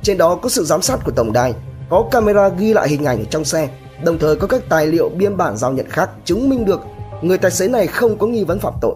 Trên 0.04 0.18
đó 0.18 0.36
có 0.36 0.50
sự 0.50 0.64
giám 0.64 0.82
sát 0.82 1.00
của 1.06 1.12
tổng 1.12 1.34
đài, 1.34 1.54
có 1.90 2.06
camera 2.12 2.50
ghi 2.50 2.74
lại 2.74 2.90
hình 2.90 3.06
ảnh 3.06 3.26
trong 3.30 3.46
xe, 3.46 3.70
đồng 4.04 4.18
thời 4.20 4.36
có 4.36 4.48
các 4.48 4.62
tài 4.70 4.88
liệu 4.88 5.10
biên 5.10 5.38
bản 5.38 5.58
giao 5.58 5.72
nhận 5.72 5.90
khác 5.90 6.10
chứng 6.26 6.50
minh 6.50 6.66
được 6.66 6.82
người 7.22 7.38
tài 7.38 7.52
xế 7.52 7.68
này 7.68 7.88
không 7.88 8.18
có 8.18 8.28
nghi 8.28 8.44
vấn 8.44 8.60
phạm 8.60 8.74
tội. 8.82 8.96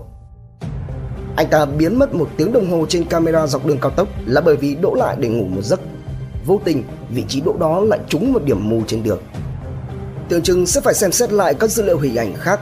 Anh 1.36 1.48
ta 1.48 1.66
biến 1.66 2.00
mất 2.00 2.14
một 2.14 2.30
tiếng 2.38 2.54
đồng 2.54 2.72
hồ 2.72 2.86
trên 2.90 3.06
camera 3.06 3.48
dọc 3.48 3.66
đường 3.66 3.78
cao 3.82 3.92
tốc 3.92 4.08
là 4.26 4.42
bởi 4.42 4.56
vì 4.56 4.76
đỗ 4.76 4.94
lại 4.94 5.16
để 5.20 5.30
ngủ 5.30 5.46
một 5.46 5.62
giấc. 5.64 5.80
Vô 6.46 6.60
tình, 6.66 6.84
vị 7.10 7.24
trí 7.28 7.42
đỗ 7.42 7.56
đó 7.60 7.80
lại 7.80 8.00
trúng 8.08 8.34
một 8.34 8.44
điểm 8.44 8.70
mù 8.70 8.82
trên 8.88 9.04
đường. 9.04 9.22
Tưởng 10.30 10.42
chừng 10.42 10.66
sẽ 10.66 10.82
phải 10.82 10.94
xem 10.94 11.12
xét 11.12 11.32
lại 11.32 11.54
các 11.54 11.70
dữ 11.70 11.84
liệu 11.84 12.00
hình 12.00 12.16
ảnh 12.16 12.34
khác 12.38 12.60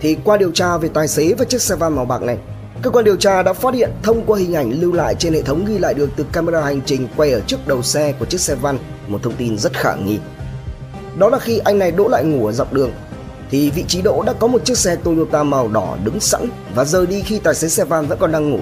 thì 0.00 0.16
qua 0.24 0.36
điều 0.36 0.50
tra 0.50 0.76
về 0.78 0.88
tài 0.94 1.08
xế 1.08 1.34
và 1.34 1.44
chiếc 1.44 1.62
xe 1.62 1.74
van 1.74 1.96
màu 1.96 2.04
bạc 2.04 2.22
này, 2.22 2.38
cơ 2.82 2.90
quan 2.90 3.04
điều 3.04 3.16
tra 3.16 3.42
đã 3.42 3.52
phát 3.52 3.74
hiện 3.74 3.90
thông 4.02 4.22
qua 4.26 4.38
hình 4.38 4.54
ảnh 4.54 4.80
lưu 4.80 4.92
lại 4.92 5.14
trên 5.14 5.32
hệ 5.32 5.42
thống 5.42 5.64
ghi 5.64 5.78
lại 5.78 5.94
được 5.94 6.10
từ 6.16 6.26
camera 6.32 6.60
hành 6.60 6.80
trình 6.86 7.08
quay 7.16 7.32
ở 7.32 7.40
trước 7.40 7.56
đầu 7.66 7.82
xe 7.82 8.12
của 8.18 8.24
chiếc 8.24 8.40
xe 8.40 8.54
van 8.54 8.78
một 9.08 9.22
thông 9.22 9.36
tin 9.36 9.58
rất 9.58 9.72
khả 9.72 9.94
nghi. 9.94 10.18
Đó 11.18 11.28
là 11.28 11.38
khi 11.38 11.58
anh 11.58 11.78
này 11.78 11.90
đỗ 11.90 12.08
lại 12.08 12.24
ngủ 12.24 12.46
ở 12.46 12.52
dọc 12.52 12.72
đường 12.72 12.90
thì 13.50 13.70
vị 13.70 13.84
trí 13.88 14.02
đỗ 14.02 14.22
đã 14.26 14.32
có 14.32 14.46
một 14.46 14.64
chiếc 14.64 14.78
xe 14.78 14.96
Toyota 14.96 15.42
màu 15.42 15.68
đỏ 15.68 15.96
đứng 16.04 16.20
sẵn 16.20 16.48
và 16.74 16.84
rời 16.84 17.06
đi 17.06 17.22
khi 17.22 17.38
tài 17.38 17.54
xế 17.54 17.68
xe 17.68 17.84
van 17.84 18.06
vẫn 18.06 18.18
còn 18.18 18.32
đang 18.32 18.50
ngủ. 18.50 18.60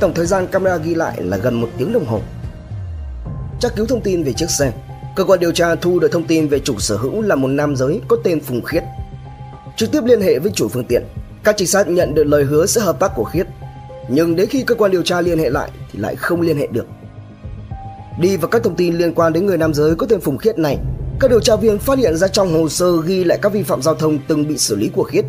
Tổng 0.00 0.14
thời 0.14 0.26
gian 0.26 0.46
camera 0.46 0.76
ghi 0.76 0.94
lại 0.94 1.22
là 1.22 1.36
gần 1.36 1.60
một 1.60 1.68
tiếng 1.78 1.92
đồng 1.92 2.06
hồ. 2.06 2.20
Tra 3.60 3.68
cứu 3.68 3.86
thông 3.86 4.00
tin 4.00 4.22
về 4.22 4.32
chiếc 4.32 4.50
xe, 4.50 4.72
cơ 5.16 5.24
quan 5.24 5.40
điều 5.40 5.52
tra 5.52 5.74
thu 5.74 5.98
được 5.98 6.12
thông 6.12 6.24
tin 6.24 6.48
về 6.48 6.58
chủ 6.58 6.78
sở 6.78 6.96
hữu 6.96 7.22
là 7.22 7.34
một 7.34 7.48
nam 7.48 7.76
giới 7.76 8.00
có 8.08 8.16
tên 8.24 8.40
Phùng 8.40 8.62
Khiết 8.62 8.82
trực 9.76 9.92
tiếp 9.92 10.04
liên 10.04 10.20
hệ 10.20 10.38
với 10.38 10.52
chủ 10.54 10.68
phương 10.68 10.84
tiện. 10.84 11.02
Các 11.44 11.54
trinh 11.58 11.68
sát 11.68 11.88
nhận 11.88 12.14
được 12.14 12.24
lời 12.24 12.44
hứa 12.44 12.66
sẽ 12.66 12.80
hợp 12.80 13.00
tác 13.00 13.12
của 13.16 13.24
Khiết, 13.24 13.46
nhưng 14.08 14.36
đến 14.36 14.48
khi 14.48 14.62
cơ 14.62 14.74
quan 14.74 14.90
điều 14.90 15.02
tra 15.02 15.20
liên 15.20 15.38
hệ 15.38 15.50
lại 15.50 15.70
thì 15.92 15.98
lại 15.98 16.16
không 16.16 16.40
liên 16.40 16.56
hệ 16.56 16.66
được. 16.66 16.86
Đi 18.20 18.36
vào 18.36 18.48
các 18.48 18.62
thông 18.62 18.74
tin 18.74 18.94
liên 18.94 19.14
quan 19.14 19.32
đến 19.32 19.46
người 19.46 19.58
nam 19.58 19.74
giới 19.74 19.94
có 19.94 20.06
tên 20.06 20.20
Phùng 20.20 20.38
Khiết 20.38 20.58
này, 20.58 20.78
các 21.20 21.30
điều 21.30 21.40
tra 21.40 21.56
viên 21.56 21.78
phát 21.78 21.98
hiện 21.98 22.16
ra 22.16 22.28
trong 22.28 22.52
hồ 22.52 22.68
sơ 22.68 23.02
ghi 23.02 23.24
lại 23.24 23.38
các 23.42 23.52
vi 23.52 23.62
phạm 23.62 23.82
giao 23.82 23.94
thông 23.94 24.18
từng 24.28 24.48
bị 24.48 24.58
xử 24.58 24.76
lý 24.76 24.90
của 24.94 25.02
Khiết. 25.02 25.24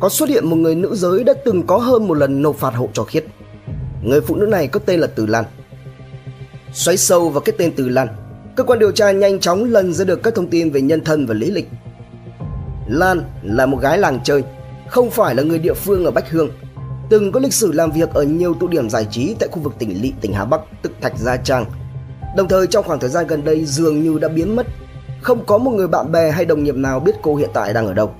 Có 0.00 0.08
xuất 0.08 0.28
hiện 0.28 0.46
một 0.46 0.56
người 0.56 0.74
nữ 0.74 0.94
giới 0.94 1.24
đã 1.24 1.34
từng 1.44 1.66
có 1.66 1.78
hơn 1.78 2.08
một 2.08 2.14
lần 2.14 2.42
nộp 2.42 2.56
phạt 2.56 2.74
hộ 2.74 2.88
cho 2.92 3.04
Khiết. 3.04 3.24
Người 4.02 4.20
phụ 4.20 4.36
nữ 4.36 4.46
này 4.46 4.68
có 4.68 4.80
tên 4.86 5.00
là 5.00 5.06
Từ 5.06 5.26
Lan. 5.26 5.44
Xoáy 6.72 6.96
sâu 6.96 7.28
vào 7.28 7.40
cái 7.40 7.54
tên 7.58 7.72
Từ 7.76 7.88
Lan, 7.88 8.08
cơ 8.56 8.64
quan 8.64 8.78
điều 8.78 8.92
tra 8.92 9.10
nhanh 9.10 9.40
chóng 9.40 9.64
lần 9.64 9.92
ra 9.92 10.04
được 10.04 10.22
các 10.22 10.34
thông 10.34 10.50
tin 10.50 10.70
về 10.70 10.80
nhân 10.80 11.04
thân 11.04 11.26
và 11.26 11.34
lý 11.34 11.50
lịch 11.50 11.68
Lan 12.86 13.22
là 13.42 13.66
một 13.66 13.80
gái 13.80 13.98
làng 13.98 14.20
chơi, 14.24 14.42
không 14.88 15.10
phải 15.10 15.34
là 15.34 15.42
người 15.42 15.58
địa 15.58 15.74
phương 15.74 16.04
ở 16.04 16.10
Bách 16.10 16.30
Hương. 16.30 16.50
Từng 17.10 17.32
có 17.32 17.40
lịch 17.40 17.54
sử 17.54 17.72
làm 17.72 17.90
việc 17.90 18.14
ở 18.14 18.22
nhiều 18.22 18.54
tụ 18.60 18.68
điểm 18.68 18.90
giải 18.90 19.06
trí 19.10 19.34
tại 19.38 19.48
khu 19.52 19.62
vực 19.62 19.72
tỉnh 19.78 20.02
Lị, 20.02 20.12
tỉnh 20.20 20.32
Hà 20.32 20.44
Bắc, 20.44 20.60
tức 20.82 20.92
Thạch 21.00 21.18
Gia 21.18 21.36
Trang. 21.36 21.64
Đồng 22.36 22.48
thời 22.48 22.66
trong 22.66 22.84
khoảng 22.84 23.00
thời 23.00 23.10
gian 23.10 23.26
gần 23.26 23.44
đây 23.44 23.64
dường 23.64 24.02
như 24.02 24.18
đã 24.18 24.28
biến 24.28 24.56
mất, 24.56 24.66
không 25.20 25.44
có 25.44 25.58
một 25.58 25.70
người 25.70 25.88
bạn 25.88 26.12
bè 26.12 26.30
hay 26.30 26.44
đồng 26.44 26.64
nghiệp 26.64 26.74
nào 26.74 27.00
biết 27.00 27.12
cô 27.22 27.36
hiện 27.36 27.50
tại 27.54 27.72
đang 27.72 27.86
ở 27.86 27.94
đâu. 27.94 28.10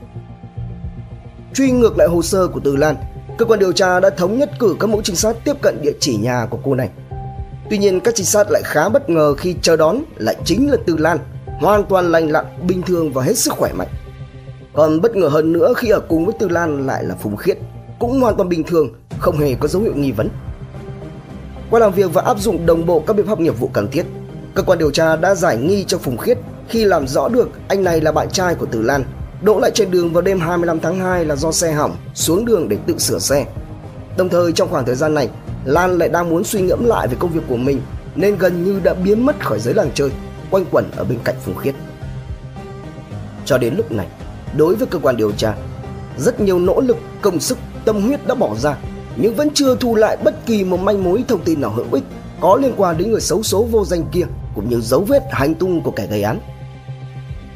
Truy 1.54 1.70
ngược 1.70 1.98
lại 1.98 2.08
hồ 2.08 2.22
sơ 2.22 2.48
của 2.48 2.60
Từ 2.64 2.76
Lan, 2.76 2.96
cơ 3.38 3.44
quan 3.44 3.58
điều 3.58 3.72
tra 3.72 4.00
đã 4.00 4.10
thống 4.10 4.38
nhất 4.38 4.50
cử 4.58 4.76
các 4.80 4.86
mũi 4.86 5.00
trinh 5.04 5.16
sát 5.16 5.36
tiếp 5.44 5.56
cận 5.62 5.82
địa 5.82 5.92
chỉ 6.00 6.16
nhà 6.16 6.46
của 6.50 6.58
cô 6.64 6.74
này. 6.74 6.90
Tuy 7.70 7.78
nhiên 7.78 8.00
các 8.00 8.14
trinh 8.14 8.26
sát 8.26 8.46
lại 8.50 8.62
khá 8.64 8.88
bất 8.88 9.10
ngờ 9.10 9.34
khi 9.34 9.56
chờ 9.62 9.76
đón 9.76 10.02
lại 10.16 10.36
chính 10.44 10.70
là 10.70 10.76
Từ 10.86 10.96
Lan, 10.96 11.18
hoàn 11.46 11.84
toàn 11.84 12.12
lành 12.12 12.30
lặn, 12.30 12.44
bình 12.68 12.82
thường 12.82 13.12
và 13.12 13.22
hết 13.22 13.38
sức 13.38 13.52
khỏe 13.52 13.72
mạnh. 13.72 13.88
Còn 14.72 15.00
bất 15.00 15.16
ngờ 15.16 15.28
hơn 15.28 15.52
nữa 15.52 15.72
khi 15.76 15.88
ở 15.88 16.00
cùng 16.00 16.26
với 16.26 16.34
Tư 16.38 16.48
Lan 16.48 16.86
lại 16.86 17.04
là 17.04 17.14
Phùng 17.14 17.36
Khiết, 17.36 17.58
cũng 17.98 18.20
hoàn 18.20 18.36
toàn 18.36 18.48
bình 18.48 18.64
thường, 18.64 18.88
không 19.18 19.38
hề 19.38 19.54
có 19.54 19.68
dấu 19.68 19.82
hiệu 19.82 19.94
nghi 19.96 20.12
vấn. 20.12 20.28
Qua 21.70 21.80
làm 21.80 21.92
việc 21.92 22.14
và 22.14 22.22
áp 22.22 22.38
dụng 22.38 22.66
đồng 22.66 22.86
bộ 22.86 23.00
các 23.06 23.16
biện 23.16 23.26
pháp 23.26 23.40
nghiệp 23.40 23.58
vụ 23.58 23.70
cần 23.72 23.88
thiết, 23.90 24.06
cơ 24.54 24.62
quan 24.62 24.78
điều 24.78 24.90
tra 24.90 25.16
đã 25.16 25.34
giải 25.34 25.56
nghi 25.56 25.84
cho 25.84 25.98
Phùng 25.98 26.16
Khiết 26.16 26.38
khi 26.68 26.84
làm 26.84 27.08
rõ 27.08 27.28
được 27.28 27.48
anh 27.68 27.84
này 27.84 28.00
là 28.00 28.12
bạn 28.12 28.28
trai 28.30 28.54
của 28.54 28.66
Từ 28.66 28.82
Lan, 28.82 29.04
đỗ 29.42 29.58
lại 29.60 29.70
trên 29.74 29.90
đường 29.90 30.12
vào 30.12 30.22
đêm 30.22 30.40
25 30.40 30.80
tháng 30.80 31.00
2 31.00 31.24
là 31.24 31.36
do 31.36 31.52
xe 31.52 31.72
hỏng, 31.72 31.96
xuống 32.14 32.44
đường 32.44 32.68
để 32.68 32.76
tự 32.86 32.98
sửa 32.98 33.18
xe. 33.18 33.46
Đồng 34.16 34.28
thời 34.28 34.52
trong 34.52 34.68
khoảng 34.68 34.84
thời 34.84 34.94
gian 34.94 35.14
này, 35.14 35.28
Lan 35.64 35.98
lại 35.98 36.08
đang 36.08 36.30
muốn 36.30 36.44
suy 36.44 36.60
ngẫm 36.60 36.84
lại 36.84 37.08
về 37.08 37.16
công 37.18 37.32
việc 37.32 37.42
của 37.48 37.56
mình 37.56 37.80
nên 38.14 38.38
gần 38.38 38.64
như 38.64 38.80
đã 38.84 38.94
biến 38.94 39.26
mất 39.26 39.44
khỏi 39.44 39.60
giới 39.60 39.74
làng 39.74 39.90
chơi, 39.94 40.10
quanh 40.50 40.64
quẩn 40.70 40.84
ở 40.96 41.04
bên 41.04 41.18
cạnh 41.24 41.36
Phùng 41.44 41.56
Khiết. 41.56 41.74
Cho 43.44 43.58
đến 43.58 43.74
lúc 43.76 43.92
này, 43.92 44.06
đối 44.56 44.74
với 44.74 44.86
cơ 44.86 44.98
quan 44.98 45.16
điều 45.16 45.32
tra. 45.32 45.54
Rất 46.18 46.40
nhiều 46.40 46.58
nỗ 46.58 46.80
lực, 46.80 46.96
công 47.22 47.40
sức, 47.40 47.58
tâm 47.84 48.02
huyết 48.02 48.26
đã 48.26 48.34
bỏ 48.34 48.54
ra, 48.54 48.76
nhưng 49.16 49.34
vẫn 49.34 49.48
chưa 49.54 49.76
thu 49.76 49.94
lại 49.94 50.16
bất 50.24 50.46
kỳ 50.46 50.64
một 50.64 50.80
manh 50.80 51.04
mối 51.04 51.24
thông 51.28 51.40
tin 51.40 51.60
nào 51.60 51.70
hữu 51.70 51.86
ích 51.92 52.04
có 52.40 52.56
liên 52.56 52.72
quan 52.76 52.98
đến 52.98 53.10
người 53.10 53.20
xấu 53.20 53.42
số 53.42 53.62
vô 53.62 53.84
danh 53.84 54.04
kia 54.12 54.24
cũng 54.54 54.68
như 54.68 54.80
dấu 54.80 55.00
vết 55.00 55.22
hành 55.30 55.54
tung 55.54 55.82
của 55.82 55.90
kẻ 55.90 56.06
gây 56.06 56.22
án. 56.22 56.40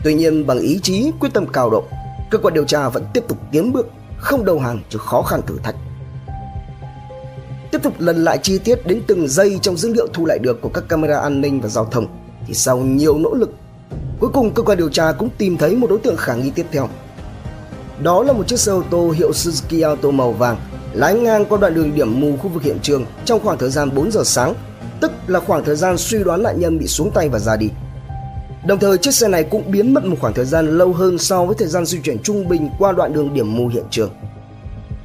Tuy 0.05 0.14
nhiên 0.14 0.47
bằng 0.47 0.59
ý 0.59 0.81
chí, 0.83 1.11
quyết 1.21 1.29
tâm 1.35 1.47
cao 1.52 1.71
độ, 1.71 1.85
cơ 2.31 2.38
quan 2.38 2.55
điều 2.55 2.64
tra 2.64 2.88
vẫn 2.88 3.05
tiếp 3.14 3.25
tục 3.29 3.38
tiến 3.52 3.73
bước, 3.73 3.87
không 4.19 4.45
đầu 4.45 4.59
hàng 4.59 4.81
trước 4.88 5.02
khó 5.02 5.23
khăn 5.23 5.40
thử 5.47 5.59
thách. 5.62 5.75
Tiếp 7.71 7.79
tục 7.83 7.95
lần 7.99 8.25
lại 8.25 8.38
chi 8.43 8.59
tiết 8.59 8.87
đến 8.87 9.02
từng 9.07 9.29
giây 9.29 9.59
trong 9.62 9.76
dữ 9.76 9.93
liệu 9.95 10.07
thu 10.12 10.26
lại 10.26 10.38
được 10.38 10.61
của 10.61 10.69
các 10.69 10.85
camera 10.88 11.21
an 11.21 11.40
ninh 11.40 11.61
và 11.61 11.69
giao 11.69 11.85
thông 11.85 12.07
thì 12.47 12.55
sau 12.55 12.79
nhiều 12.79 13.19
nỗ 13.19 13.35
lực, 13.35 13.55
cuối 14.21 14.31
cùng 14.33 14.55
cơ 14.55 14.62
quan 14.62 14.79
điều 14.79 14.88
tra 14.88 15.12
cũng 15.12 15.29
tìm 15.38 15.57
thấy 15.57 15.76
một 15.76 15.90
đối 15.90 15.99
tượng 15.99 16.17
khả 16.17 16.35
nghi 16.35 16.50
tiếp 16.50 16.67
theo. 16.73 16.88
Đó 18.02 18.23
là 18.23 18.33
một 18.33 18.49
chiếc 18.49 18.59
xe 18.59 18.73
ô 18.73 18.83
tô 18.90 19.11
hiệu 19.11 19.31
Suzuki 19.31 19.87
Auto 19.87 20.11
màu 20.11 20.33
vàng 20.33 20.57
lái 20.92 21.14
ngang 21.14 21.44
qua 21.44 21.59
đoạn 21.59 21.75
đường 21.75 21.94
điểm 21.94 22.20
mù 22.20 22.37
khu 22.37 22.49
vực 22.49 22.62
hiện 22.62 22.78
trường 22.82 23.06
trong 23.25 23.40
khoảng 23.40 23.59
thời 23.59 23.70
gian 23.70 23.94
4 23.94 24.11
giờ 24.11 24.23
sáng, 24.25 24.54
tức 25.00 25.12
là 25.26 25.40
khoảng 25.40 25.64
thời 25.64 25.76
gian 25.76 25.99
suy 25.99 26.25
đoán 26.25 26.42
nạn 26.42 26.61
nhân 26.61 26.78
bị 26.78 26.87
xuống 26.87 27.11
tay 27.11 27.28
và 27.28 27.38
ra 27.38 27.56
đi. 27.56 27.68
Đồng 28.66 28.78
thời 28.78 28.99
chiếc 28.99 29.14
xe 29.14 29.28
này 29.28 29.44
cũng 29.44 29.70
biến 29.70 29.94
mất 29.94 30.04
một 30.04 30.16
khoảng 30.20 30.35
thời 30.35 30.44
gian 30.44 30.78
lâu 30.78 30.92
hơn 30.92 31.18
so 31.18 31.44
với 31.44 31.56
thời 31.59 31.68
gian 31.68 31.87
di 31.87 32.00
chuyển 32.00 32.23
trung 32.23 32.49
bình 32.49 32.70
qua 32.78 32.92
đoạn 32.92 33.12
đường 33.12 33.35
điểm 33.35 33.56
mù 33.56 33.68
hiện 33.68 33.85
trường. 33.90 34.11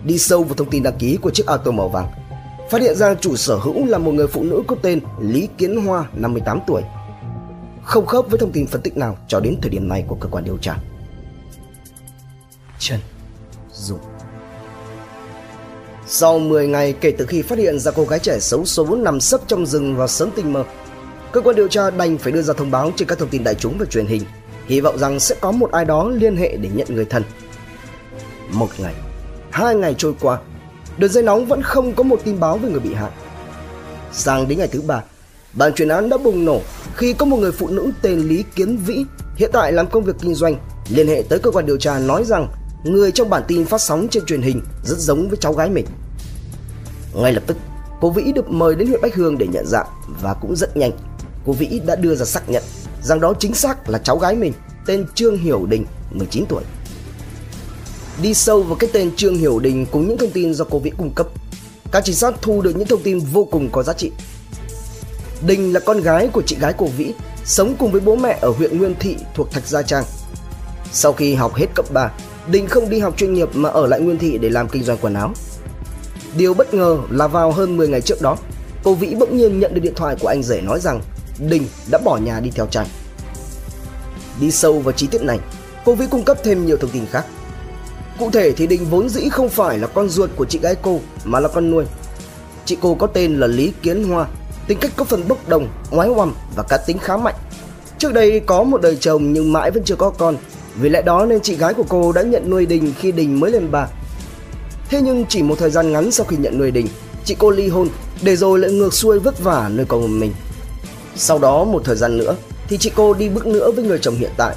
Đi 0.03 0.17
sâu 0.17 0.43
vào 0.43 0.55
thông 0.55 0.69
tin 0.69 0.83
đăng 0.83 0.97
ký 0.97 1.17
của 1.17 1.29
chiếc 1.29 1.47
auto 1.47 1.71
màu 1.71 1.89
vàng, 1.89 2.07
phát 2.69 2.81
hiện 2.81 2.95
ra 2.95 3.15
chủ 3.15 3.35
sở 3.35 3.55
hữu 3.55 3.85
là 3.85 3.97
một 3.97 4.11
người 4.11 4.27
phụ 4.27 4.43
nữ 4.43 4.63
có 4.67 4.75
tên 4.81 4.99
Lý 5.19 5.47
Kiến 5.57 5.85
Hoa, 5.85 6.05
58 6.13 6.59
tuổi. 6.67 6.81
Không 7.83 8.05
khớp 8.05 8.29
với 8.29 8.39
thông 8.39 8.51
tin 8.51 8.67
phân 8.67 8.81
tích 8.81 8.97
nào 8.97 9.17
cho 9.27 9.39
đến 9.39 9.55
thời 9.61 9.69
điểm 9.69 9.87
này 9.87 10.05
của 10.07 10.15
cơ 10.15 10.29
quan 10.29 10.43
điều 10.43 10.57
tra. 10.57 10.77
Trần 12.79 12.99
Dũng 13.73 14.14
sau 16.07 16.39
10 16.39 16.67
ngày 16.67 16.93
kể 17.01 17.11
từ 17.17 17.25
khi 17.25 17.41
phát 17.41 17.59
hiện 17.59 17.79
ra 17.79 17.91
cô 17.91 18.05
gái 18.05 18.19
trẻ 18.19 18.39
xấu 18.39 18.65
số 18.65 18.95
nằm 18.95 19.19
sấp 19.19 19.41
trong 19.47 19.65
rừng 19.65 19.97
vào 19.97 20.07
sớm 20.07 20.29
tinh 20.35 20.53
mơ, 20.53 20.63
cơ 21.31 21.41
quan 21.41 21.55
điều 21.55 21.67
tra 21.67 21.89
đành 21.89 22.17
phải 22.17 22.31
đưa 22.31 22.41
ra 22.41 22.53
thông 22.53 22.71
báo 22.71 22.91
trên 22.95 23.07
các 23.07 23.19
thông 23.19 23.29
tin 23.29 23.43
đại 23.43 23.55
chúng 23.55 23.77
và 23.77 23.85
truyền 23.85 24.05
hình, 24.05 24.23
hy 24.65 24.81
vọng 24.81 24.97
rằng 24.97 25.19
sẽ 25.19 25.35
có 25.41 25.51
một 25.51 25.71
ai 25.71 25.85
đó 25.85 26.09
liên 26.09 26.37
hệ 26.37 26.57
để 26.57 26.69
nhận 26.73 26.87
người 26.89 27.05
thân. 27.05 27.23
Một 28.51 28.69
ngày, 28.77 28.93
hai 29.51 29.75
ngày 29.75 29.95
trôi 29.97 30.13
qua, 30.21 30.39
đường 30.97 31.11
dây 31.11 31.23
nóng 31.23 31.45
vẫn 31.45 31.61
không 31.61 31.93
có 31.93 32.03
một 32.03 32.21
tin 32.23 32.39
báo 32.39 32.57
về 32.57 32.69
người 32.69 32.79
bị 32.79 32.93
hại. 32.93 33.11
Sang 34.11 34.47
đến 34.47 34.59
ngày 34.59 34.67
thứ 34.67 34.81
ba, 34.81 35.03
bàn 35.53 35.73
chuyên 35.73 35.87
án 35.87 36.09
đã 36.09 36.17
bùng 36.17 36.45
nổ 36.45 36.61
khi 36.95 37.13
có 37.13 37.25
một 37.25 37.37
người 37.37 37.51
phụ 37.51 37.67
nữ 37.67 37.91
tên 38.01 38.19
Lý 38.19 38.43
Kiến 38.55 38.77
Vĩ 38.77 39.05
hiện 39.35 39.49
tại 39.53 39.71
làm 39.71 39.87
công 39.87 40.03
việc 40.03 40.15
kinh 40.21 40.33
doanh 40.33 40.55
liên 40.89 41.07
hệ 41.07 41.23
tới 41.29 41.39
cơ 41.39 41.51
quan 41.51 41.65
điều 41.65 41.77
tra 41.77 41.99
nói 41.99 42.23
rằng 42.23 42.47
người 42.85 43.11
trong 43.11 43.29
bản 43.29 43.43
tin 43.47 43.65
phát 43.65 43.81
sóng 43.81 44.07
trên 44.11 44.25
truyền 44.25 44.41
hình 44.41 44.61
rất 44.83 44.97
giống 44.97 45.29
với 45.29 45.37
cháu 45.41 45.53
gái 45.53 45.69
mình. 45.69 45.85
Ngay 47.13 47.33
lập 47.33 47.43
tức, 47.47 47.57
cô 48.01 48.09
Vĩ 48.09 48.31
được 48.31 48.49
mời 48.49 48.75
đến 48.75 48.87
huyện 48.87 49.01
Bách 49.01 49.15
Hương 49.15 49.37
để 49.37 49.47
nhận 49.47 49.65
dạng 49.67 49.87
và 50.21 50.33
cũng 50.33 50.55
rất 50.55 50.77
nhanh, 50.77 50.91
cô 51.45 51.53
Vĩ 51.53 51.81
đã 51.85 51.95
đưa 51.95 52.15
ra 52.15 52.25
xác 52.25 52.49
nhận 52.49 52.63
rằng 53.03 53.19
đó 53.19 53.33
chính 53.39 53.53
xác 53.53 53.89
là 53.89 53.99
cháu 53.99 54.17
gái 54.17 54.35
mình, 54.35 54.53
tên 54.85 55.05
Trương 55.15 55.37
Hiểu 55.37 55.65
Đình, 55.65 55.85
19 56.11 56.45
tuổi. 56.49 56.63
Đi 58.21 58.33
sâu 58.33 58.63
vào 58.63 58.75
cái 58.75 58.89
tên 58.93 59.15
Trương 59.15 59.37
Hiểu 59.37 59.59
Đình 59.59 59.85
cùng 59.91 60.07
những 60.07 60.17
thông 60.17 60.31
tin 60.31 60.53
do 60.53 60.65
cô 60.69 60.79
Vĩ 60.79 60.89
cung 60.97 61.13
cấp, 61.15 61.27
các 61.91 62.03
trinh 62.05 62.15
sát 62.15 62.33
thu 62.41 62.61
được 62.61 62.75
những 62.75 62.87
thông 62.87 63.03
tin 63.03 63.19
vô 63.19 63.47
cùng 63.51 63.69
có 63.71 63.83
giá 63.83 63.93
trị. 63.93 64.11
Đình 65.47 65.73
là 65.73 65.79
con 65.79 66.01
gái 66.01 66.27
của 66.27 66.41
chị 66.45 66.55
gái 66.59 66.73
cô 66.77 66.85
Vĩ, 66.85 67.13
sống 67.45 67.75
cùng 67.79 67.91
với 67.91 68.01
bố 68.01 68.15
mẹ 68.15 68.37
ở 68.41 68.49
huyện 68.49 68.77
Nguyên 68.77 68.95
Thị 68.99 69.17
thuộc 69.35 69.51
Thạch 69.51 69.67
Gia 69.67 69.81
Trang. 69.81 70.03
Sau 70.91 71.13
khi 71.13 71.33
học 71.35 71.55
hết 71.55 71.67
cấp 71.75 71.85
3, 71.93 72.11
Đình 72.47 72.67
không 72.67 72.89
đi 72.89 72.99
học 72.99 73.13
chuyên 73.17 73.33
nghiệp 73.33 73.49
mà 73.53 73.69
ở 73.69 73.87
lại 73.87 73.99
Nguyên 73.99 74.17
Thị 74.17 74.37
để 74.37 74.49
làm 74.49 74.69
kinh 74.69 74.83
doanh 74.83 74.97
quần 75.01 75.13
áo. 75.13 75.33
Điều 76.37 76.53
bất 76.53 76.73
ngờ 76.73 76.97
là 77.09 77.27
vào 77.27 77.51
hơn 77.51 77.77
10 77.77 77.87
ngày 77.87 78.01
trước 78.01 78.21
đó, 78.21 78.37
cô 78.83 78.93
Vĩ 78.93 79.15
bỗng 79.15 79.37
nhiên 79.37 79.59
nhận 79.59 79.73
được 79.73 79.81
điện 79.83 79.93
thoại 79.95 80.15
của 80.19 80.27
anh 80.27 80.43
rể 80.43 80.61
nói 80.61 80.79
rằng 80.79 81.01
Đình 81.39 81.67
đã 81.91 81.97
bỏ 81.97 82.17
nhà 82.17 82.39
đi 82.39 82.51
theo 82.55 82.67
chàng. 82.67 82.87
Đi 84.39 84.51
sâu 84.51 84.79
vào 84.79 84.91
chi 84.91 85.07
tiết 85.07 85.21
này, 85.21 85.39
cô 85.85 85.95
Vĩ 85.95 86.05
cung 86.07 86.23
cấp 86.23 86.37
thêm 86.43 86.65
nhiều 86.65 86.77
thông 86.77 86.89
tin 86.89 87.05
khác. 87.11 87.25
Cụ 88.19 88.31
thể 88.31 88.51
thì 88.51 88.67
Đình 88.67 88.85
vốn 88.89 89.09
dĩ 89.09 89.29
không 89.29 89.49
phải 89.49 89.77
là 89.77 89.87
con 89.87 90.09
ruột 90.09 90.29
của 90.35 90.45
chị 90.45 90.59
gái 90.59 90.75
cô 90.81 90.99
mà 91.23 91.39
là 91.39 91.47
con 91.47 91.71
nuôi. 91.71 91.85
Chị 92.65 92.77
cô 92.81 92.95
có 92.95 93.07
tên 93.07 93.39
là 93.39 93.47
Lý 93.47 93.73
Kiến 93.81 94.03
Hoa, 94.03 94.27
tính 94.67 94.77
cách 94.81 94.91
có 94.95 95.05
phần 95.05 95.27
bốc 95.27 95.49
đồng, 95.49 95.67
ngoái 95.91 96.09
ngoăm 96.09 96.33
và 96.55 96.63
cá 96.63 96.77
tính 96.77 96.97
khá 96.97 97.17
mạnh. 97.17 97.35
Trước 97.97 98.13
đây 98.13 98.39
có 98.39 98.63
một 98.63 98.81
đời 98.81 98.95
chồng 98.95 99.33
nhưng 99.33 99.53
mãi 99.53 99.71
vẫn 99.71 99.83
chưa 99.83 99.95
có 99.95 100.09
con 100.09 100.35
vì 100.79 100.89
lẽ 100.89 101.01
đó 101.01 101.25
nên 101.25 101.41
chị 101.41 101.55
gái 101.55 101.73
của 101.73 101.85
cô 101.89 102.11
đã 102.11 102.21
nhận 102.21 102.49
nuôi 102.49 102.65
Đình 102.65 102.93
khi 102.99 103.11
Đình 103.11 103.39
mới 103.39 103.51
lên 103.51 103.71
ba. 103.71 103.87
Thế 104.89 105.01
nhưng 105.01 105.25
chỉ 105.29 105.43
một 105.43 105.55
thời 105.59 105.69
gian 105.69 105.91
ngắn 105.91 106.11
sau 106.11 106.25
khi 106.25 106.37
nhận 106.37 106.57
nuôi 106.57 106.71
Đình, 106.71 106.87
chị 107.23 107.35
cô 107.39 107.49
ly 107.49 107.67
hôn 107.67 107.87
để 108.21 108.35
rồi 108.35 108.59
lại 108.59 108.71
ngược 108.71 108.93
xuôi 108.93 109.19
vất 109.19 109.43
vả 109.43 109.69
nơi 109.73 109.85
con 109.85 110.01
một 110.01 110.07
mình. 110.07 110.33
Sau 111.15 111.39
đó 111.39 111.63
một 111.63 111.81
thời 111.85 111.95
gian 111.95 112.17
nữa 112.17 112.35
thì 112.67 112.77
chị 112.77 112.91
cô 112.95 113.13
đi 113.13 113.29
bước 113.29 113.47
nữa 113.47 113.71
với 113.71 113.85
người 113.85 113.99
chồng 114.01 114.15
hiện 114.15 114.31
tại. 114.37 114.55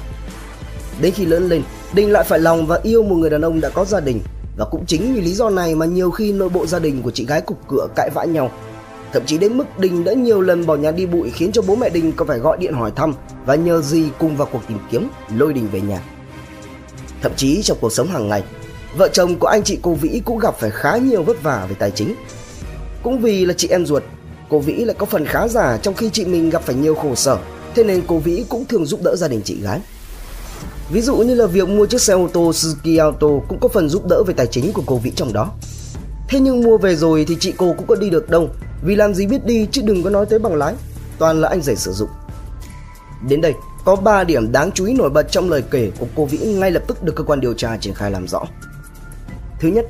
Đến 1.01 1.13
khi 1.13 1.25
lớn 1.25 1.49
lên, 1.49 1.61
Đình 1.93 2.11
lại 2.11 2.23
phải 2.23 2.39
lòng 2.39 2.67
và 2.67 2.79
yêu 2.83 3.03
một 3.03 3.15
người 3.15 3.29
đàn 3.29 3.41
ông 3.41 3.61
đã 3.61 3.69
có 3.69 3.85
gia 3.85 3.99
đình 3.99 4.21
và 4.57 4.65
cũng 4.65 4.85
chính 4.85 5.13
vì 5.13 5.21
lý 5.21 5.31
do 5.31 5.49
này 5.49 5.75
mà 5.75 5.85
nhiều 5.85 6.11
khi 6.11 6.31
nội 6.31 6.49
bộ 6.49 6.65
gia 6.65 6.79
đình 6.79 7.01
của 7.01 7.11
chị 7.11 7.25
gái 7.25 7.41
cục 7.41 7.57
cửa 7.67 7.87
cãi 7.95 8.09
vã 8.13 8.23
nhau. 8.23 8.51
Thậm 9.13 9.23
chí 9.25 9.37
đến 9.37 9.57
mức 9.57 9.79
Đình 9.79 10.03
đã 10.03 10.13
nhiều 10.13 10.41
lần 10.41 10.65
bỏ 10.65 10.75
nhà 10.75 10.91
đi 10.91 11.05
bụi 11.05 11.29
khiến 11.29 11.51
cho 11.51 11.61
bố 11.61 11.75
mẹ 11.75 11.89
Đình 11.89 12.11
có 12.11 12.25
phải 12.25 12.39
gọi 12.39 12.57
điện 12.57 12.73
hỏi 12.73 12.91
thăm 12.95 13.13
và 13.45 13.55
nhờ 13.55 13.81
gì 13.81 14.03
cùng 14.19 14.37
vào 14.37 14.47
cuộc 14.51 14.61
tìm 14.67 14.77
kiếm 14.91 15.09
lôi 15.37 15.53
Đình 15.53 15.67
về 15.71 15.81
nhà. 15.81 16.01
Thậm 17.21 17.31
chí 17.35 17.61
trong 17.63 17.77
cuộc 17.81 17.91
sống 17.91 18.07
hàng 18.07 18.29
ngày, 18.29 18.43
vợ 18.97 19.09
chồng 19.13 19.35
của 19.35 19.47
anh 19.47 19.63
chị 19.63 19.79
cô 19.81 19.93
Vĩ 19.93 20.21
cũng 20.25 20.39
gặp 20.39 20.59
phải 20.59 20.69
khá 20.69 20.97
nhiều 20.97 21.23
vất 21.23 21.43
vả 21.43 21.65
về 21.69 21.75
tài 21.79 21.91
chính. 21.91 22.15
Cũng 23.03 23.19
vì 23.19 23.45
là 23.45 23.53
chị 23.53 23.67
em 23.67 23.85
ruột, 23.85 24.03
cô 24.49 24.59
Vĩ 24.59 24.73
lại 24.73 24.95
có 24.99 25.05
phần 25.05 25.25
khá 25.25 25.47
giả 25.47 25.77
trong 25.77 25.93
khi 25.93 26.09
chị 26.13 26.25
mình 26.25 26.49
gặp 26.49 26.61
phải 26.61 26.75
nhiều 26.75 26.95
khổ 26.95 27.15
sở, 27.15 27.37
thế 27.75 27.83
nên 27.83 28.01
cô 28.07 28.17
Vĩ 28.17 28.45
cũng 28.49 28.65
thường 28.65 28.85
giúp 28.85 28.99
đỡ 29.03 29.15
gia 29.15 29.27
đình 29.27 29.41
chị 29.45 29.61
gái. 29.61 29.79
Ví 30.91 31.01
dụ 31.01 31.15
như 31.15 31.35
là 31.35 31.45
việc 31.45 31.69
mua 31.69 31.85
chiếc 31.85 32.01
xe 32.01 32.13
ô 32.13 32.27
tô 32.33 32.51
Suzuki 32.51 32.99
Auto 32.99 33.27
cũng 33.49 33.59
có 33.61 33.67
phần 33.67 33.89
giúp 33.89 34.07
đỡ 34.09 34.23
về 34.27 34.33
tài 34.33 34.47
chính 34.47 34.73
của 34.73 34.83
cô 34.85 34.97
Vĩ 34.97 35.11
trong 35.15 35.33
đó. 35.33 35.51
Thế 36.29 36.39
nhưng 36.39 36.61
mua 36.61 36.77
về 36.77 36.95
rồi 36.95 37.25
thì 37.27 37.37
chị 37.39 37.53
cô 37.57 37.73
cũng 37.77 37.87
có 37.87 37.95
đi 37.95 38.09
được 38.09 38.29
đâu 38.29 38.49
vì 38.83 38.95
làm 38.95 39.13
gì 39.13 39.25
biết 39.25 39.45
đi 39.45 39.67
chứ 39.71 39.81
đừng 39.85 40.03
có 40.03 40.09
nói 40.09 40.25
tới 40.25 40.39
bằng 40.39 40.55
lái. 40.55 40.73
Toàn 41.17 41.41
là 41.41 41.49
anh 41.49 41.61
rể 41.61 41.75
sử 41.75 41.93
dụng. 41.93 42.09
Đến 43.27 43.41
đây 43.41 43.53
có 43.85 43.95
3 43.95 44.23
điểm 44.23 44.51
đáng 44.51 44.71
chú 44.71 44.85
ý 44.85 44.93
nổi 44.93 45.09
bật 45.09 45.31
trong 45.31 45.49
lời 45.49 45.63
kể 45.71 45.91
của 45.99 46.07
cô 46.15 46.25
Vĩ 46.25 46.37
ngay 46.37 46.71
lập 46.71 46.83
tức 46.87 47.03
được 47.03 47.15
cơ 47.15 47.23
quan 47.23 47.41
điều 47.41 47.53
tra 47.53 47.77
triển 47.77 47.93
khai 47.93 48.11
làm 48.11 48.27
rõ. 48.27 48.43
Thứ 49.59 49.67
nhất, 49.67 49.85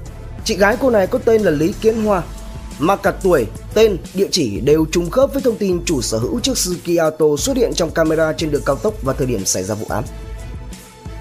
chị 0.45 0.57
gái 0.57 0.77
cô 0.79 0.89
này 0.89 1.07
có 1.07 1.19
tên 1.25 1.41
là 1.41 1.51
Lý 1.51 1.73
Kiến 1.81 2.03
Hoa. 2.05 2.23
Mà 2.79 2.95
cả 2.95 3.11
tuổi, 3.11 3.45
tên, 3.73 3.97
địa 4.13 4.27
chỉ 4.31 4.59
đều 4.59 4.85
trùng 4.91 5.09
khớp 5.09 5.33
với 5.33 5.41
thông 5.41 5.57
tin 5.57 5.85
chủ 5.85 6.01
sở 6.01 6.17
hữu 6.17 6.39
chiếc 6.39 6.53
Suzuki 6.53 7.01
Auto 7.01 7.25
xuất 7.37 7.57
hiện 7.57 7.73
trong 7.73 7.91
camera 7.91 8.33
trên 8.33 8.51
đường 8.51 8.61
cao 8.65 8.75
tốc 8.75 9.03
vào 9.03 9.15
thời 9.15 9.27
điểm 9.27 9.45
xảy 9.45 9.63
ra 9.63 9.75
vụ 9.75 9.85
án. 9.89 10.03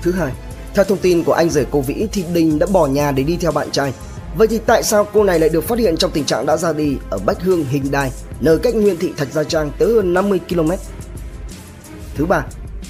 Thứ 0.03 0.13
hai, 0.13 0.33
theo 0.75 0.85
thông 0.85 0.99
tin 0.99 1.25
của 1.25 1.33
anh 1.33 1.51
rể 1.51 1.65
cô 1.71 1.81
Vĩ 1.81 2.07
thì 2.13 2.25
Đình 2.33 2.59
đã 2.59 2.67
bỏ 2.67 2.87
nhà 2.87 3.13
để 3.13 3.23
đi 3.23 3.37
theo 3.37 3.53
bạn 3.53 3.71
trai. 3.71 3.93
Vậy 4.39 4.49
thì 4.49 4.59
tại 4.67 4.83
sao 4.83 5.09
cô 5.13 5.25
này 5.25 5.41
lại 5.41 5.49
được 5.49 5.65
phát 5.65 5.79
hiện 5.79 5.97
trong 5.97 6.11
tình 6.11 6.25
trạng 6.25 6.47
đã 6.47 6.57
ra 6.57 6.73
đi 6.73 6.97
ở 7.11 7.19
Bách 7.19 7.43
Hương 7.43 7.65
Hình 7.65 7.91
Đài, 7.91 8.13
nơi 8.41 8.59
cách 8.59 8.75
Nguyên 8.75 8.97
Thị 8.97 9.13
Thạch 9.17 9.33
Gia 9.33 9.45
Trang 9.45 9.71
tới 9.79 9.93
hơn 9.93 10.15
50 10.15 10.41
km? 10.49 10.71
Thứ 12.15 12.27
ba, 12.27 12.45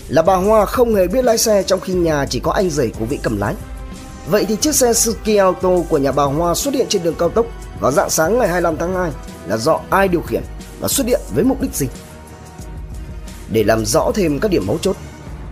là 0.09 0.23
bà 0.23 0.37
Hoa 0.37 0.67
không 0.67 0.95
hề 0.95 1.07
biết 1.07 1.25
lái 1.25 1.39
xe 1.39 1.63
trong 1.63 1.81
khi 1.81 1.93
nhà 1.93 2.27
chỉ 2.31 2.41
có 2.41 2.53
anh 2.53 2.71
rể 2.71 2.91
của 2.99 3.05
vị 3.05 3.19
cầm 3.23 3.41
lái. 3.41 3.55
Vậy 4.31 4.45
thì 4.49 4.57
chiếc 4.57 4.75
xe 4.75 4.93
Suzuki 4.93 5.39
Auto 5.39 5.69
của 5.89 5.99
nhà 5.99 6.13
bà 6.13 6.25
Hoa 6.25 6.55
xuất 6.55 6.75
hiện 6.75 6.87
trên 6.89 7.03
đường 7.03 7.15
cao 7.19 7.29
tốc 7.29 7.47
vào 7.81 7.93
dạng 7.93 8.11
sáng 8.11 8.39
ngày 8.39 8.49
25 8.49 8.77
tháng 8.77 8.95
2 8.95 9.11
là 9.47 9.57
do 9.57 9.81
ai 9.91 10.09
điều 10.09 10.21
khiển 10.21 10.43
và 10.81 10.89
xuất 10.89 11.07
hiện 11.07 11.21
với 11.35 11.45
mục 11.45 11.61
đích 11.61 11.75
gì? 11.75 11.87
Để 13.53 13.65
làm 13.65 13.85
rõ 13.87 14.11
thêm 14.15 14.41
các 14.41 14.51
điểm 14.51 14.67
mấu 14.67 14.79
chốt, 14.79 14.97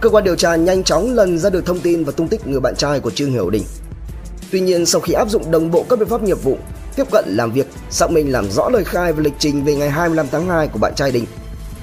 cơ 0.01 0.09
quan 0.09 0.25
điều 0.25 0.37
tra 0.37 0.57
nhanh 0.57 0.85
chóng 0.85 1.15
lần 1.15 1.39
ra 1.39 1.51
được 1.51 1.67
thông 1.67 1.81
tin 1.81 2.05
và 2.05 2.13
tung 2.13 2.29
tích 2.29 2.47
người 2.47 2.61
bạn 2.61 2.77
trai 2.77 3.01
của 3.01 3.11
Trương 3.11 3.33
Hiểu 3.33 3.51
Đình 3.51 3.65
Tuy 4.51 4.61
nhiên 4.61 4.87
sau 4.87 5.01
khi 5.01 5.13
áp 5.13 5.31
dụng 5.31 5.51
đồng 5.51 5.71
bộ 5.71 5.85
các 5.89 5.99
biện 5.99 6.09
pháp 6.09 6.23
nghiệp 6.23 6.43
vụ, 6.43 6.59
tiếp 6.97 7.05
cận 7.13 7.25
làm 7.29 7.53
việc, 7.53 7.67
xác 7.91 8.11
minh 8.11 8.33
làm 8.33 8.51
rõ 8.51 8.69
lời 8.69 8.85
khai 8.85 9.13
và 9.13 9.23
lịch 9.23 9.35
trình 9.39 9.65
về 9.65 9.75
ngày 9.75 9.91
25 9.91 10.27
tháng 10.33 10.49
2 10.49 10.69
của 10.69 10.79
bạn 10.79 10.93
trai 10.97 11.13
Đình, 11.13 11.27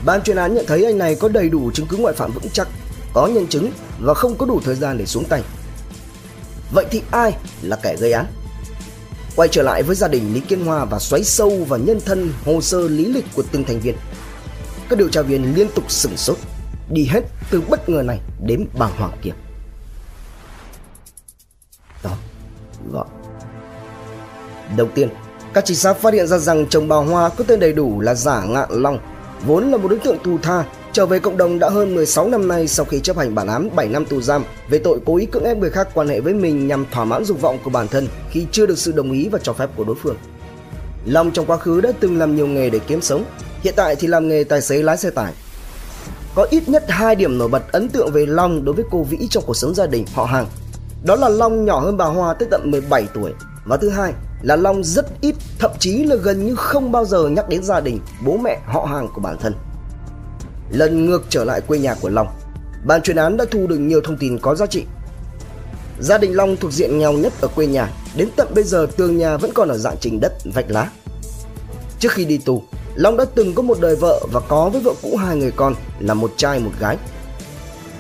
ban 0.05 0.21
chuyên 0.21 0.37
án 0.37 0.55
nhận 0.55 0.65
thấy 0.67 0.85
anh 0.85 0.97
này 0.97 1.15
có 1.15 1.27
đầy 1.27 1.49
đủ 1.49 1.71
chứng 1.71 1.87
cứ 1.87 1.97
ngoại 1.97 2.13
phạm 2.13 2.31
vững 2.31 2.49
chắc, 2.53 2.67
có 3.13 3.27
nhân 3.27 3.47
chứng 3.47 3.71
và 3.99 4.13
không 4.13 4.35
có 4.37 4.45
đủ 4.45 4.61
thời 4.65 4.75
gian 4.75 4.97
để 4.97 5.05
xuống 5.05 5.25
tay. 5.25 5.41
Vậy 6.73 6.85
thì 6.91 7.01
ai 7.11 7.33
là 7.61 7.75
kẻ 7.83 7.95
gây 7.99 8.11
án? 8.11 8.25
Quay 9.35 9.49
trở 9.51 9.63
lại 9.63 9.83
với 9.83 9.95
gia 9.95 10.07
đình 10.07 10.33
Lý 10.33 10.39
Kiên 10.39 10.65
Hoa 10.65 10.85
và 10.85 10.99
xoáy 10.99 11.23
sâu 11.23 11.49
vào 11.49 11.79
nhân 11.79 11.99
thân 12.05 12.33
hồ 12.45 12.61
sơ 12.61 12.87
lý 12.87 13.05
lịch 13.05 13.25
của 13.35 13.43
từng 13.51 13.63
thành 13.63 13.79
viên. 13.79 13.95
Các 14.89 14.99
điều 14.99 15.09
tra 15.09 15.21
viên 15.21 15.55
liên 15.55 15.67
tục 15.75 15.91
sửng 15.91 16.17
sốt, 16.17 16.37
đi 16.89 17.05
hết 17.05 17.21
từ 17.51 17.61
bất 17.61 17.89
ngờ 17.89 18.01
này 18.01 18.19
đến 18.45 18.65
bàng 18.79 18.91
hoàng 18.97 19.17
kia. 19.21 19.31
Gọn. 22.91 23.07
Đầu 24.77 24.87
tiên, 24.95 25.09
các 25.53 25.65
trinh 25.65 25.77
sát 25.77 25.97
phát 25.97 26.13
hiện 26.13 26.27
ra 26.27 26.37
rằng 26.37 26.65
chồng 26.69 26.87
bà 26.87 26.95
Hoa 26.95 27.29
có 27.29 27.43
tên 27.47 27.59
đầy 27.59 27.73
đủ 27.73 27.99
là 27.99 28.13
Giả 28.13 28.43
Ngạn 28.43 28.69
Long, 28.69 28.99
vốn 29.45 29.71
là 29.71 29.77
một 29.77 29.87
đối 29.87 29.99
tượng 29.99 30.17
tù 30.23 30.37
tha, 30.37 30.63
trở 30.91 31.05
về 31.05 31.19
cộng 31.19 31.37
đồng 31.37 31.59
đã 31.59 31.69
hơn 31.69 31.95
16 31.95 32.29
năm 32.29 32.47
nay 32.47 32.67
sau 32.67 32.85
khi 32.85 32.99
chấp 32.99 33.17
hành 33.17 33.35
bản 33.35 33.47
án 33.47 33.69
7 33.75 33.87
năm 33.87 34.05
tù 34.05 34.21
giam 34.21 34.43
về 34.69 34.79
tội 34.79 34.99
cố 35.05 35.17
ý 35.17 35.25
cưỡng 35.25 35.43
ép 35.43 35.57
người 35.57 35.69
khác 35.69 35.87
quan 35.93 36.07
hệ 36.07 36.19
với 36.19 36.33
mình 36.33 36.67
nhằm 36.67 36.85
thỏa 36.91 37.05
mãn 37.05 37.25
dục 37.25 37.41
vọng 37.41 37.57
của 37.63 37.69
bản 37.69 37.87
thân 37.87 38.07
khi 38.29 38.45
chưa 38.51 38.65
được 38.65 38.77
sự 38.77 38.91
đồng 38.91 39.11
ý 39.11 39.29
và 39.31 39.39
cho 39.43 39.53
phép 39.53 39.69
của 39.75 39.83
đối 39.83 39.95
phương. 39.95 40.15
Long 41.05 41.31
trong 41.31 41.45
quá 41.45 41.57
khứ 41.57 41.81
đã 41.81 41.91
từng 41.99 42.17
làm 42.17 42.35
nhiều 42.35 42.47
nghề 42.47 42.69
để 42.69 42.79
kiếm 42.79 43.01
sống, 43.01 43.25
hiện 43.61 43.73
tại 43.77 43.95
thì 43.95 44.07
làm 44.07 44.27
nghề 44.27 44.43
tài 44.43 44.61
xế 44.61 44.81
lái 44.81 44.97
xe 44.97 45.09
tải. 45.09 45.33
có 46.35 46.47
ít 46.49 46.69
nhất 46.69 46.83
hai 46.87 47.15
điểm 47.15 47.37
nổi 47.37 47.47
bật 47.47 47.71
ấn 47.71 47.89
tượng 47.89 48.11
về 48.11 48.25
Long 48.25 48.65
đối 48.65 48.75
với 48.75 48.85
cô 48.91 49.03
Vĩ 49.03 49.27
trong 49.29 49.43
cuộc 49.47 49.57
sống 49.57 49.75
gia 49.75 49.87
đình 49.87 50.05
họ 50.13 50.25
hàng. 50.25 50.45
Đó 51.05 51.15
là 51.15 51.29
Long 51.29 51.65
nhỏ 51.65 51.79
hơn 51.79 51.97
bà 51.97 52.05
Hoa 52.05 52.33
tới 52.33 52.47
tận 52.51 52.71
17 52.71 53.07
tuổi 53.13 53.33
và 53.65 53.77
thứ 53.77 53.89
hai 53.89 54.13
là 54.41 54.55
Long 54.55 54.83
rất 54.83 55.05
ít, 55.21 55.35
thậm 55.59 55.71
chí 55.79 56.03
là 56.03 56.15
gần 56.15 56.45
như 56.45 56.55
không 56.55 56.91
bao 56.91 57.05
giờ 57.05 57.27
nhắc 57.27 57.49
đến 57.49 57.63
gia 57.63 57.79
đình, 57.79 57.99
bố 58.25 58.37
mẹ, 58.37 58.59
họ 58.65 58.85
hàng 58.85 59.07
của 59.13 59.21
bản 59.21 59.37
thân. 59.37 59.53
Lần 60.69 61.05
ngược 61.05 61.23
trở 61.29 61.43
lại 61.43 61.61
quê 61.61 61.79
nhà 61.79 61.95
của 62.01 62.09
Long, 62.09 62.27
ban 62.85 63.01
chuyên 63.01 63.15
án 63.15 63.37
đã 63.37 63.45
thu 63.51 63.67
được 63.67 63.77
nhiều 63.77 64.01
thông 64.03 64.17
tin 64.17 64.37
có 64.39 64.55
giá 64.55 64.65
trị. 64.65 64.83
Gia 65.99 66.17
đình 66.17 66.35
Long 66.35 66.55
thuộc 66.57 66.71
diện 66.71 66.99
nghèo 66.99 67.13
nhất 67.13 67.33
ở 67.41 67.47
quê 67.47 67.67
nhà, 67.67 67.89
đến 68.15 68.29
tận 68.35 68.47
bây 68.55 68.63
giờ 68.63 68.87
tường 68.97 69.17
nhà 69.17 69.37
vẫn 69.37 69.51
còn 69.53 69.69
ở 69.69 69.77
dạng 69.77 69.97
trình 69.99 70.19
đất, 70.19 70.33
vạch 70.53 70.65
lá. 70.71 70.89
Trước 71.99 72.11
khi 72.11 72.25
đi 72.25 72.37
tù, 72.37 72.63
Long 72.95 73.17
đã 73.17 73.25
từng 73.35 73.55
có 73.55 73.61
một 73.61 73.77
đời 73.81 73.95
vợ 73.95 74.19
và 74.31 74.39
có 74.39 74.69
với 74.69 74.81
vợ 74.81 74.91
cũ 75.01 75.17
hai 75.17 75.35
người 75.35 75.51
con 75.51 75.75
là 75.99 76.13
một 76.13 76.33
trai 76.37 76.59
một 76.59 76.71
gái. 76.79 76.97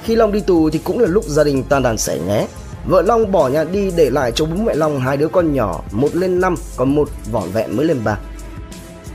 Khi 0.03 0.15
Long 0.15 0.31
đi 0.31 0.39
tù 0.39 0.69
thì 0.69 0.79
cũng 0.83 0.99
là 0.99 1.07
lúc 1.07 1.23
gia 1.23 1.43
đình 1.43 1.63
tan 1.63 1.83
đàn 1.83 1.97
sẻ 1.97 2.19
nghé. 2.27 2.47
Vợ 2.85 3.01
Long 3.01 3.31
bỏ 3.31 3.47
nhà 3.47 3.63
đi 3.63 3.91
để 3.95 4.09
lại 4.09 4.31
cho 4.31 4.45
bố 4.45 4.55
mẹ 4.55 4.75
Long 4.75 4.99
hai 4.99 5.17
đứa 5.17 5.27
con 5.27 5.53
nhỏ, 5.53 5.83
một 5.91 6.15
lên 6.15 6.41
năm 6.41 6.55
còn 6.77 6.95
một 6.95 7.09
vỏn 7.31 7.49
vẹn 7.53 7.77
mới 7.77 7.85
lên 7.85 8.03
ba. 8.03 8.17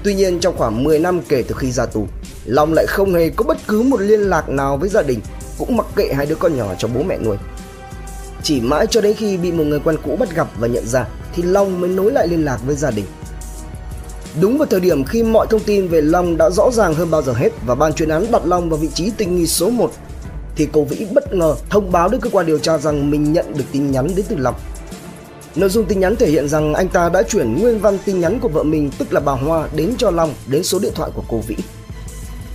Tuy 0.04 0.14
nhiên 0.14 0.40
trong 0.40 0.56
khoảng 0.56 0.84
10 0.84 0.98
năm 0.98 1.20
kể 1.28 1.42
từ 1.48 1.54
khi 1.58 1.72
ra 1.72 1.86
tù, 1.86 2.06
Long 2.44 2.72
lại 2.72 2.86
không 2.88 3.14
hề 3.14 3.30
có 3.30 3.44
bất 3.44 3.58
cứ 3.68 3.82
một 3.82 4.00
liên 4.00 4.20
lạc 4.20 4.48
nào 4.48 4.76
với 4.76 4.88
gia 4.88 5.02
đình, 5.02 5.20
cũng 5.58 5.76
mặc 5.76 5.86
kệ 5.96 6.12
hai 6.12 6.26
đứa 6.26 6.34
con 6.34 6.56
nhỏ 6.56 6.74
cho 6.78 6.88
bố 6.88 7.02
mẹ 7.02 7.18
nuôi. 7.18 7.36
Chỉ 8.42 8.60
mãi 8.60 8.86
cho 8.86 9.00
đến 9.00 9.16
khi 9.16 9.36
bị 9.36 9.52
một 9.52 9.64
người 9.64 9.80
quen 9.80 9.96
cũ 10.04 10.16
bắt 10.20 10.34
gặp 10.34 10.48
và 10.58 10.68
nhận 10.68 10.86
ra 10.86 11.06
thì 11.34 11.42
Long 11.42 11.80
mới 11.80 11.90
nối 11.90 12.12
lại 12.12 12.28
liên 12.28 12.44
lạc 12.44 12.58
với 12.66 12.76
gia 12.76 12.90
đình. 12.90 13.06
Đúng 14.40 14.58
vào 14.58 14.66
thời 14.66 14.80
điểm 14.80 15.04
khi 15.04 15.22
mọi 15.22 15.46
thông 15.50 15.60
tin 15.60 15.88
về 15.88 16.00
Long 16.00 16.36
đã 16.36 16.50
rõ 16.50 16.70
ràng 16.70 16.94
hơn 16.94 17.10
bao 17.10 17.22
giờ 17.22 17.32
hết 17.32 17.52
và 17.66 17.74
ban 17.74 17.92
chuyên 17.92 18.08
án 18.08 18.26
đặt 18.30 18.42
Long 18.44 18.70
vào 18.70 18.78
vị 18.78 18.88
trí 18.94 19.10
tình 19.10 19.36
nghi 19.36 19.46
số 19.46 19.70
1 19.70 19.92
thì 20.58 20.68
cô 20.72 20.84
Vĩ 20.84 21.06
bất 21.14 21.34
ngờ 21.34 21.54
thông 21.70 21.92
báo 21.92 22.08
đến 22.08 22.20
cơ 22.20 22.30
quan 22.30 22.46
điều 22.46 22.58
tra 22.58 22.78
rằng 22.78 23.10
mình 23.10 23.32
nhận 23.32 23.54
được 23.56 23.64
tin 23.72 23.90
nhắn 23.90 24.08
đến 24.16 24.26
từ 24.28 24.36
Long. 24.36 24.54
Nội 25.56 25.68
dung 25.68 25.84
tin 25.84 26.00
nhắn 26.00 26.16
thể 26.16 26.30
hiện 26.30 26.48
rằng 26.48 26.74
anh 26.74 26.88
ta 26.88 27.08
đã 27.08 27.22
chuyển 27.22 27.60
nguyên 27.60 27.78
văn 27.78 27.98
tin 28.04 28.20
nhắn 28.20 28.38
của 28.40 28.48
vợ 28.48 28.62
mình 28.62 28.90
tức 28.98 29.12
là 29.12 29.20
bà 29.20 29.32
Hoa 29.32 29.68
đến 29.76 29.94
cho 29.98 30.10
Long 30.10 30.34
đến 30.46 30.64
số 30.64 30.78
điện 30.78 30.92
thoại 30.94 31.10
của 31.14 31.22
cô 31.28 31.38
Vĩ. 31.38 31.56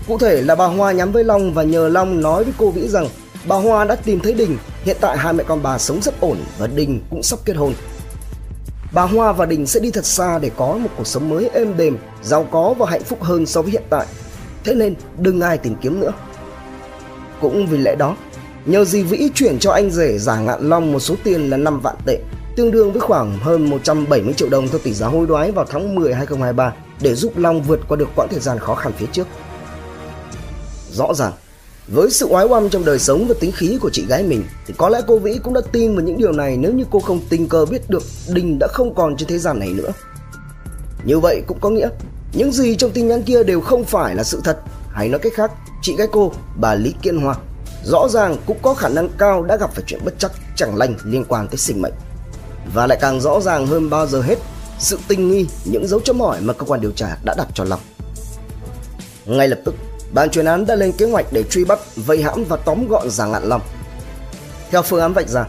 Cụ 0.07 0.17
thể 0.17 0.41
là 0.41 0.55
bà 0.55 0.65
Hoa 0.65 0.91
nhắm 0.91 1.11
với 1.11 1.23
Long 1.23 1.53
và 1.53 1.63
nhờ 1.63 1.87
Long 1.89 2.21
nói 2.21 2.43
với 2.43 2.53
cô 2.57 2.71
Vĩ 2.71 2.87
rằng 2.87 3.07
bà 3.47 3.55
Hoa 3.55 3.85
đã 3.85 3.95
tìm 3.95 4.19
thấy 4.19 4.33
Đình, 4.33 4.57
hiện 4.83 4.97
tại 4.99 5.17
hai 5.17 5.33
mẹ 5.33 5.43
con 5.47 5.63
bà 5.63 5.77
sống 5.77 6.01
rất 6.01 6.19
ổn 6.19 6.37
và 6.57 6.67
Đình 6.67 7.01
cũng 7.09 7.23
sắp 7.23 7.39
kết 7.45 7.53
hôn. 7.53 7.73
Bà 8.93 9.03
Hoa 9.03 9.31
và 9.31 9.45
Đình 9.45 9.67
sẽ 9.67 9.79
đi 9.79 9.91
thật 9.91 10.05
xa 10.05 10.39
để 10.39 10.51
có 10.57 10.77
một 10.77 10.89
cuộc 10.97 11.07
sống 11.07 11.29
mới 11.29 11.49
êm 11.53 11.77
đềm, 11.77 11.97
giàu 12.23 12.47
có 12.51 12.73
và 12.77 12.85
hạnh 12.89 13.03
phúc 13.03 13.23
hơn 13.23 13.45
so 13.45 13.61
với 13.61 13.71
hiện 13.71 13.83
tại. 13.89 14.05
Thế 14.63 14.75
nên 14.75 14.95
đừng 15.17 15.41
ai 15.41 15.57
tìm 15.57 15.75
kiếm 15.81 15.99
nữa. 15.99 16.11
Cũng 17.43 17.67
vì 17.67 17.77
lẽ 17.77 17.95
đó, 17.95 18.15
nhờ 18.65 18.85
dì 18.85 19.03
Vĩ 19.03 19.29
chuyển 19.35 19.59
cho 19.59 19.71
anh 19.71 19.91
rể 19.91 20.17
giả 20.17 20.39
ngạn 20.39 20.69
long 20.69 20.91
một 20.91 20.99
số 20.99 21.15
tiền 21.23 21.49
là 21.49 21.57
5 21.57 21.79
vạn 21.79 21.95
tệ, 22.05 22.19
tương 22.55 22.71
đương 22.71 22.91
với 22.91 23.01
khoảng 23.01 23.37
hơn 23.39 23.69
170 23.69 24.33
triệu 24.33 24.49
đồng 24.49 24.67
theo 24.67 24.79
tỷ 24.79 24.93
giá 24.93 25.07
hối 25.07 25.27
đoái 25.27 25.51
vào 25.51 25.65
tháng 25.69 25.95
10 25.95 26.13
2023 26.13 26.73
để 27.01 27.15
giúp 27.15 27.37
Long 27.37 27.61
vượt 27.61 27.79
qua 27.87 27.97
được 27.97 28.09
quãng 28.15 28.27
thời 28.31 28.39
gian 28.39 28.59
khó 28.59 28.75
khăn 28.75 28.91
phía 28.97 29.05
trước. 29.11 29.27
Rõ 30.91 31.13
ràng, 31.13 31.31
với 31.87 32.11
sự 32.11 32.27
oái 32.29 32.45
oăm 32.45 32.69
trong 32.69 32.85
đời 32.85 32.99
sống 32.99 33.25
và 33.27 33.35
tính 33.39 33.51
khí 33.51 33.77
của 33.81 33.89
chị 33.89 34.05
gái 34.05 34.23
mình 34.23 34.43
thì 34.67 34.73
có 34.77 34.89
lẽ 34.89 35.01
cô 35.07 35.17
Vĩ 35.17 35.39
cũng 35.43 35.53
đã 35.53 35.61
tin 35.71 35.95
vào 35.95 36.05
những 36.05 36.17
điều 36.17 36.31
này 36.31 36.57
nếu 36.57 36.73
như 36.73 36.83
cô 36.91 36.99
không 36.99 37.19
tình 37.29 37.49
cờ 37.49 37.65
biết 37.65 37.89
được 37.89 38.03
Đình 38.33 38.57
đã 38.59 38.67
không 38.67 38.95
còn 38.95 39.17
trên 39.17 39.29
thế 39.29 39.37
gian 39.37 39.59
này 39.59 39.69
nữa. 39.69 39.91
Như 41.05 41.19
vậy 41.19 41.43
cũng 41.47 41.57
có 41.61 41.69
nghĩa 41.69 41.89
những 42.33 42.51
gì 42.51 42.75
trong 42.75 42.91
tin 42.91 43.07
nhắn 43.07 43.23
kia 43.23 43.43
đều 43.43 43.61
không 43.61 43.83
phải 43.83 44.15
là 44.15 44.23
sự 44.23 44.41
thật 44.43 44.57
hay 44.93 45.09
nói 45.09 45.19
cách 45.19 45.33
khác 45.35 45.51
chị 45.81 45.95
gái 45.95 46.07
cô 46.11 46.31
bà 46.55 46.75
Lý 46.75 46.93
Kiên 47.01 47.17
Hoa 47.17 47.35
rõ 47.83 48.07
ràng 48.09 48.37
cũng 48.45 48.57
có 48.61 48.73
khả 48.73 48.89
năng 48.89 49.09
cao 49.17 49.43
đã 49.43 49.57
gặp 49.57 49.73
phải 49.73 49.83
chuyện 49.87 50.01
bất 50.05 50.13
chắc 50.17 50.31
chẳng 50.55 50.77
lành 50.77 50.95
liên 51.03 51.25
quan 51.27 51.47
tới 51.47 51.57
sinh 51.57 51.81
mệnh. 51.81 51.93
Và 52.73 52.87
lại 52.87 52.97
càng 53.01 53.21
rõ 53.21 53.39
ràng 53.41 53.67
hơn 53.67 53.89
bao 53.89 54.07
giờ 54.07 54.21
hết 54.21 54.35
sự 54.79 54.99
tinh 55.07 55.31
nghi 55.31 55.47
những 55.65 55.87
dấu 55.87 55.99
chấm 55.99 56.19
hỏi 56.19 56.41
mà 56.41 56.53
cơ 56.53 56.65
quan 56.65 56.81
điều 56.81 56.91
tra 56.91 57.17
đã 57.23 57.33
đặt 57.37 57.47
cho 57.53 57.63
Long. 57.63 57.79
Ngay 59.25 59.47
lập 59.47 59.59
tức 59.65 59.75
ban 60.13 60.29
chuyên 60.29 60.45
án 60.45 60.65
đã 60.65 60.75
lên 60.75 60.91
kế 60.91 61.05
hoạch 61.05 61.25
để 61.31 61.43
truy 61.43 61.65
bắt, 61.65 61.79
vây 61.95 62.23
hãm 62.23 62.43
và 62.43 62.57
tóm 62.57 62.87
gọn 62.87 63.09
Giàng 63.09 63.31
Ngạn 63.31 63.43
Long. 63.43 63.61
Theo 64.71 64.81
phương 64.81 65.01
án 65.01 65.13
vạch 65.13 65.29
ra, 65.29 65.45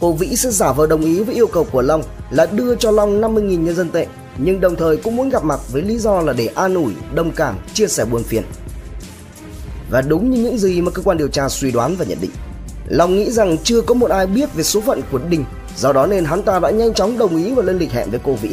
cô 0.00 0.12
Vĩ 0.12 0.36
sẽ 0.36 0.50
giả 0.50 0.72
vờ 0.72 0.86
đồng 0.86 1.04
ý 1.04 1.22
với 1.22 1.34
yêu 1.34 1.46
cầu 1.46 1.66
của 1.72 1.82
Long 1.82 2.02
là 2.30 2.46
đưa 2.46 2.76
cho 2.76 2.90
Long 2.90 3.20
50.000 3.20 3.62
nhân 3.62 3.74
dân 3.74 3.90
tệ, 3.90 4.06
nhưng 4.38 4.60
đồng 4.60 4.76
thời 4.76 4.96
cũng 4.96 5.16
muốn 5.16 5.28
gặp 5.28 5.44
mặt 5.44 5.60
với 5.72 5.82
lý 5.82 5.98
do 5.98 6.20
là 6.20 6.32
để 6.32 6.46
an 6.46 6.74
ủi, 6.74 6.92
đồng 7.14 7.30
cảm, 7.30 7.58
chia 7.74 7.86
sẻ 7.86 8.04
buồn 8.04 8.22
phiền. 8.22 8.42
Và 9.90 10.00
đúng 10.00 10.30
như 10.30 10.42
những 10.42 10.58
gì 10.58 10.80
mà 10.80 10.90
cơ 10.90 11.02
quan 11.02 11.18
điều 11.18 11.28
tra 11.28 11.48
suy 11.48 11.70
đoán 11.70 11.96
và 11.96 12.04
nhận 12.04 12.18
định, 12.20 12.30
Long 12.88 13.16
nghĩ 13.16 13.30
rằng 13.30 13.56
chưa 13.64 13.80
có 13.80 13.94
một 13.94 14.10
ai 14.10 14.26
biết 14.26 14.54
về 14.54 14.62
số 14.62 14.80
phận 14.80 15.02
của 15.12 15.18
Đình, 15.28 15.44
do 15.76 15.92
đó 15.92 16.06
nên 16.06 16.24
hắn 16.24 16.42
ta 16.42 16.58
đã 16.58 16.70
nhanh 16.70 16.94
chóng 16.94 17.18
đồng 17.18 17.36
ý 17.36 17.54
và 17.54 17.62
lên 17.62 17.78
lịch 17.78 17.92
hẹn 17.92 18.10
với 18.10 18.20
cô 18.24 18.32
Vĩ. 18.32 18.50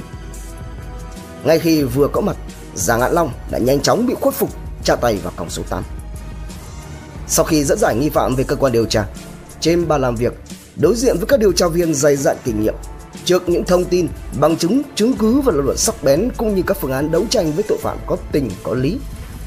Ngay 1.43 1.60
khi 1.60 1.84
vừa 1.84 2.08
có 2.08 2.22
mặt, 2.22 2.38
Giàng 2.76 3.00
Ngạn 3.00 3.13
Long 3.13 3.32
đã 3.52 3.58
nhanh 3.58 3.82
chóng 3.82 4.08
bị 4.08 4.13
khuất 4.22 4.36
phục 4.36 4.50
tra 4.84 4.96
tay 4.96 5.17
vào 5.24 5.34
còng 5.36 5.50
số 5.50 5.63
8. 5.69 5.84
Sau 7.28 7.46
khi 7.46 7.63
dẫn 7.63 7.78
giải 7.78 7.96
nghi 7.96 8.10
phạm 8.10 8.36
về 8.36 8.43
cơ 8.43 8.56
quan 8.56 8.72
điều 8.72 8.86
tra, 8.86 9.06
trên 9.60 9.88
bàn 9.88 10.02
làm 10.02 10.15
việc, 10.15 10.34
đối 10.76 10.96
diện 10.96 11.17
với 11.17 11.26
các 11.26 11.39
điều 11.39 11.52
tra 11.52 11.67
viên 11.67 11.93
dày 11.93 12.15
dặn 12.15 12.38
kinh 12.43 12.63
nghiệm, 12.63 12.76
trước 13.26 13.50
những 13.50 13.63
thông 13.65 13.86
tin, 13.86 14.08
bằng 14.39 14.58
chứng, 14.58 14.82
chứng 14.96 15.13
cứ 15.13 15.41
và 15.41 15.54
lập 15.54 15.62
luận 15.62 15.78
sắc 15.78 16.04
bén 16.04 16.30
cũng 16.38 16.56
như 16.56 16.63
các 16.67 16.78
phương 16.82 16.91
án 16.91 17.12
đấu 17.12 17.26
tranh 17.30 17.52
với 17.52 17.63
tội 17.67 17.78
phạm 17.82 17.98
có 18.08 18.17
tình 18.32 18.52
có 18.63 18.74
lý, 18.74 18.98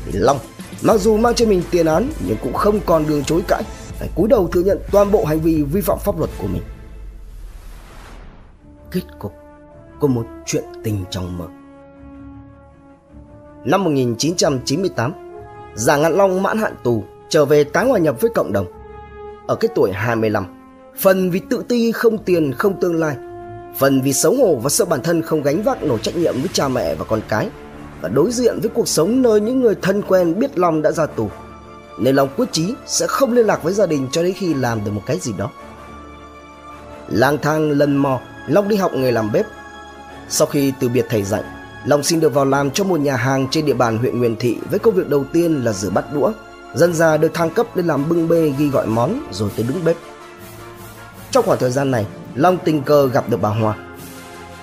thì 0.06 0.12
Long 0.14 0.38
mặc 0.82 0.96
dù 1.00 1.16
mang 1.16 1.34
trên 1.34 1.48
mình 1.48 1.62
tiền 1.70 1.86
án 1.86 2.10
nhưng 2.26 2.36
cũng 2.42 2.52
không 2.52 2.80
còn 2.86 3.06
đường 3.06 3.24
chối 3.24 3.42
cãi, 3.48 3.62
phải 3.98 4.08
cúi 4.14 4.28
đầu 4.28 4.48
thừa 4.48 4.62
nhận 4.62 4.78
toàn 4.92 5.10
bộ 5.12 5.24
hành 5.24 5.40
vi 5.40 5.62
vi 5.62 5.80
phạm 5.80 5.98
pháp 6.04 6.18
luật 6.18 6.30
của 6.38 6.46
mình. 6.46 6.62
Kết 8.90 9.02
cục 9.18 9.32
của 10.00 10.08
một 10.08 10.26
chuyện 10.46 10.64
tình 10.84 11.04
trong 11.10 11.38
mơ. 11.38 11.46
Năm 13.64 13.84
1998, 13.84 15.12
Giả 15.74 15.96
Ngạn 15.96 16.12
Long 16.12 16.42
mãn 16.42 16.58
hạn 16.58 16.74
tù, 16.84 17.04
trở 17.28 17.44
về 17.44 17.64
tái 17.64 17.86
hòa 17.86 17.98
nhập 17.98 18.20
với 18.20 18.30
cộng 18.34 18.52
đồng. 18.52 18.66
Ở 19.46 19.54
cái 19.54 19.68
tuổi 19.74 19.92
25, 19.92 20.46
phần 20.98 21.30
vì 21.30 21.40
tự 21.50 21.64
ti 21.68 21.92
không 21.92 22.18
tiền 22.18 22.52
không 22.52 22.80
tương 22.80 22.96
lai, 22.96 23.16
phần 23.78 24.00
vì 24.00 24.12
xấu 24.12 24.34
hổ 24.34 24.56
và 24.56 24.70
sợ 24.70 24.84
bản 24.84 25.00
thân 25.02 25.22
không 25.22 25.42
gánh 25.42 25.62
vác 25.62 25.82
nổi 25.82 25.98
trách 26.02 26.16
nhiệm 26.16 26.34
với 26.34 26.48
cha 26.52 26.68
mẹ 26.68 26.94
và 26.94 27.04
con 27.04 27.20
cái 27.28 27.48
và 28.00 28.08
đối 28.08 28.30
diện 28.30 28.60
với 28.60 28.70
cuộc 28.74 28.88
sống 28.88 29.22
nơi 29.22 29.40
những 29.40 29.60
người 29.60 29.74
thân 29.82 30.02
quen 30.02 30.38
biết 30.38 30.58
Long 30.58 30.82
đã 30.82 30.92
ra 30.92 31.06
tù. 31.06 31.30
Nên 31.98 32.16
Long 32.16 32.28
quyết 32.36 32.52
chí 32.52 32.74
sẽ 32.86 33.06
không 33.06 33.32
liên 33.32 33.46
lạc 33.46 33.62
với 33.62 33.74
gia 33.74 33.86
đình 33.86 34.08
cho 34.12 34.22
đến 34.22 34.32
khi 34.36 34.54
làm 34.54 34.84
được 34.84 34.90
một 34.90 35.02
cái 35.06 35.18
gì 35.18 35.32
đó. 35.38 35.50
Lang 37.08 37.38
thang 37.38 37.70
lần 37.70 37.96
mò, 37.96 38.20
Long 38.48 38.68
đi 38.68 38.76
học 38.76 38.92
nghề 38.94 39.12
làm 39.12 39.32
bếp. 39.32 39.46
Sau 40.28 40.46
khi 40.46 40.72
từ 40.80 40.88
biệt 40.88 41.06
thầy 41.08 41.22
dạy, 41.22 41.42
Long 41.84 42.02
xin 42.02 42.20
được 42.20 42.34
vào 42.34 42.44
làm 42.44 42.70
cho 42.70 42.84
một 42.84 43.00
nhà 43.00 43.16
hàng 43.16 43.48
trên 43.50 43.66
địa 43.66 43.74
bàn 43.74 43.98
huyện 43.98 44.18
Nguyên 44.18 44.36
Thị 44.36 44.56
với 44.70 44.78
công 44.78 44.94
việc 44.94 45.08
đầu 45.08 45.24
tiên 45.32 45.64
là 45.64 45.72
rửa 45.72 45.90
bát 45.90 46.04
đũa. 46.14 46.32
Dần 46.74 46.94
ra 46.94 47.16
được 47.16 47.34
thăng 47.34 47.50
cấp 47.50 47.76
lên 47.76 47.86
làm 47.86 48.08
bưng 48.08 48.28
bê 48.28 48.52
ghi 48.58 48.68
gọi 48.68 48.86
món 48.86 49.20
rồi 49.32 49.50
tới 49.56 49.66
đứng 49.68 49.84
bếp. 49.84 49.96
Trong 51.30 51.44
khoảng 51.46 51.58
thời 51.58 51.70
gian 51.70 51.90
này, 51.90 52.06
Long 52.34 52.58
tình 52.64 52.82
cờ 52.82 53.08
gặp 53.08 53.28
được 53.28 53.42
bà 53.42 53.48
Hoa. 53.48 53.76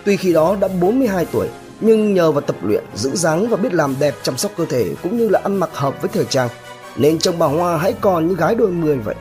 Tuy 0.06 0.18
khi 0.18 0.34
đó 0.34 0.56
đã 0.60 0.68
42 0.68 1.26
tuổi, 1.26 1.48
nhưng 1.86 2.14
nhờ 2.14 2.32
vào 2.32 2.42
tập 2.42 2.56
luyện, 2.62 2.84
giữ 2.96 3.16
dáng 3.16 3.50
và 3.50 3.58
biết 3.58 3.74
làm 3.74 3.96
đẹp 4.00 4.16
chăm 4.24 4.38
sóc 4.38 4.52
cơ 4.58 4.66
thể 4.66 4.90
cũng 5.04 5.18
như 5.18 5.30
là 5.30 5.40
ăn 5.44 5.56
mặc 5.56 5.70
hợp 5.74 6.02
với 6.02 6.10
thời 6.14 6.26
trang, 6.26 6.50
nên 6.96 7.20
trông 7.20 7.40
bà 7.40 7.46
Hoa 7.46 7.78
hãy 7.78 7.94
còn 8.02 8.28
như 8.28 8.36
gái 8.36 8.56
đôi 8.56 8.72
mươi 8.72 8.98
vậy. 8.98 9.16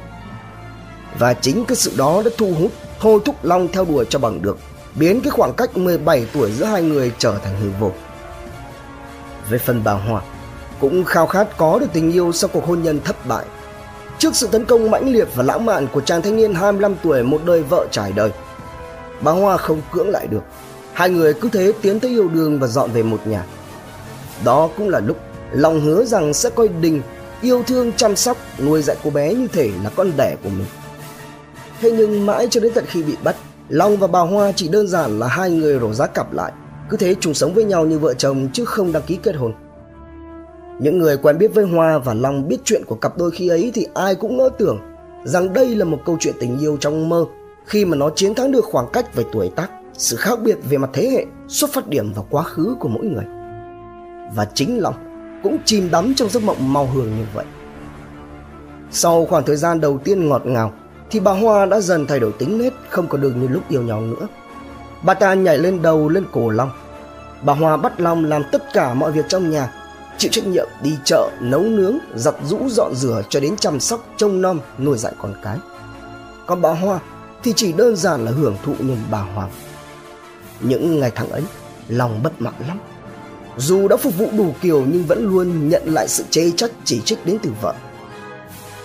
Và 1.18 1.34
chính 1.34 1.64
cái 1.64 1.76
sự 1.76 1.92
đó 1.96 2.22
đã 2.24 2.30
thu 2.38 2.54
hút, 2.58 2.70
thôi 3.00 3.20
thúc 3.24 3.36
Long 3.42 3.68
theo 3.68 3.84
đuổi 3.84 4.04
cho 4.08 4.18
bằng 4.18 4.42
được 4.42 4.58
biến 4.94 5.20
cái 5.20 5.30
khoảng 5.30 5.54
cách 5.54 5.76
17 5.76 6.26
tuổi 6.32 6.52
giữa 6.52 6.64
hai 6.64 6.82
người 6.82 7.12
trở 7.18 7.38
thành 7.44 7.60
hư 7.60 7.68
vô. 7.80 7.90
Về 9.50 9.58
phần 9.58 9.80
bà 9.84 9.92
Hoa, 9.92 10.22
cũng 10.80 11.04
khao 11.04 11.26
khát 11.26 11.56
có 11.56 11.78
được 11.78 11.86
tình 11.92 12.12
yêu 12.12 12.32
sau 12.32 12.50
cuộc 12.52 12.66
hôn 12.66 12.82
nhân 12.82 13.00
thất 13.04 13.26
bại. 13.26 13.44
Trước 14.18 14.36
sự 14.36 14.46
tấn 14.46 14.64
công 14.64 14.90
mãnh 14.90 15.12
liệt 15.12 15.28
và 15.34 15.42
lãng 15.42 15.64
mạn 15.64 15.86
của 15.92 16.00
chàng 16.00 16.22
thanh 16.22 16.36
niên 16.36 16.54
25 16.54 16.94
tuổi 17.02 17.22
một 17.22 17.40
đời 17.44 17.62
vợ 17.62 17.86
trải 17.90 18.12
đời, 18.12 18.30
bà 19.20 19.32
Hoa 19.32 19.56
không 19.56 19.80
cưỡng 19.92 20.10
lại 20.10 20.26
được. 20.26 20.42
Hai 20.92 21.10
người 21.10 21.34
cứ 21.34 21.48
thế 21.52 21.72
tiến 21.82 22.00
tới 22.00 22.10
yêu 22.10 22.28
đương 22.28 22.58
và 22.58 22.66
dọn 22.66 22.90
về 22.90 23.02
một 23.02 23.26
nhà. 23.26 23.44
Đó 24.44 24.70
cũng 24.76 24.88
là 24.88 25.00
lúc 25.00 25.16
lòng 25.52 25.80
hứa 25.80 26.04
rằng 26.04 26.34
sẽ 26.34 26.50
coi 26.50 26.68
Đình 26.68 27.02
yêu 27.40 27.62
thương 27.66 27.92
chăm 27.92 28.16
sóc 28.16 28.36
nuôi 28.64 28.82
dạy 28.82 28.96
cô 29.04 29.10
bé 29.10 29.34
như 29.34 29.48
thể 29.52 29.70
là 29.84 29.90
con 29.96 30.10
đẻ 30.16 30.36
của 30.44 30.48
mình. 30.48 30.66
Thế 31.80 31.90
nhưng 31.90 32.26
mãi 32.26 32.46
cho 32.50 32.60
đến 32.60 32.72
tận 32.74 32.84
khi 32.88 33.02
bị 33.02 33.16
bắt, 33.24 33.36
Long 33.68 33.96
và 33.96 34.06
bà 34.06 34.20
Hoa 34.20 34.52
chỉ 34.52 34.68
đơn 34.68 34.88
giản 34.88 35.18
là 35.18 35.26
hai 35.26 35.50
người 35.50 35.78
rổ 35.78 35.92
giá 35.92 36.06
cặp 36.06 36.32
lại, 36.32 36.52
cứ 36.90 36.96
thế 36.96 37.14
chung 37.20 37.34
sống 37.34 37.54
với 37.54 37.64
nhau 37.64 37.86
như 37.86 37.98
vợ 37.98 38.14
chồng 38.14 38.48
chứ 38.52 38.64
không 38.64 38.92
đăng 38.92 39.02
ký 39.02 39.18
kết 39.22 39.36
hôn. 39.36 39.52
Những 40.80 40.98
người 40.98 41.16
quen 41.16 41.38
biết 41.38 41.54
với 41.54 41.64
Hoa 41.64 41.98
và 41.98 42.14
Long 42.14 42.48
biết 42.48 42.58
chuyện 42.64 42.84
của 42.86 42.94
cặp 42.94 43.18
đôi 43.18 43.30
khi 43.30 43.48
ấy 43.48 43.70
thì 43.74 43.86
ai 43.94 44.14
cũng 44.14 44.36
ngỡ 44.36 44.48
tưởng 44.58 44.78
rằng 45.24 45.52
đây 45.52 45.74
là 45.74 45.84
một 45.84 45.98
câu 46.06 46.16
chuyện 46.20 46.34
tình 46.40 46.58
yêu 46.58 46.76
trong 46.80 47.08
mơ 47.08 47.24
khi 47.66 47.84
mà 47.84 47.96
nó 47.96 48.10
chiến 48.10 48.34
thắng 48.34 48.52
được 48.52 48.64
khoảng 48.64 48.86
cách 48.92 49.14
về 49.14 49.24
tuổi 49.32 49.50
tác, 49.56 49.70
sự 49.98 50.16
khác 50.16 50.38
biệt 50.42 50.58
về 50.70 50.78
mặt 50.78 50.90
thế 50.92 51.10
hệ, 51.10 51.26
xuất 51.48 51.72
phát 51.72 51.88
điểm 51.88 52.12
và 52.12 52.22
quá 52.30 52.42
khứ 52.42 52.76
của 52.80 52.88
mỗi 52.88 53.04
người. 53.04 53.24
Và 54.34 54.44
chính 54.54 54.82
Long 54.82 54.94
cũng 55.42 55.58
chìm 55.64 55.90
đắm 55.90 56.14
trong 56.14 56.28
giấc 56.28 56.42
mộng 56.42 56.72
màu 56.72 56.86
hường 56.86 57.16
như 57.18 57.24
vậy. 57.34 57.44
Sau 58.90 59.26
khoảng 59.26 59.44
thời 59.44 59.56
gian 59.56 59.80
đầu 59.80 59.98
tiên 60.04 60.28
ngọt 60.28 60.46
ngào 60.46 60.72
thì 61.10 61.20
bà 61.20 61.32
Hoa 61.32 61.66
đã 61.66 61.80
dần 61.80 62.06
thay 62.06 62.20
đổi 62.20 62.32
tính 62.32 62.58
nết 62.58 62.72
không 62.88 63.06
còn 63.06 63.20
được 63.20 63.32
như 63.36 63.48
lúc 63.48 63.62
yêu 63.68 63.82
nhau 63.82 64.00
nữa. 64.00 64.26
Bà 65.02 65.14
ta 65.14 65.34
nhảy 65.34 65.58
lên 65.58 65.82
đầu 65.82 66.08
lên 66.08 66.24
cổ 66.32 66.50
Long. 66.50 66.70
Bà 67.42 67.54
Hoa 67.54 67.76
bắt 67.76 68.00
Long 68.00 68.24
làm 68.24 68.42
tất 68.52 68.72
cả 68.72 68.94
mọi 68.94 69.12
việc 69.12 69.24
trong 69.28 69.50
nhà, 69.50 69.72
chịu 70.18 70.30
trách 70.32 70.46
nhiệm 70.46 70.68
đi 70.82 70.96
chợ, 71.04 71.30
nấu 71.40 71.62
nướng, 71.62 71.98
giặt 72.14 72.34
rũ 72.44 72.58
dọn 72.68 72.94
rửa 72.94 73.22
cho 73.28 73.40
đến 73.40 73.56
chăm 73.56 73.80
sóc 73.80 74.04
trông 74.16 74.42
nom 74.42 74.60
nuôi 74.78 74.98
dạy 74.98 75.12
con 75.18 75.34
cái. 75.42 75.58
Còn 76.46 76.62
bà 76.62 76.72
Hoa 76.72 76.98
thì 77.42 77.52
chỉ 77.56 77.72
đơn 77.72 77.96
giản 77.96 78.24
là 78.24 78.30
hưởng 78.30 78.56
thụ 78.64 78.74
như 78.78 78.96
bà 79.10 79.18
Hoàng. 79.18 79.50
Những 80.62 81.00
ngày 81.00 81.12
tháng 81.14 81.30
ấy, 81.30 81.42
Long 81.88 82.22
bất 82.22 82.42
mãn 82.42 82.54
lắm. 82.68 82.78
Dù 83.56 83.88
đã 83.88 83.96
phục 83.96 84.18
vụ 84.18 84.28
đủ 84.36 84.54
kiểu 84.60 84.84
nhưng 84.92 85.04
vẫn 85.04 85.24
luôn 85.30 85.68
nhận 85.68 85.82
lại 85.86 86.08
sự 86.08 86.24
chê 86.30 86.50
trách 86.50 86.70
chỉ 86.84 87.00
trích 87.00 87.26
đến 87.26 87.38
từ 87.42 87.50
vợ. 87.60 87.74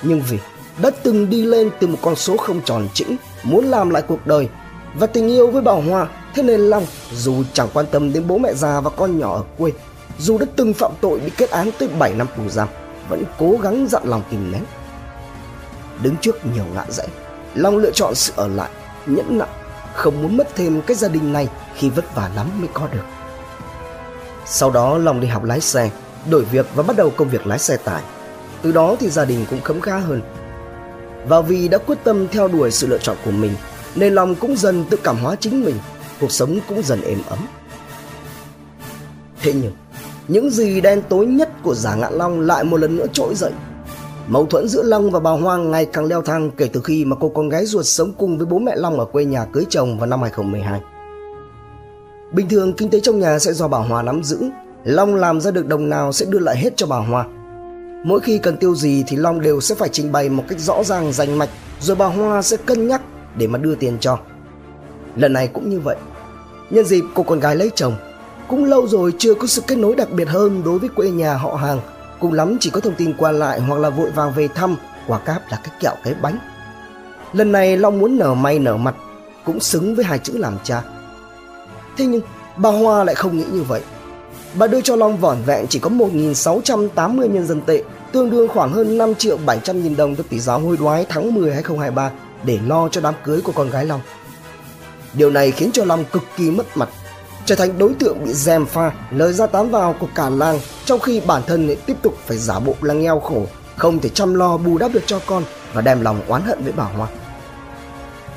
Nhưng 0.01 0.21
vì 0.29 0.37
đã 0.81 0.89
từng 1.03 1.29
đi 1.29 1.45
lên 1.45 1.69
từ 1.79 1.87
một 1.87 1.97
con 2.01 2.15
số 2.15 2.37
không 2.37 2.61
tròn 2.65 2.87
chỉnh, 2.93 3.15
muốn 3.43 3.65
làm 3.65 3.89
lại 3.89 4.01
cuộc 4.07 4.27
đời 4.27 4.49
và 4.95 5.07
tình 5.07 5.27
yêu 5.27 5.51
với 5.51 5.61
Bảo 5.61 5.81
Hoa, 5.81 6.07
thế 6.35 6.43
nên 6.43 6.59
Long 6.59 6.85
dù 7.13 7.43
chẳng 7.53 7.67
quan 7.73 7.85
tâm 7.91 8.13
đến 8.13 8.27
bố 8.27 8.37
mẹ 8.37 8.53
già 8.53 8.81
và 8.81 8.89
con 8.89 9.19
nhỏ 9.19 9.35
ở 9.35 9.43
quê, 9.57 9.71
dù 10.19 10.37
đã 10.37 10.45
từng 10.55 10.73
phạm 10.73 10.91
tội 11.01 11.19
bị 11.19 11.31
kết 11.37 11.49
án 11.49 11.69
tới 11.79 11.89
7 11.99 12.13
năm 12.13 12.27
tù 12.37 12.49
giam, 12.49 12.67
vẫn 13.09 13.23
cố 13.39 13.55
gắng 13.61 13.87
dặn 13.87 14.01
lòng 14.05 14.23
kìm 14.31 14.51
nén. 14.51 14.63
Đứng 16.03 16.15
trước 16.21 16.45
nhiều 16.53 16.63
ngã 16.73 16.85
rẽ, 16.89 17.05
Long 17.55 17.77
lựa 17.77 17.91
chọn 17.91 18.15
sự 18.15 18.33
ở 18.35 18.47
lại, 18.47 18.69
nhẫn 19.05 19.37
nặng, 19.37 19.49
không 19.97 20.21
muốn 20.21 20.37
mất 20.37 20.55
thêm 20.55 20.81
cái 20.81 20.97
gia 20.97 21.07
đình 21.07 21.33
này 21.33 21.47
khi 21.75 21.89
vất 21.89 22.15
vả 22.15 22.29
lắm 22.35 22.47
mới 22.59 22.69
có 22.73 22.87
được. 22.93 23.05
Sau 24.45 24.71
đó 24.71 24.97
Long 24.97 25.21
đi 25.21 25.27
học 25.27 25.43
lái 25.43 25.61
xe, 25.61 25.89
đổi 26.29 26.43
việc 26.43 26.65
và 26.75 26.83
bắt 26.83 26.97
đầu 26.97 27.09
công 27.09 27.29
việc 27.29 27.47
lái 27.47 27.59
xe 27.59 27.77
tải. 27.77 28.01
Từ 28.61 28.71
đó 28.71 28.95
thì 28.99 29.09
gia 29.09 29.25
đình 29.25 29.45
cũng 29.49 29.61
khấm 29.61 29.81
khá 29.81 29.97
hơn. 29.97 30.21
Và 31.27 31.41
vì 31.41 31.67
đã 31.67 31.77
quyết 31.77 31.97
tâm 32.03 32.27
theo 32.27 32.47
đuổi 32.47 32.71
sự 32.71 32.87
lựa 32.87 32.97
chọn 32.97 33.17
của 33.25 33.31
mình, 33.31 33.53
nên 33.95 34.13
Long 34.13 34.35
cũng 34.35 34.57
dần 34.57 34.85
tự 34.89 34.97
cảm 35.03 35.17
hóa 35.17 35.35
chính 35.39 35.65
mình, 35.65 35.75
cuộc 36.19 36.31
sống 36.31 36.59
cũng 36.67 36.83
dần 36.83 37.01
êm 37.01 37.21
ấm. 37.29 37.39
Thế 39.41 39.53
nhưng, 39.53 39.73
những 40.27 40.49
gì 40.49 40.81
đen 40.81 41.01
tối 41.09 41.25
nhất 41.25 41.49
của 41.63 41.75
giả 41.75 41.95
ngạn 41.95 42.13
Long 42.13 42.41
lại 42.41 42.63
một 42.63 42.77
lần 42.77 42.95
nữa 42.95 43.07
trỗi 43.13 43.35
dậy. 43.35 43.51
Mâu 44.27 44.45
thuẫn 44.45 44.67
giữa 44.67 44.83
Long 44.83 45.11
và 45.11 45.19
bà 45.19 45.31
Hoang 45.31 45.71
ngày 45.71 45.85
càng 45.85 46.05
leo 46.05 46.21
thang 46.21 46.51
kể 46.57 46.69
từ 46.73 46.81
khi 46.81 47.05
mà 47.05 47.15
cô 47.19 47.29
con 47.29 47.49
gái 47.49 47.65
ruột 47.65 47.85
sống 47.85 48.13
cùng 48.17 48.37
với 48.37 48.45
bố 48.45 48.59
mẹ 48.59 48.75
Long 48.75 48.99
ở 48.99 49.05
quê 49.05 49.25
nhà 49.25 49.45
cưới 49.45 49.65
chồng 49.69 49.99
vào 49.99 50.07
năm 50.07 50.21
2012. 50.21 50.81
Bình 52.31 52.49
thường 52.49 52.73
kinh 52.73 52.89
tế 52.89 52.99
trong 52.99 53.19
nhà 53.19 53.39
sẽ 53.39 53.53
do 53.53 53.67
bà 53.67 53.77
Hoa 53.77 54.01
nắm 54.01 54.23
giữ, 54.23 54.39
Long 54.83 55.15
làm 55.15 55.41
ra 55.41 55.51
được 55.51 55.67
đồng 55.67 55.89
nào 55.89 56.11
sẽ 56.11 56.25
đưa 56.25 56.39
lại 56.39 56.57
hết 56.57 56.73
cho 56.75 56.87
bà 56.87 56.97
Hoa. 56.97 57.25
Mỗi 58.03 58.19
khi 58.19 58.37
cần 58.37 58.57
tiêu 58.57 58.75
gì 58.75 59.03
thì 59.07 59.17
Long 59.17 59.41
đều 59.41 59.61
sẽ 59.61 59.75
phải 59.75 59.89
trình 59.89 60.11
bày 60.11 60.29
một 60.29 60.43
cách 60.47 60.59
rõ 60.59 60.83
ràng 60.83 61.13
rành 61.13 61.37
mạch, 61.37 61.49
rồi 61.79 61.95
bà 61.95 62.05
Hoa 62.05 62.41
sẽ 62.41 62.57
cân 62.57 62.87
nhắc 62.87 63.01
để 63.37 63.47
mà 63.47 63.59
đưa 63.59 63.75
tiền 63.75 63.97
cho. 63.99 64.17
Lần 65.15 65.33
này 65.33 65.47
cũng 65.47 65.69
như 65.69 65.79
vậy. 65.79 65.97
Nhân 66.69 66.85
dịp 66.85 67.03
cô 67.13 67.23
con 67.23 67.39
gái 67.39 67.55
lấy 67.55 67.71
chồng, 67.75 67.95
cũng 68.47 68.65
lâu 68.65 68.87
rồi 68.87 69.13
chưa 69.17 69.33
có 69.33 69.47
sự 69.47 69.61
kết 69.67 69.77
nối 69.77 69.95
đặc 69.95 70.11
biệt 70.11 70.27
hơn 70.27 70.61
đối 70.65 70.79
với 70.79 70.89
quê 70.89 71.09
nhà 71.09 71.33
họ 71.33 71.55
hàng, 71.55 71.79
cùng 72.19 72.33
lắm 72.33 72.57
chỉ 72.59 72.69
có 72.69 72.79
thông 72.79 72.95
tin 72.95 73.13
qua 73.17 73.31
lại 73.31 73.59
hoặc 73.59 73.79
là 73.79 73.89
vội 73.89 74.11
vàng 74.11 74.33
về 74.33 74.47
thăm, 74.47 74.75
quà 75.07 75.19
cáp 75.19 75.51
là 75.51 75.59
cái 75.63 75.75
kẹo 75.79 75.95
cái 76.03 76.13
bánh. 76.21 76.37
Lần 77.33 77.51
này 77.51 77.77
Long 77.77 77.99
muốn 77.99 78.17
nở 78.17 78.33
may 78.33 78.59
nở 78.59 78.77
mặt, 78.77 78.95
cũng 79.45 79.59
xứng 79.59 79.95
với 79.95 80.05
hai 80.05 80.19
chữ 80.19 80.37
làm 80.37 80.57
cha. 80.63 80.81
Thế 81.97 82.05
nhưng 82.05 82.21
bà 82.57 82.69
Hoa 82.69 83.03
lại 83.03 83.15
không 83.15 83.37
nghĩ 83.37 83.45
như 83.51 83.63
vậy. 83.63 83.81
Bà 84.53 84.67
đưa 84.67 84.81
cho 84.81 84.95
Long 84.95 85.17
vỏn 85.17 85.37
vẹn 85.45 85.67
chỉ 85.67 85.79
có 85.79 85.89
1.680 85.89 87.27
nhân 87.27 87.47
dân 87.47 87.61
tệ, 87.61 87.83
tương 88.11 88.29
đương 88.29 88.47
khoảng 88.47 88.71
hơn 88.71 88.97
5 88.97 89.15
triệu 89.15 89.37
700 89.45 89.83
nghìn 89.83 89.95
đồng 89.95 90.15
cho 90.15 90.23
tỷ 90.29 90.39
giáo 90.39 90.59
hối 90.59 90.77
đoái 90.77 91.05
tháng 91.09 91.33
10 91.33 91.53
2023 91.53 92.11
để 92.43 92.59
lo 92.67 92.89
cho 92.89 93.01
đám 93.01 93.13
cưới 93.23 93.41
của 93.41 93.51
con 93.51 93.69
gái 93.69 93.85
Long. 93.85 94.01
Điều 95.13 95.29
này 95.29 95.51
khiến 95.51 95.69
cho 95.73 95.85
Long 95.85 96.05
cực 96.05 96.23
kỳ 96.37 96.51
mất 96.51 96.77
mặt, 96.77 96.89
trở 97.47 97.55
thành 97.55 97.77
đối 97.77 97.93
tượng 97.93 98.25
bị 98.25 98.33
dèm 98.33 98.65
pha, 98.65 98.91
lời 99.11 99.33
ra 99.33 99.47
tán 99.47 99.69
vào 99.69 99.95
của 99.99 100.07
cả 100.15 100.29
làng, 100.29 100.59
trong 100.85 100.99
khi 100.99 101.21
bản 101.27 101.41
thân 101.47 101.67
lại 101.67 101.77
tiếp 101.85 101.93
tục 102.01 102.13
phải 102.25 102.37
giả 102.37 102.59
bộ 102.59 102.73
là 102.81 102.93
nghèo 102.93 103.19
khổ, 103.19 103.45
không 103.75 103.99
thể 103.99 104.09
chăm 104.09 104.33
lo 104.33 104.57
bù 104.57 104.77
đắp 104.77 104.93
được 104.93 105.03
cho 105.05 105.19
con 105.25 105.43
và 105.73 105.81
đem 105.81 106.01
lòng 106.01 106.21
oán 106.27 106.41
hận 106.41 106.63
với 106.63 106.73
bà 106.77 106.83
Hoa. 106.83 107.07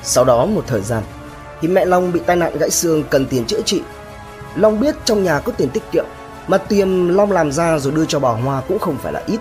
Sau 0.02 0.24
đó 0.24 0.46
một 0.46 0.64
thời 0.66 0.80
gian, 0.80 1.02
thì 1.60 1.68
mẹ 1.68 1.84
Long 1.84 2.12
bị 2.12 2.20
tai 2.26 2.36
nạn 2.36 2.58
gãy 2.58 2.70
xương 2.70 3.04
cần 3.10 3.26
tiền 3.26 3.44
chữa 3.44 3.60
trị. 3.60 3.82
Long 4.56 4.80
biết 4.80 4.94
trong 5.04 5.24
nhà 5.24 5.40
có 5.40 5.52
tiền 5.52 5.68
tiết 5.68 5.82
kiệm, 5.92 6.04
mà 6.48 6.58
tiền 6.58 7.16
Long 7.16 7.32
làm 7.32 7.52
ra 7.52 7.78
rồi 7.78 7.92
đưa 7.92 8.04
cho 8.04 8.18
bà 8.18 8.30
Hoa 8.30 8.62
cũng 8.68 8.78
không 8.78 8.96
phải 9.02 9.12
là 9.12 9.22
ít. 9.26 9.40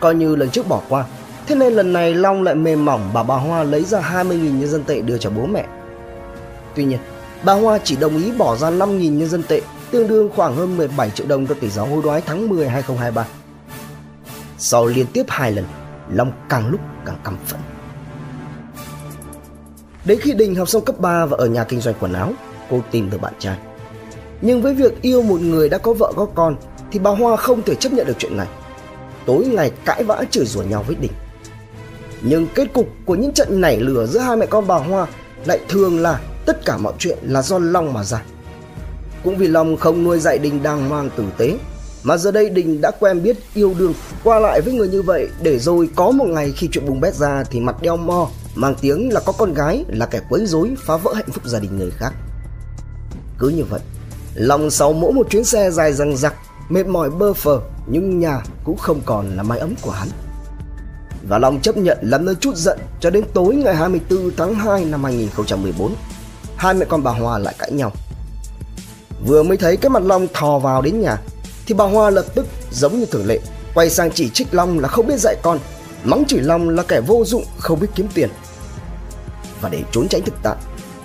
Coi 0.00 0.14
như 0.14 0.36
lần 0.36 0.50
trước 0.50 0.68
bỏ 0.68 0.80
qua, 0.88 1.04
thế 1.46 1.54
nên 1.54 1.72
lần 1.72 1.92
này 1.92 2.14
Long 2.14 2.42
lại 2.42 2.54
mềm 2.54 2.84
mỏng 2.84 3.10
bảo 3.12 3.24
bà 3.24 3.36
Hoa 3.36 3.62
lấy 3.62 3.84
ra 3.84 4.00
20.000 4.00 4.58
nhân 4.58 4.68
dân 4.68 4.84
tệ 4.84 5.00
đưa 5.00 5.18
cho 5.18 5.30
bố 5.30 5.46
mẹ. 5.46 5.66
Tuy 6.74 6.84
nhiên, 6.84 6.98
bà 7.44 7.52
Hoa 7.52 7.78
chỉ 7.84 7.96
đồng 7.96 8.16
ý 8.16 8.32
bỏ 8.32 8.56
ra 8.56 8.70
5.000 8.70 8.98
nhân 8.98 9.28
dân 9.28 9.42
tệ, 9.42 9.60
tương 9.90 10.08
đương 10.08 10.30
khoảng 10.36 10.56
hơn 10.56 10.76
17 10.76 11.10
triệu 11.10 11.26
đồng 11.26 11.46
cho 11.46 11.54
tỷ 11.54 11.70
giáo 11.70 11.86
hối 11.86 12.02
đoái 12.02 12.20
tháng 12.20 12.48
10 12.48 12.68
2023. 12.68 13.26
Sau 14.58 14.86
liên 14.86 15.06
tiếp 15.12 15.24
hai 15.28 15.52
lần, 15.52 15.64
Long 16.12 16.32
càng 16.48 16.70
lúc 16.70 16.80
càng 17.06 17.16
căm 17.24 17.36
phẫn. 17.46 17.60
Đến 20.04 20.18
khi 20.20 20.32
Đình 20.32 20.54
học 20.54 20.68
xong 20.68 20.84
cấp 20.84 21.00
3 21.00 21.26
và 21.26 21.36
ở 21.36 21.46
nhà 21.46 21.64
kinh 21.64 21.80
doanh 21.80 21.94
quần 22.00 22.12
áo, 22.12 22.32
cô 22.70 22.80
tìm 22.90 23.10
được 23.10 23.20
bạn 23.20 23.32
trai. 23.38 23.58
Nhưng 24.40 24.62
với 24.62 24.74
việc 24.74 25.02
yêu 25.02 25.22
một 25.22 25.40
người 25.40 25.68
đã 25.68 25.78
có 25.78 25.92
vợ 25.92 26.12
có 26.16 26.26
con 26.34 26.56
thì 26.90 26.98
bà 26.98 27.10
Hoa 27.10 27.36
không 27.36 27.62
thể 27.62 27.74
chấp 27.74 27.92
nhận 27.92 28.06
được 28.06 28.16
chuyện 28.18 28.36
này. 28.36 28.46
Tối 29.26 29.44
ngày 29.44 29.70
cãi 29.84 30.04
vã 30.04 30.24
chửi 30.30 30.46
rủa 30.46 30.62
nhau 30.62 30.84
với 30.86 30.96
Đình. 31.00 31.12
Nhưng 32.22 32.46
kết 32.54 32.72
cục 32.72 32.88
của 33.04 33.14
những 33.14 33.32
trận 33.32 33.60
nảy 33.60 33.76
lửa 33.80 34.06
giữa 34.06 34.20
hai 34.20 34.36
mẹ 34.36 34.46
con 34.46 34.66
bà 34.66 34.76
Hoa 34.76 35.06
lại 35.44 35.60
thường 35.68 35.98
là 35.98 36.20
tất 36.48 36.64
cả 36.64 36.78
mọi 36.78 36.92
chuyện 36.98 37.18
là 37.22 37.42
do 37.42 37.58
Long 37.58 37.92
mà 37.92 38.04
ra. 38.04 38.22
Cũng 39.24 39.36
vì 39.36 39.48
Long 39.48 39.76
không 39.76 40.04
nuôi 40.04 40.18
dạy 40.18 40.38
Đình 40.38 40.62
đàng 40.62 40.88
hoàng 40.88 41.10
tử 41.16 41.24
tế 41.38 41.58
mà 42.02 42.16
giờ 42.16 42.30
đây 42.30 42.50
Đình 42.50 42.80
đã 42.80 42.90
quen 43.00 43.22
biết 43.22 43.36
yêu 43.54 43.74
đương 43.78 43.94
qua 44.24 44.38
lại 44.38 44.60
với 44.60 44.74
người 44.74 44.88
như 44.88 45.02
vậy 45.02 45.28
để 45.42 45.58
rồi 45.58 45.88
có 45.96 46.10
một 46.10 46.24
ngày 46.28 46.52
khi 46.56 46.68
chuyện 46.72 46.86
bùng 46.86 47.00
bét 47.00 47.14
ra 47.14 47.44
thì 47.50 47.60
mặt 47.60 47.76
đeo 47.82 47.96
mo 47.96 48.28
mang 48.54 48.74
tiếng 48.80 49.12
là 49.12 49.20
có 49.20 49.32
con 49.32 49.54
gái 49.54 49.84
là 49.88 50.06
kẻ 50.06 50.20
quấy 50.28 50.46
rối 50.46 50.74
phá 50.78 50.96
vỡ 50.96 51.12
hạnh 51.14 51.30
phúc 51.32 51.46
gia 51.46 51.58
đình 51.58 51.78
người 51.78 51.90
khác. 51.90 52.12
Cứ 53.38 53.48
như 53.48 53.64
vậy, 53.64 53.80
long 54.34 54.70
sau 54.70 54.92
mỗi 54.92 55.12
một 55.12 55.30
chuyến 55.30 55.44
xe 55.44 55.70
dài 55.70 55.92
răng 55.92 56.16
rặc, 56.16 56.34
mệt 56.68 56.86
mỏi 56.86 57.10
bơ 57.10 57.32
phờ 57.32 57.60
nhưng 57.86 58.18
nhà 58.18 58.42
cũng 58.64 58.76
không 58.76 59.00
còn 59.06 59.36
là 59.36 59.42
mái 59.42 59.58
ấm 59.58 59.74
của 59.82 59.90
hắn. 59.90 60.08
Và 61.28 61.38
Long 61.38 61.60
chấp 61.60 61.76
nhận 61.76 61.98
làm 62.02 62.24
nơi 62.24 62.34
chút 62.34 62.56
giận 62.56 62.78
cho 63.00 63.10
đến 63.10 63.24
tối 63.34 63.54
ngày 63.54 63.74
24 63.76 64.30
tháng 64.36 64.54
2 64.54 64.84
năm 64.84 65.04
2014. 65.04 65.94
Hai 66.58 66.74
mẹ 66.74 66.86
con 66.88 67.02
bà 67.02 67.10
Hoa 67.10 67.38
lại 67.38 67.54
cãi 67.58 67.70
nhau. 67.72 67.92
Vừa 69.26 69.42
mới 69.42 69.56
thấy 69.56 69.76
cái 69.76 69.90
mặt 69.90 70.02
Long 70.02 70.26
thò 70.34 70.58
vào 70.58 70.82
đến 70.82 71.00
nhà 71.00 71.16
thì 71.66 71.74
bà 71.74 71.84
Hoa 71.84 72.10
lập 72.10 72.24
tức 72.34 72.46
giống 72.70 72.98
như 72.98 73.06
thường 73.06 73.26
lệ 73.26 73.38
quay 73.74 73.90
sang 73.90 74.10
chỉ 74.10 74.30
trích 74.30 74.54
Long 74.54 74.78
là 74.78 74.88
không 74.88 75.06
biết 75.06 75.18
dạy 75.18 75.36
con, 75.42 75.58
mắng 76.04 76.24
chửi 76.28 76.40
Long 76.40 76.68
là 76.68 76.82
kẻ 76.82 77.00
vô 77.00 77.24
dụng 77.24 77.44
không 77.58 77.80
biết 77.80 77.88
kiếm 77.94 78.08
tiền. 78.14 78.28
Và 79.60 79.68
để 79.68 79.82
trốn 79.92 80.08
tránh 80.08 80.22
thực 80.22 80.34
tại 80.42 80.56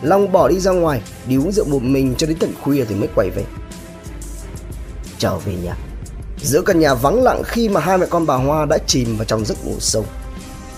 long 0.01 0.31
bỏ 0.31 0.47
đi 0.47 0.59
ra 0.59 0.71
ngoài 0.71 1.01
đi 1.27 1.37
uống 1.37 1.51
rượu 1.51 1.65
một 1.65 1.81
mình 1.81 2.15
cho 2.17 2.27
đến 2.27 2.37
tận 2.39 2.53
khuya 2.61 2.85
thì 2.89 2.95
mới 2.95 3.09
quay 3.15 3.29
về. 3.29 3.43
Trở 5.17 5.37
về 5.37 5.53
nhà 5.63 5.75
giữa 6.41 6.61
căn 6.61 6.79
nhà 6.79 6.93
vắng 6.93 7.23
lặng 7.23 7.43
khi 7.45 7.69
mà 7.69 7.79
hai 7.79 7.97
mẹ 7.97 8.05
con 8.09 8.25
bà 8.25 8.35
hoa 8.35 8.65
đã 8.65 8.77
chìm 8.87 9.17
vào 9.17 9.25
trong 9.25 9.45
giấc 9.45 9.65
ngủ 9.65 9.75
sâu 9.79 10.05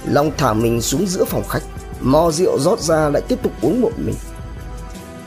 long 0.06 0.32
thả 0.38 0.54
mình 0.54 0.82
xuống 0.82 1.08
giữa 1.08 1.26
phòng 1.26 1.44
khách 1.50 1.64
mò 2.02 2.32
rượu 2.32 2.60
rót 2.60 2.80
ra 2.80 3.10
lại 3.10 3.22
tiếp 3.28 3.40
tục 3.44 3.52
uống 3.62 3.82
một 3.82 3.92
mình 3.98 4.16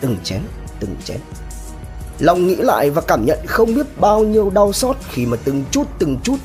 từng 0.00 0.16
chén 0.24 0.40
từng 0.80 0.96
chén. 1.04 1.18
Long 2.18 2.46
nghĩ 2.46 2.56
lại 2.56 2.90
và 2.90 3.00
cảm 3.00 3.26
nhận 3.26 3.38
không 3.46 3.74
biết 3.74 4.00
bao 4.00 4.20
nhiêu 4.20 4.50
đau 4.50 4.72
xót 4.72 4.96
khi 5.10 5.26
mà 5.26 5.36
từng 5.44 5.64
chút 5.70 5.86
từng 5.98 6.18
chút, 6.22 6.36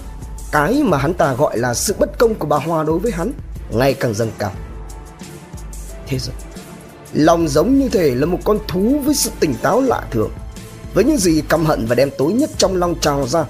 cái 0.52 0.84
mà 0.84 0.98
hắn 0.98 1.14
ta 1.14 1.34
gọi 1.34 1.58
là 1.58 1.74
sự 1.74 1.96
bất 2.00 2.18
công 2.18 2.36
của 2.36 2.48
bà 2.48 2.58
hoa 2.58 2.84
đối 2.84 3.00
với 3.00 3.12
hắn, 3.12 3.32
ngày 3.72 3.94
càng 3.94 4.14
dâng 4.14 4.32
cao. 4.38 4.52
Thế 6.08 6.20
rồi, 6.20 6.36
lòng 7.14 7.48
giống 7.48 7.80
như 7.80 7.90
thể 7.90 8.16
là 8.16 8.26
một 8.26 8.40
con 8.44 8.60
thú 8.68 9.00
với 9.06 9.16
sự 9.16 9.32
tỉnh 9.40 9.56
táo 9.62 9.82
lạ 9.82 10.04
thường. 10.12 10.32
Với 10.94 11.04
những 11.04 11.18
gì 11.18 11.42
căm 11.50 11.66
hận 11.66 11.86
và 11.86 11.96
đem 11.96 12.10
tối 12.18 12.34
nhất 12.34 12.50
trong 12.58 12.76
lòng 12.76 12.96
trào 13.02 13.28
ra, 13.28 13.46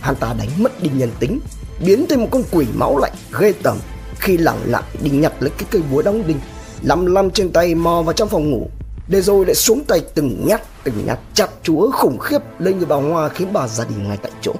hắn 0.00 0.16
ta 0.16 0.34
đánh 0.38 0.48
mất 0.56 0.82
đi 0.82 0.90
nhân 0.94 1.10
tính, 1.20 1.40
biến 1.86 2.06
thành 2.08 2.20
một 2.20 2.28
con 2.30 2.42
quỷ 2.50 2.66
máu 2.74 2.98
lạnh, 2.98 3.12
ghê 3.40 3.52
tởm, 3.62 3.78
khi 4.18 4.36
lẳng 4.36 4.58
lặng 4.64 4.84
đi 5.02 5.10
nhặt 5.10 5.32
lấy 5.40 5.50
cái 5.58 5.68
cây 5.70 5.82
búa 5.90 6.02
đóng 6.02 6.26
đinh, 6.26 6.40
lăm 6.82 7.06
lăm 7.06 7.30
trên 7.30 7.52
tay 7.52 7.74
mò 7.74 8.02
vào 8.02 8.12
trong 8.12 8.28
phòng 8.28 8.50
ngủ 8.50 8.68
để 9.08 9.20
rồi 9.20 9.46
lại 9.46 9.54
xuống 9.54 9.84
tay 9.84 10.02
từng 10.14 10.46
nhát 10.46 10.62
từng 10.84 11.06
nhát 11.06 11.18
chặt 11.34 11.50
chúa 11.62 11.90
khủng 11.90 12.18
khiếp 12.18 12.38
lên 12.58 12.76
người 12.76 12.86
bà 12.86 12.96
hoa 12.96 13.28
khiến 13.28 13.52
bà 13.52 13.68
ra 13.68 13.84
đi 13.88 13.94
ngay 13.94 14.18
tại 14.22 14.32
chỗ. 14.40 14.52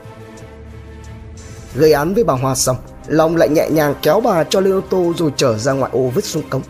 Gây 1.75 1.93
án 1.93 2.15
với 2.15 2.25
bà 2.25 2.35
hoa 2.35 2.55
xong, 2.55 2.77
long 3.07 3.37
lại 3.37 3.49
nhẹ 3.49 3.69
nhàng 3.71 3.95
kéo 4.03 4.21
bà 4.21 4.45
cho 4.45 4.61
lên 4.61 4.73
ô 4.75 4.81
tô 4.81 5.13
rồi 5.17 5.33
trở 5.37 5.59
ra 5.59 5.73
ngoại 5.73 5.91
ô 5.95 6.09
vứt 6.09 6.25
xuống 6.25 6.49
cống. 6.51 6.63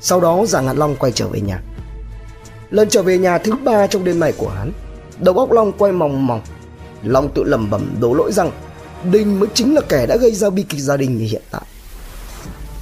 Sau 0.00 0.20
đó 0.20 0.46
Giàng 0.46 0.66
Ngạn 0.66 0.76
Long 0.76 0.96
quay 0.96 1.12
trở 1.12 1.28
về 1.28 1.40
nhà. 1.40 1.62
Lần 2.70 2.88
trở 2.88 3.02
về 3.02 3.18
nhà 3.18 3.38
thứ 3.38 3.52
ba 3.64 3.86
trong 3.86 4.04
đêm 4.04 4.20
này 4.20 4.32
của 4.38 4.48
hắn, 4.48 4.72
Đầu 5.18 5.38
óc 5.38 5.52
Long 5.52 5.72
quay 5.72 5.92
mòng 5.92 6.26
mòng. 6.26 6.40
Long 7.02 7.34
tự 7.34 7.44
lẩm 7.44 7.70
bẩm 7.70 7.96
đổ 8.00 8.14
lỗi 8.14 8.32
rằng 8.32 8.50
đinh 9.12 9.40
mới 9.40 9.48
chính 9.54 9.74
là 9.74 9.80
kẻ 9.88 10.06
đã 10.06 10.16
gây 10.16 10.32
ra 10.32 10.50
bi 10.50 10.62
kịch 10.68 10.80
gia 10.80 10.96
đình 10.96 11.18
như 11.18 11.24
hiện 11.24 11.42
tại. 11.50 11.62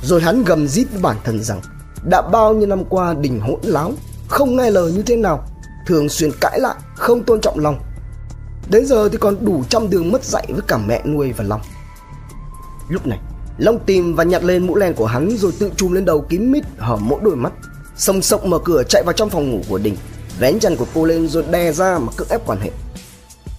Rồi 0.02 0.20
hắn 0.20 0.44
gầm 0.44 0.68
rít 0.68 0.86
với 0.92 1.02
bản 1.02 1.16
thân 1.24 1.42
rằng 1.42 1.60
đã 2.04 2.22
bao 2.22 2.54
nhiêu 2.54 2.66
năm 2.66 2.84
qua 2.84 3.14
Đình 3.14 3.40
hỗn 3.40 3.60
láo, 3.62 3.92
không 4.28 4.56
nghe 4.56 4.70
lời 4.70 4.92
như 4.92 5.02
thế 5.02 5.16
nào, 5.16 5.44
thường 5.86 6.08
xuyên 6.08 6.30
cãi 6.40 6.60
lại, 6.60 6.74
không 6.94 7.24
tôn 7.24 7.40
trọng 7.40 7.58
Long. 7.58 7.80
Đến 8.70 8.86
giờ 8.86 9.08
thì 9.08 9.18
còn 9.18 9.44
đủ 9.44 9.64
trăm 9.68 9.90
đường 9.90 10.12
mất 10.12 10.24
dạy 10.24 10.46
với 10.48 10.62
cả 10.68 10.78
mẹ 10.78 11.02
nuôi 11.04 11.32
và 11.32 11.44
Long. 11.44 11.60
Lúc 12.88 13.06
này, 13.06 13.18
Long 13.58 13.78
tìm 13.78 14.14
và 14.14 14.24
nhặt 14.24 14.44
lên 14.44 14.66
mũ 14.66 14.76
len 14.76 14.94
của 14.94 15.06
hắn 15.06 15.36
rồi 15.36 15.52
tự 15.58 15.70
chùm 15.76 15.92
lên 15.92 16.04
đầu 16.04 16.20
kín 16.20 16.52
mít 16.52 16.64
hở 16.78 16.96
mỗi 16.96 17.20
đôi 17.22 17.36
mắt. 17.36 17.52
Sông 17.96 18.22
sộng 18.22 18.50
mở 18.50 18.58
cửa 18.58 18.82
chạy 18.88 19.02
vào 19.02 19.12
trong 19.12 19.30
phòng 19.30 19.50
ngủ 19.50 19.60
của 19.68 19.78
Đình, 19.78 19.96
vén 20.38 20.58
chăn 20.58 20.76
của 20.76 20.86
cô 20.94 21.04
lên 21.04 21.28
rồi 21.28 21.44
đè 21.50 21.72
ra 21.72 21.98
mà 21.98 22.12
cưỡng 22.16 22.28
ép 22.28 22.46
quan 22.46 22.60
hệ. 22.60 22.70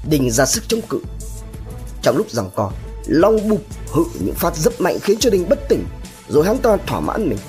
Đình 0.10 0.32
ra 0.32 0.46
sức 0.46 0.64
chống 0.68 0.82
cự. 0.90 1.00
Trong 2.02 2.18
lúc 2.18 2.32
giằng 2.32 2.50
co, 2.56 2.72
Long 3.06 3.50
bụp 3.50 3.62
hự 3.92 4.04
những 4.20 4.36
phát 4.36 4.56
rất 4.56 4.82
mạnh 4.82 5.00
khiến 5.02 5.18
cho 5.20 5.30
Đình 5.30 5.50
bất 5.50 5.60
tỉnh, 5.70 5.86
rồi 6.30 6.46
hắn 6.46 6.58
ta 6.58 6.78
thỏa 6.88 7.00
mãn 7.00 7.30
mình. 7.30 7.40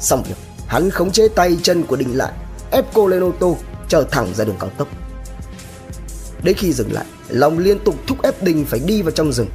Xong 0.00 0.22
việc, 0.22 0.34
hắn 0.66 0.90
khống 0.90 1.12
chế 1.12 1.28
tay 1.28 1.58
chân 1.62 1.82
của 1.82 1.96
Đình 1.96 2.16
lại, 2.16 2.32
ép 2.70 2.84
cô 2.94 3.06
lên 3.06 3.22
ô 3.22 3.32
tô, 3.40 3.56
chở 3.88 4.04
thẳng 4.10 4.34
ra 4.34 4.44
đường 4.44 4.56
cao 4.60 4.70
tốc. 4.78 4.88
Đến 6.42 6.56
khi 6.56 6.72
dừng 6.72 6.92
lại, 6.92 7.04
Long 7.28 7.58
liên 7.58 7.78
tục 7.84 7.94
thúc 8.06 8.22
ép 8.22 8.42
Đình 8.42 8.64
phải 8.64 8.80
đi 8.80 9.02
vào 9.02 9.10
trong 9.10 9.32
rừng 9.32 9.48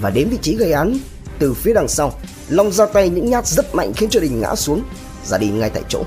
và 0.00 0.10
đến 0.10 0.28
vị 0.28 0.38
trí 0.42 0.56
gây 0.56 0.72
án 0.72 0.98
từ 1.38 1.54
phía 1.54 1.74
đằng 1.74 1.88
sau, 1.88 2.12
Long 2.48 2.72
ra 2.72 2.86
tay 2.86 3.08
những 3.08 3.30
nhát 3.30 3.46
rất 3.46 3.74
mạnh 3.74 3.92
khiến 3.92 4.08
cho 4.10 4.20
Đình 4.20 4.40
ngã 4.40 4.54
xuống, 4.54 4.82
ra 5.26 5.38
đi 5.38 5.48
ngay 5.48 5.70
tại 5.70 5.82
chỗ. 5.88 6.04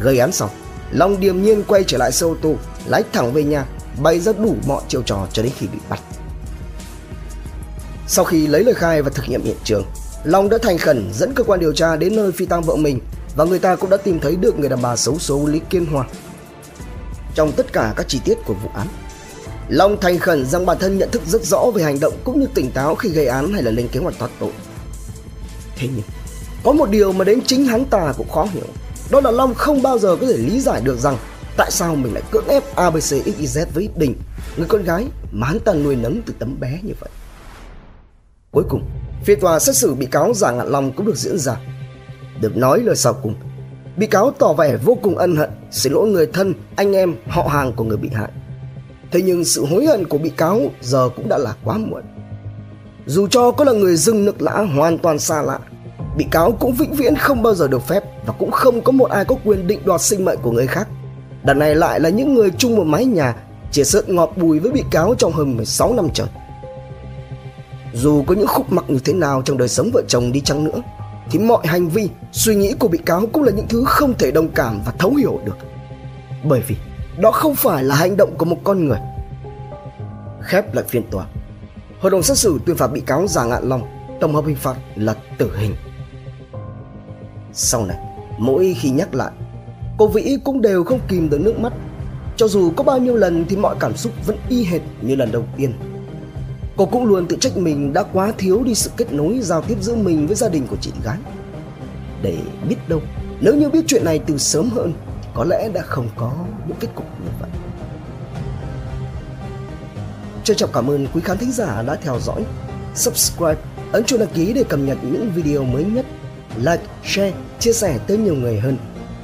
Gây 0.00 0.18
án 0.18 0.32
xong, 0.32 0.50
Long 0.90 1.20
điềm 1.20 1.42
nhiên 1.42 1.64
quay 1.66 1.84
trở 1.86 1.98
lại 1.98 2.12
xe 2.12 2.26
ô 2.26 2.36
tô, 2.42 2.54
lái 2.86 3.02
thẳng 3.12 3.32
về 3.32 3.44
nhà, 3.44 3.66
bày 4.02 4.20
ra 4.20 4.32
đủ 4.32 4.56
mọi 4.66 4.82
chiêu 4.88 5.02
trò 5.02 5.26
cho 5.32 5.42
đến 5.42 5.52
khi 5.58 5.66
bị 5.66 5.78
bắt. 5.88 6.00
Sau 8.06 8.24
khi 8.24 8.46
lấy 8.46 8.64
lời 8.64 8.74
khai 8.74 9.02
và 9.02 9.10
thực 9.10 9.28
nghiệm 9.28 9.44
hiện 9.44 9.56
trường, 9.64 9.84
Long 10.24 10.48
đã 10.48 10.58
thành 10.62 10.78
khẩn 10.78 11.10
dẫn 11.14 11.34
cơ 11.34 11.44
quan 11.44 11.60
điều 11.60 11.72
tra 11.72 11.96
đến 11.96 12.16
nơi 12.16 12.32
phi 12.32 12.46
tang 12.46 12.62
vợ 12.62 12.76
mình 12.76 13.00
và 13.36 13.44
người 13.44 13.58
ta 13.58 13.76
cũng 13.76 13.90
đã 13.90 13.96
tìm 13.96 14.20
thấy 14.20 14.36
được 14.36 14.58
người 14.58 14.68
đàn 14.68 14.82
bà 14.82 14.96
xấu 14.96 15.18
số 15.18 15.46
Lý 15.46 15.60
Kiên 15.70 15.86
Hoa. 15.86 16.04
Trong 17.34 17.52
tất 17.52 17.72
cả 17.72 17.94
các 17.96 18.08
chi 18.08 18.20
tiết 18.24 18.38
của 18.44 18.54
vụ 18.54 18.70
án, 18.74 18.86
Long 19.68 20.00
thành 20.00 20.18
khẩn 20.18 20.46
rằng 20.46 20.66
bản 20.66 20.78
thân 20.80 20.98
nhận 20.98 21.10
thức 21.10 21.22
rất 21.26 21.44
rõ 21.44 21.64
về 21.74 21.82
hành 21.82 22.00
động 22.00 22.14
cũng 22.24 22.40
như 22.40 22.46
tỉnh 22.54 22.70
táo 22.70 22.94
khi 22.94 23.08
gây 23.08 23.26
án 23.26 23.52
hay 23.52 23.62
là 23.62 23.70
lên 23.70 23.88
kế 23.88 24.00
hoạch 24.00 24.14
thoát 24.18 24.30
tội. 24.40 24.50
Thế 25.76 25.88
nhưng, 25.94 26.04
có 26.64 26.72
một 26.72 26.90
điều 26.90 27.12
mà 27.12 27.24
đến 27.24 27.40
chính 27.46 27.64
hắn 27.64 27.84
ta 27.84 28.14
cũng 28.16 28.28
khó 28.28 28.48
hiểu, 28.52 28.66
đó 29.10 29.20
là 29.20 29.30
Long 29.30 29.54
không 29.54 29.82
bao 29.82 29.98
giờ 29.98 30.16
có 30.20 30.26
thể 30.26 30.36
lý 30.36 30.60
giải 30.60 30.80
được 30.84 30.98
rằng 30.98 31.16
tại 31.56 31.70
sao 31.70 31.94
mình 31.94 32.14
lại 32.14 32.22
cưỡng 32.30 32.48
ép 32.48 32.76
ABCXYZ 32.76 33.66
với 33.74 33.88
Đình, 33.96 34.14
người 34.56 34.66
con 34.68 34.84
gái 34.84 35.06
mà 35.32 35.46
hắn 35.46 35.60
ta 35.60 35.72
nuôi 35.72 35.96
nấng 35.96 36.22
từ 36.26 36.34
tấm 36.38 36.60
bé 36.60 36.78
như 36.82 36.92
vậy. 37.00 37.10
Cuối 38.50 38.64
cùng, 38.68 38.82
phiên 39.24 39.40
tòa 39.40 39.58
xét 39.58 39.76
xử 39.76 39.94
bị 39.94 40.06
cáo 40.06 40.34
Giàng 40.34 40.58
Ngạn 40.58 40.68
Long 40.68 40.92
cũng 40.92 41.06
được 41.06 41.16
diễn 41.16 41.38
ra. 41.38 41.56
Được 42.40 42.56
nói 42.56 42.80
lời 42.80 42.96
sau 42.96 43.14
cùng, 43.22 43.34
bị 43.96 44.06
cáo 44.06 44.30
tỏ 44.30 44.52
vẻ 44.52 44.76
vô 44.76 44.98
cùng 45.02 45.18
ân 45.18 45.36
hận, 45.36 45.50
xin 45.70 45.92
lỗi 45.92 46.08
người 46.08 46.26
thân, 46.26 46.54
anh 46.76 46.92
em, 46.92 47.14
họ 47.28 47.42
hàng 47.42 47.72
của 47.72 47.84
người 47.84 47.96
bị 47.96 48.08
hại. 48.14 48.30
Thế 49.12 49.22
nhưng 49.22 49.44
sự 49.44 49.66
hối 49.66 49.86
hận 49.86 50.06
của 50.06 50.18
bị 50.18 50.30
cáo 50.30 50.60
giờ 50.80 51.08
cũng 51.16 51.28
đã 51.28 51.38
là 51.38 51.54
quá 51.64 51.78
muộn. 51.78 52.02
Dù 53.06 53.26
cho 53.26 53.50
có 53.50 53.64
là 53.64 53.72
người 53.72 53.96
dưng 53.96 54.24
nước 54.24 54.42
lã 54.42 54.66
hoàn 54.74 54.98
toàn 54.98 55.18
xa 55.18 55.42
lạ, 55.42 55.58
bị 56.16 56.26
cáo 56.30 56.52
cũng 56.52 56.72
vĩnh 56.72 56.94
viễn 56.94 57.16
không 57.16 57.42
bao 57.42 57.54
giờ 57.54 57.68
được 57.68 57.82
phép 57.88 58.02
và 58.26 58.32
cũng 58.38 58.50
không 58.50 58.80
có 58.80 58.92
một 58.92 59.10
ai 59.10 59.24
có 59.24 59.36
quyền 59.44 59.66
định 59.66 59.80
đoạt 59.84 60.00
sinh 60.00 60.24
mệnh 60.24 60.38
của 60.42 60.50
người 60.50 60.66
khác. 60.66 60.88
Đằng 61.42 61.58
này 61.58 61.74
lại 61.74 62.00
là 62.00 62.08
những 62.08 62.34
người 62.34 62.50
chung 62.58 62.76
một 62.76 62.84
mái 62.84 63.04
nhà, 63.04 63.34
chia 63.70 63.84
sớt 63.84 64.08
ngọt 64.08 64.32
bùi 64.36 64.58
với 64.58 64.72
bị 64.72 64.82
cáo 64.90 65.14
trong 65.18 65.32
hơn 65.32 65.56
16 65.56 65.94
năm 65.94 66.08
trời. 66.14 66.26
Dù 67.94 68.22
có 68.22 68.34
những 68.34 68.46
khúc 68.46 68.72
mắc 68.72 68.84
như 68.90 68.98
thế 69.04 69.12
nào 69.12 69.42
trong 69.42 69.58
đời 69.58 69.68
sống 69.68 69.90
vợ 69.92 70.02
chồng 70.08 70.32
đi 70.32 70.40
chăng 70.40 70.64
nữa, 70.64 70.82
thì 71.30 71.38
mọi 71.38 71.66
hành 71.66 71.88
vi, 71.88 72.08
suy 72.32 72.54
nghĩ 72.54 72.74
của 72.78 72.88
bị 72.88 72.98
cáo 72.98 73.26
cũng 73.32 73.42
là 73.42 73.52
những 73.52 73.68
thứ 73.68 73.84
không 73.86 74.14
thể 74.18 74.30
đồng 74.30 74.48
cảm 74.48 74.80
và 74.86 74.92
thấu 74.98 75.14
hiểu 75.14 75.40
được. 75.44 75.56
Bởi 76.44 76.60
vì 76.66 76.76
đó 77.20 77.30
không 77.30 77.54
phải 77.54 77.84
là 77.84 77.94
hành 77.94 78.16
động 78.16 78.34
của 78.38 78.44
một 78.44 78.58
con 78.64 78.84
người. 78.84 78.98
Khép 80.40 80.74
lại 80.74 80.84
phiên 80.88 81.02
tòa, 81.10 81.26
hội 82.00 82.10
đồng 82.10 82.22
xét 82.22 82.38
xử 82.38 82.58
tuyên 82.66 82.76
phạt 82.76 82.86
bị 82.86 83.00
cáo 83.00 83.26
Già 83.26 83.44
Ngạn 83.44 83.68
Long 83.68 83.82
tổng 84.20 84.34
hợp 84.34 84.44
hình 84.46 84.56
phạt 84.56 84.76
là 84.96 85.14
tử 85.38 85.56
hình. 85.56 85.76
Sau 87.52 87.86
này, 87.86 87.96
mỗi 88.38 88.76
khi 88.80 88.90
nhắc 88.90 89.14
lại, 89.14 89.32
cô 89.98 90.08
Vĩ 90.08 90.36
cũng 90.44 90.60
đều 90.60 90.84
không 90.84 91.00
kìm 91.08 91.30
được 91.30 91.40
nước 91.40 91.58
mắt. 91.58 91.72
Cho 92.36 92.48
dù 92.48 92.72
có 92.76 92.84
bao 92.84 92.98
nhiêu 92.98 93.16
lần 93.16 93.44
thì 93.48 93.56
mọi 93.56 93.76
cảm 93.80 93.96
xúc 93.96 94.12
vẫn 94.26 94.36
y 94.48 94.64
hệt 94.64 94.80
như 95.00 95.14
lần 95.14 95.32
đầu 95.32 95.44
tiên. 95.56 95.72
Cô 96.76 96.86
cũng 96.86 97.04
luôn 97.04 97.26
tự 97.26 97.36
trách 97.40 97.56
mình 97.56 97.92
đã 97.92 98.02
quá 98.02 98.32
thiếu 98.38 98.62
đi 98.64 98.74
sự 98.74 98.90
kết 98.96 99.12
nối 99.12 99.38
giao 99.40 99.62
tiếp 99.62 99.76
giữa 99.80 99.94
mình 99.94 100.26
với 100.26 100.36
gia 100.36 100.48
đình 100.48 100.66
của 100.66 100.76
chị 100.80 100.90
gái. 101.04 101.18
Để 102.22 102.38
biết 102.68 102.76
đâu, 102.88 103.00
nếu 103.40 103.54
như 103.54 103.68
biết 103.68 103.84
chuyện 103.86 104.04
này 104.04 104.18
từ 104.26 104.38
sớm 104.38 104.70
hơn 104.70 104.92
có 105.34 105.44
lẽ 105.44 105.68
đã 105.74 105.82
không 105.82 106.08
có 106.16 106.32
những 106.68 106.76
kết 106.80 106.88
cục 106.94 107.06
như 107.20 107.30
vậy. 107.40 107.50
Trân 110.44 110.56
trọng 110.56 110.70
cảm 110.72 110.90
ơn 110.90 111.06
quý 111.14 111.20
khán 111.24 111.38
thính 111.38 111.52
giả 111.52 111.82
đã 111.82 111.94
theo 111.94 112.20
dõi. 112.20 112.44
Subscribe, 112.94 113.60
ấn 113.92 114.04
chuông 114.04 114.20
đăng 114.20 114.28
ký 114.34 114.52
để 114.52 114.64
cập 114.68 114.80
nhật 114.80 114.98
những 115.02 115.30
video 115.34 115.64
mới 115.64 115.84
nhất. 115.84 116.06
Like, 116.56 116.82
share, 117.04 117.32
chia 117.58 117.72
sẻ 117.72 117.98
tới 118.06 118.18
nhiều 118.18 118.34
người 118.34 118.60
hơn. 118.60 118.76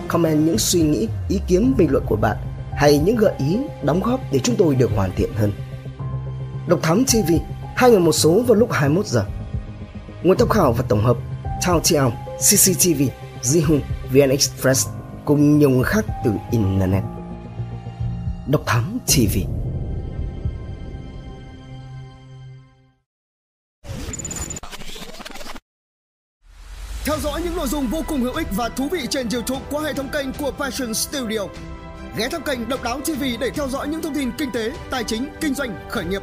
Comment 0.08 0.46
những 0.46 0.58
suy 0.58 0.82
nghĩ, 0.82 1.08
ý 1.28 1.40
kiến, 1.46 1.74
bình 1.78 1.90
luận 1.90 2.04
của 2.06 2.16
bạn 2.16 2.36
hay 2.72 2.98
những 2.98 3.16
gợi 3.16 3.32
ý, 3.38 3.58
đóng 3.82 4.00
góp 4.00 4.20
để 4.32 4.38
chúng 4.38 4.56
tôi 4.56 4.74
được 4.74 4.90
hoàn 4.96 5.10
thiện 5.16 5.30
hơn. 5.36 5.52
Độc 6.68 6.82
Thám 6.82 7.04
TV, 7.04 7.32
hai 7.76 7.90
ngày 7.90 8.00
một 8.00 8.12
số 8.12 8.42
vào 8.46 8.54
lúc 8.54 8.72
21 8.72 9.06
giờ. 9.06 9.24
Nguồn 10.22 10.38
tham 10.38 10.48
khảo 10.48 10.72
và 10.72 10.84
tổng 10.88 11.04
hợp 11.04 11.16
Tao 11.66 11.80
Tiao, 11.90 12.12
CCTV, 12.36 13.02
Zihun, 13.42 13.80
VN 14.12 14.30
Express 14.30 14.88
cùng 15.24 15.58
nhiều 15.58 15.70
người 15.70 15.84
khác 15.84 16.04
từ 16.24 16.32
Internet. 16.50 17.02
Độc 18.48 18.62
Thám 18.66 18.98
TV 19.06 19.38
Theo 27.04 27.18
dõi 27.22 27.40
những 27.44 27.56
nội 27.56 27.68
dung 27.68 27.86
vô 27.86 28.02
cùng 28.08 28.20
hữu 28.20 28.34
ích 28.34 28.48
và 28.56 28.68
thú 28.68 28.88
vị 28.92 29.06
trên 29.10 29.28
YouTube 29.32 29.60
qua 29.70 29.82
hệ 29.82 29.92
thống 29.92 30.08
kênh 30.12 30.32
của 30.32 30.50
Passion 30.50 30.94
Studio. 30.94 31.40
Ghé 32.16 32.28
thăm 32.28 32.42
kênh 32.42 32.68
Độc 32.68 32.82
Đáo 32.82 33.00
TV 33.00 33.22
để 33.40 33.50
theo 33.54 33.68
dõi 33.68 33.88
những 33.88 34.02
thông 34.02 34.14
tin 34.14 34.30
kinh 34.38 34.50
tế, 34.52 34.72
tài 34.90 35.04
chính, 35.04 35.28
kinh 35.40 35.54
doanh, 35.54 35.76
khởi 35.90 36.04
nghiệp. 36.04 36.22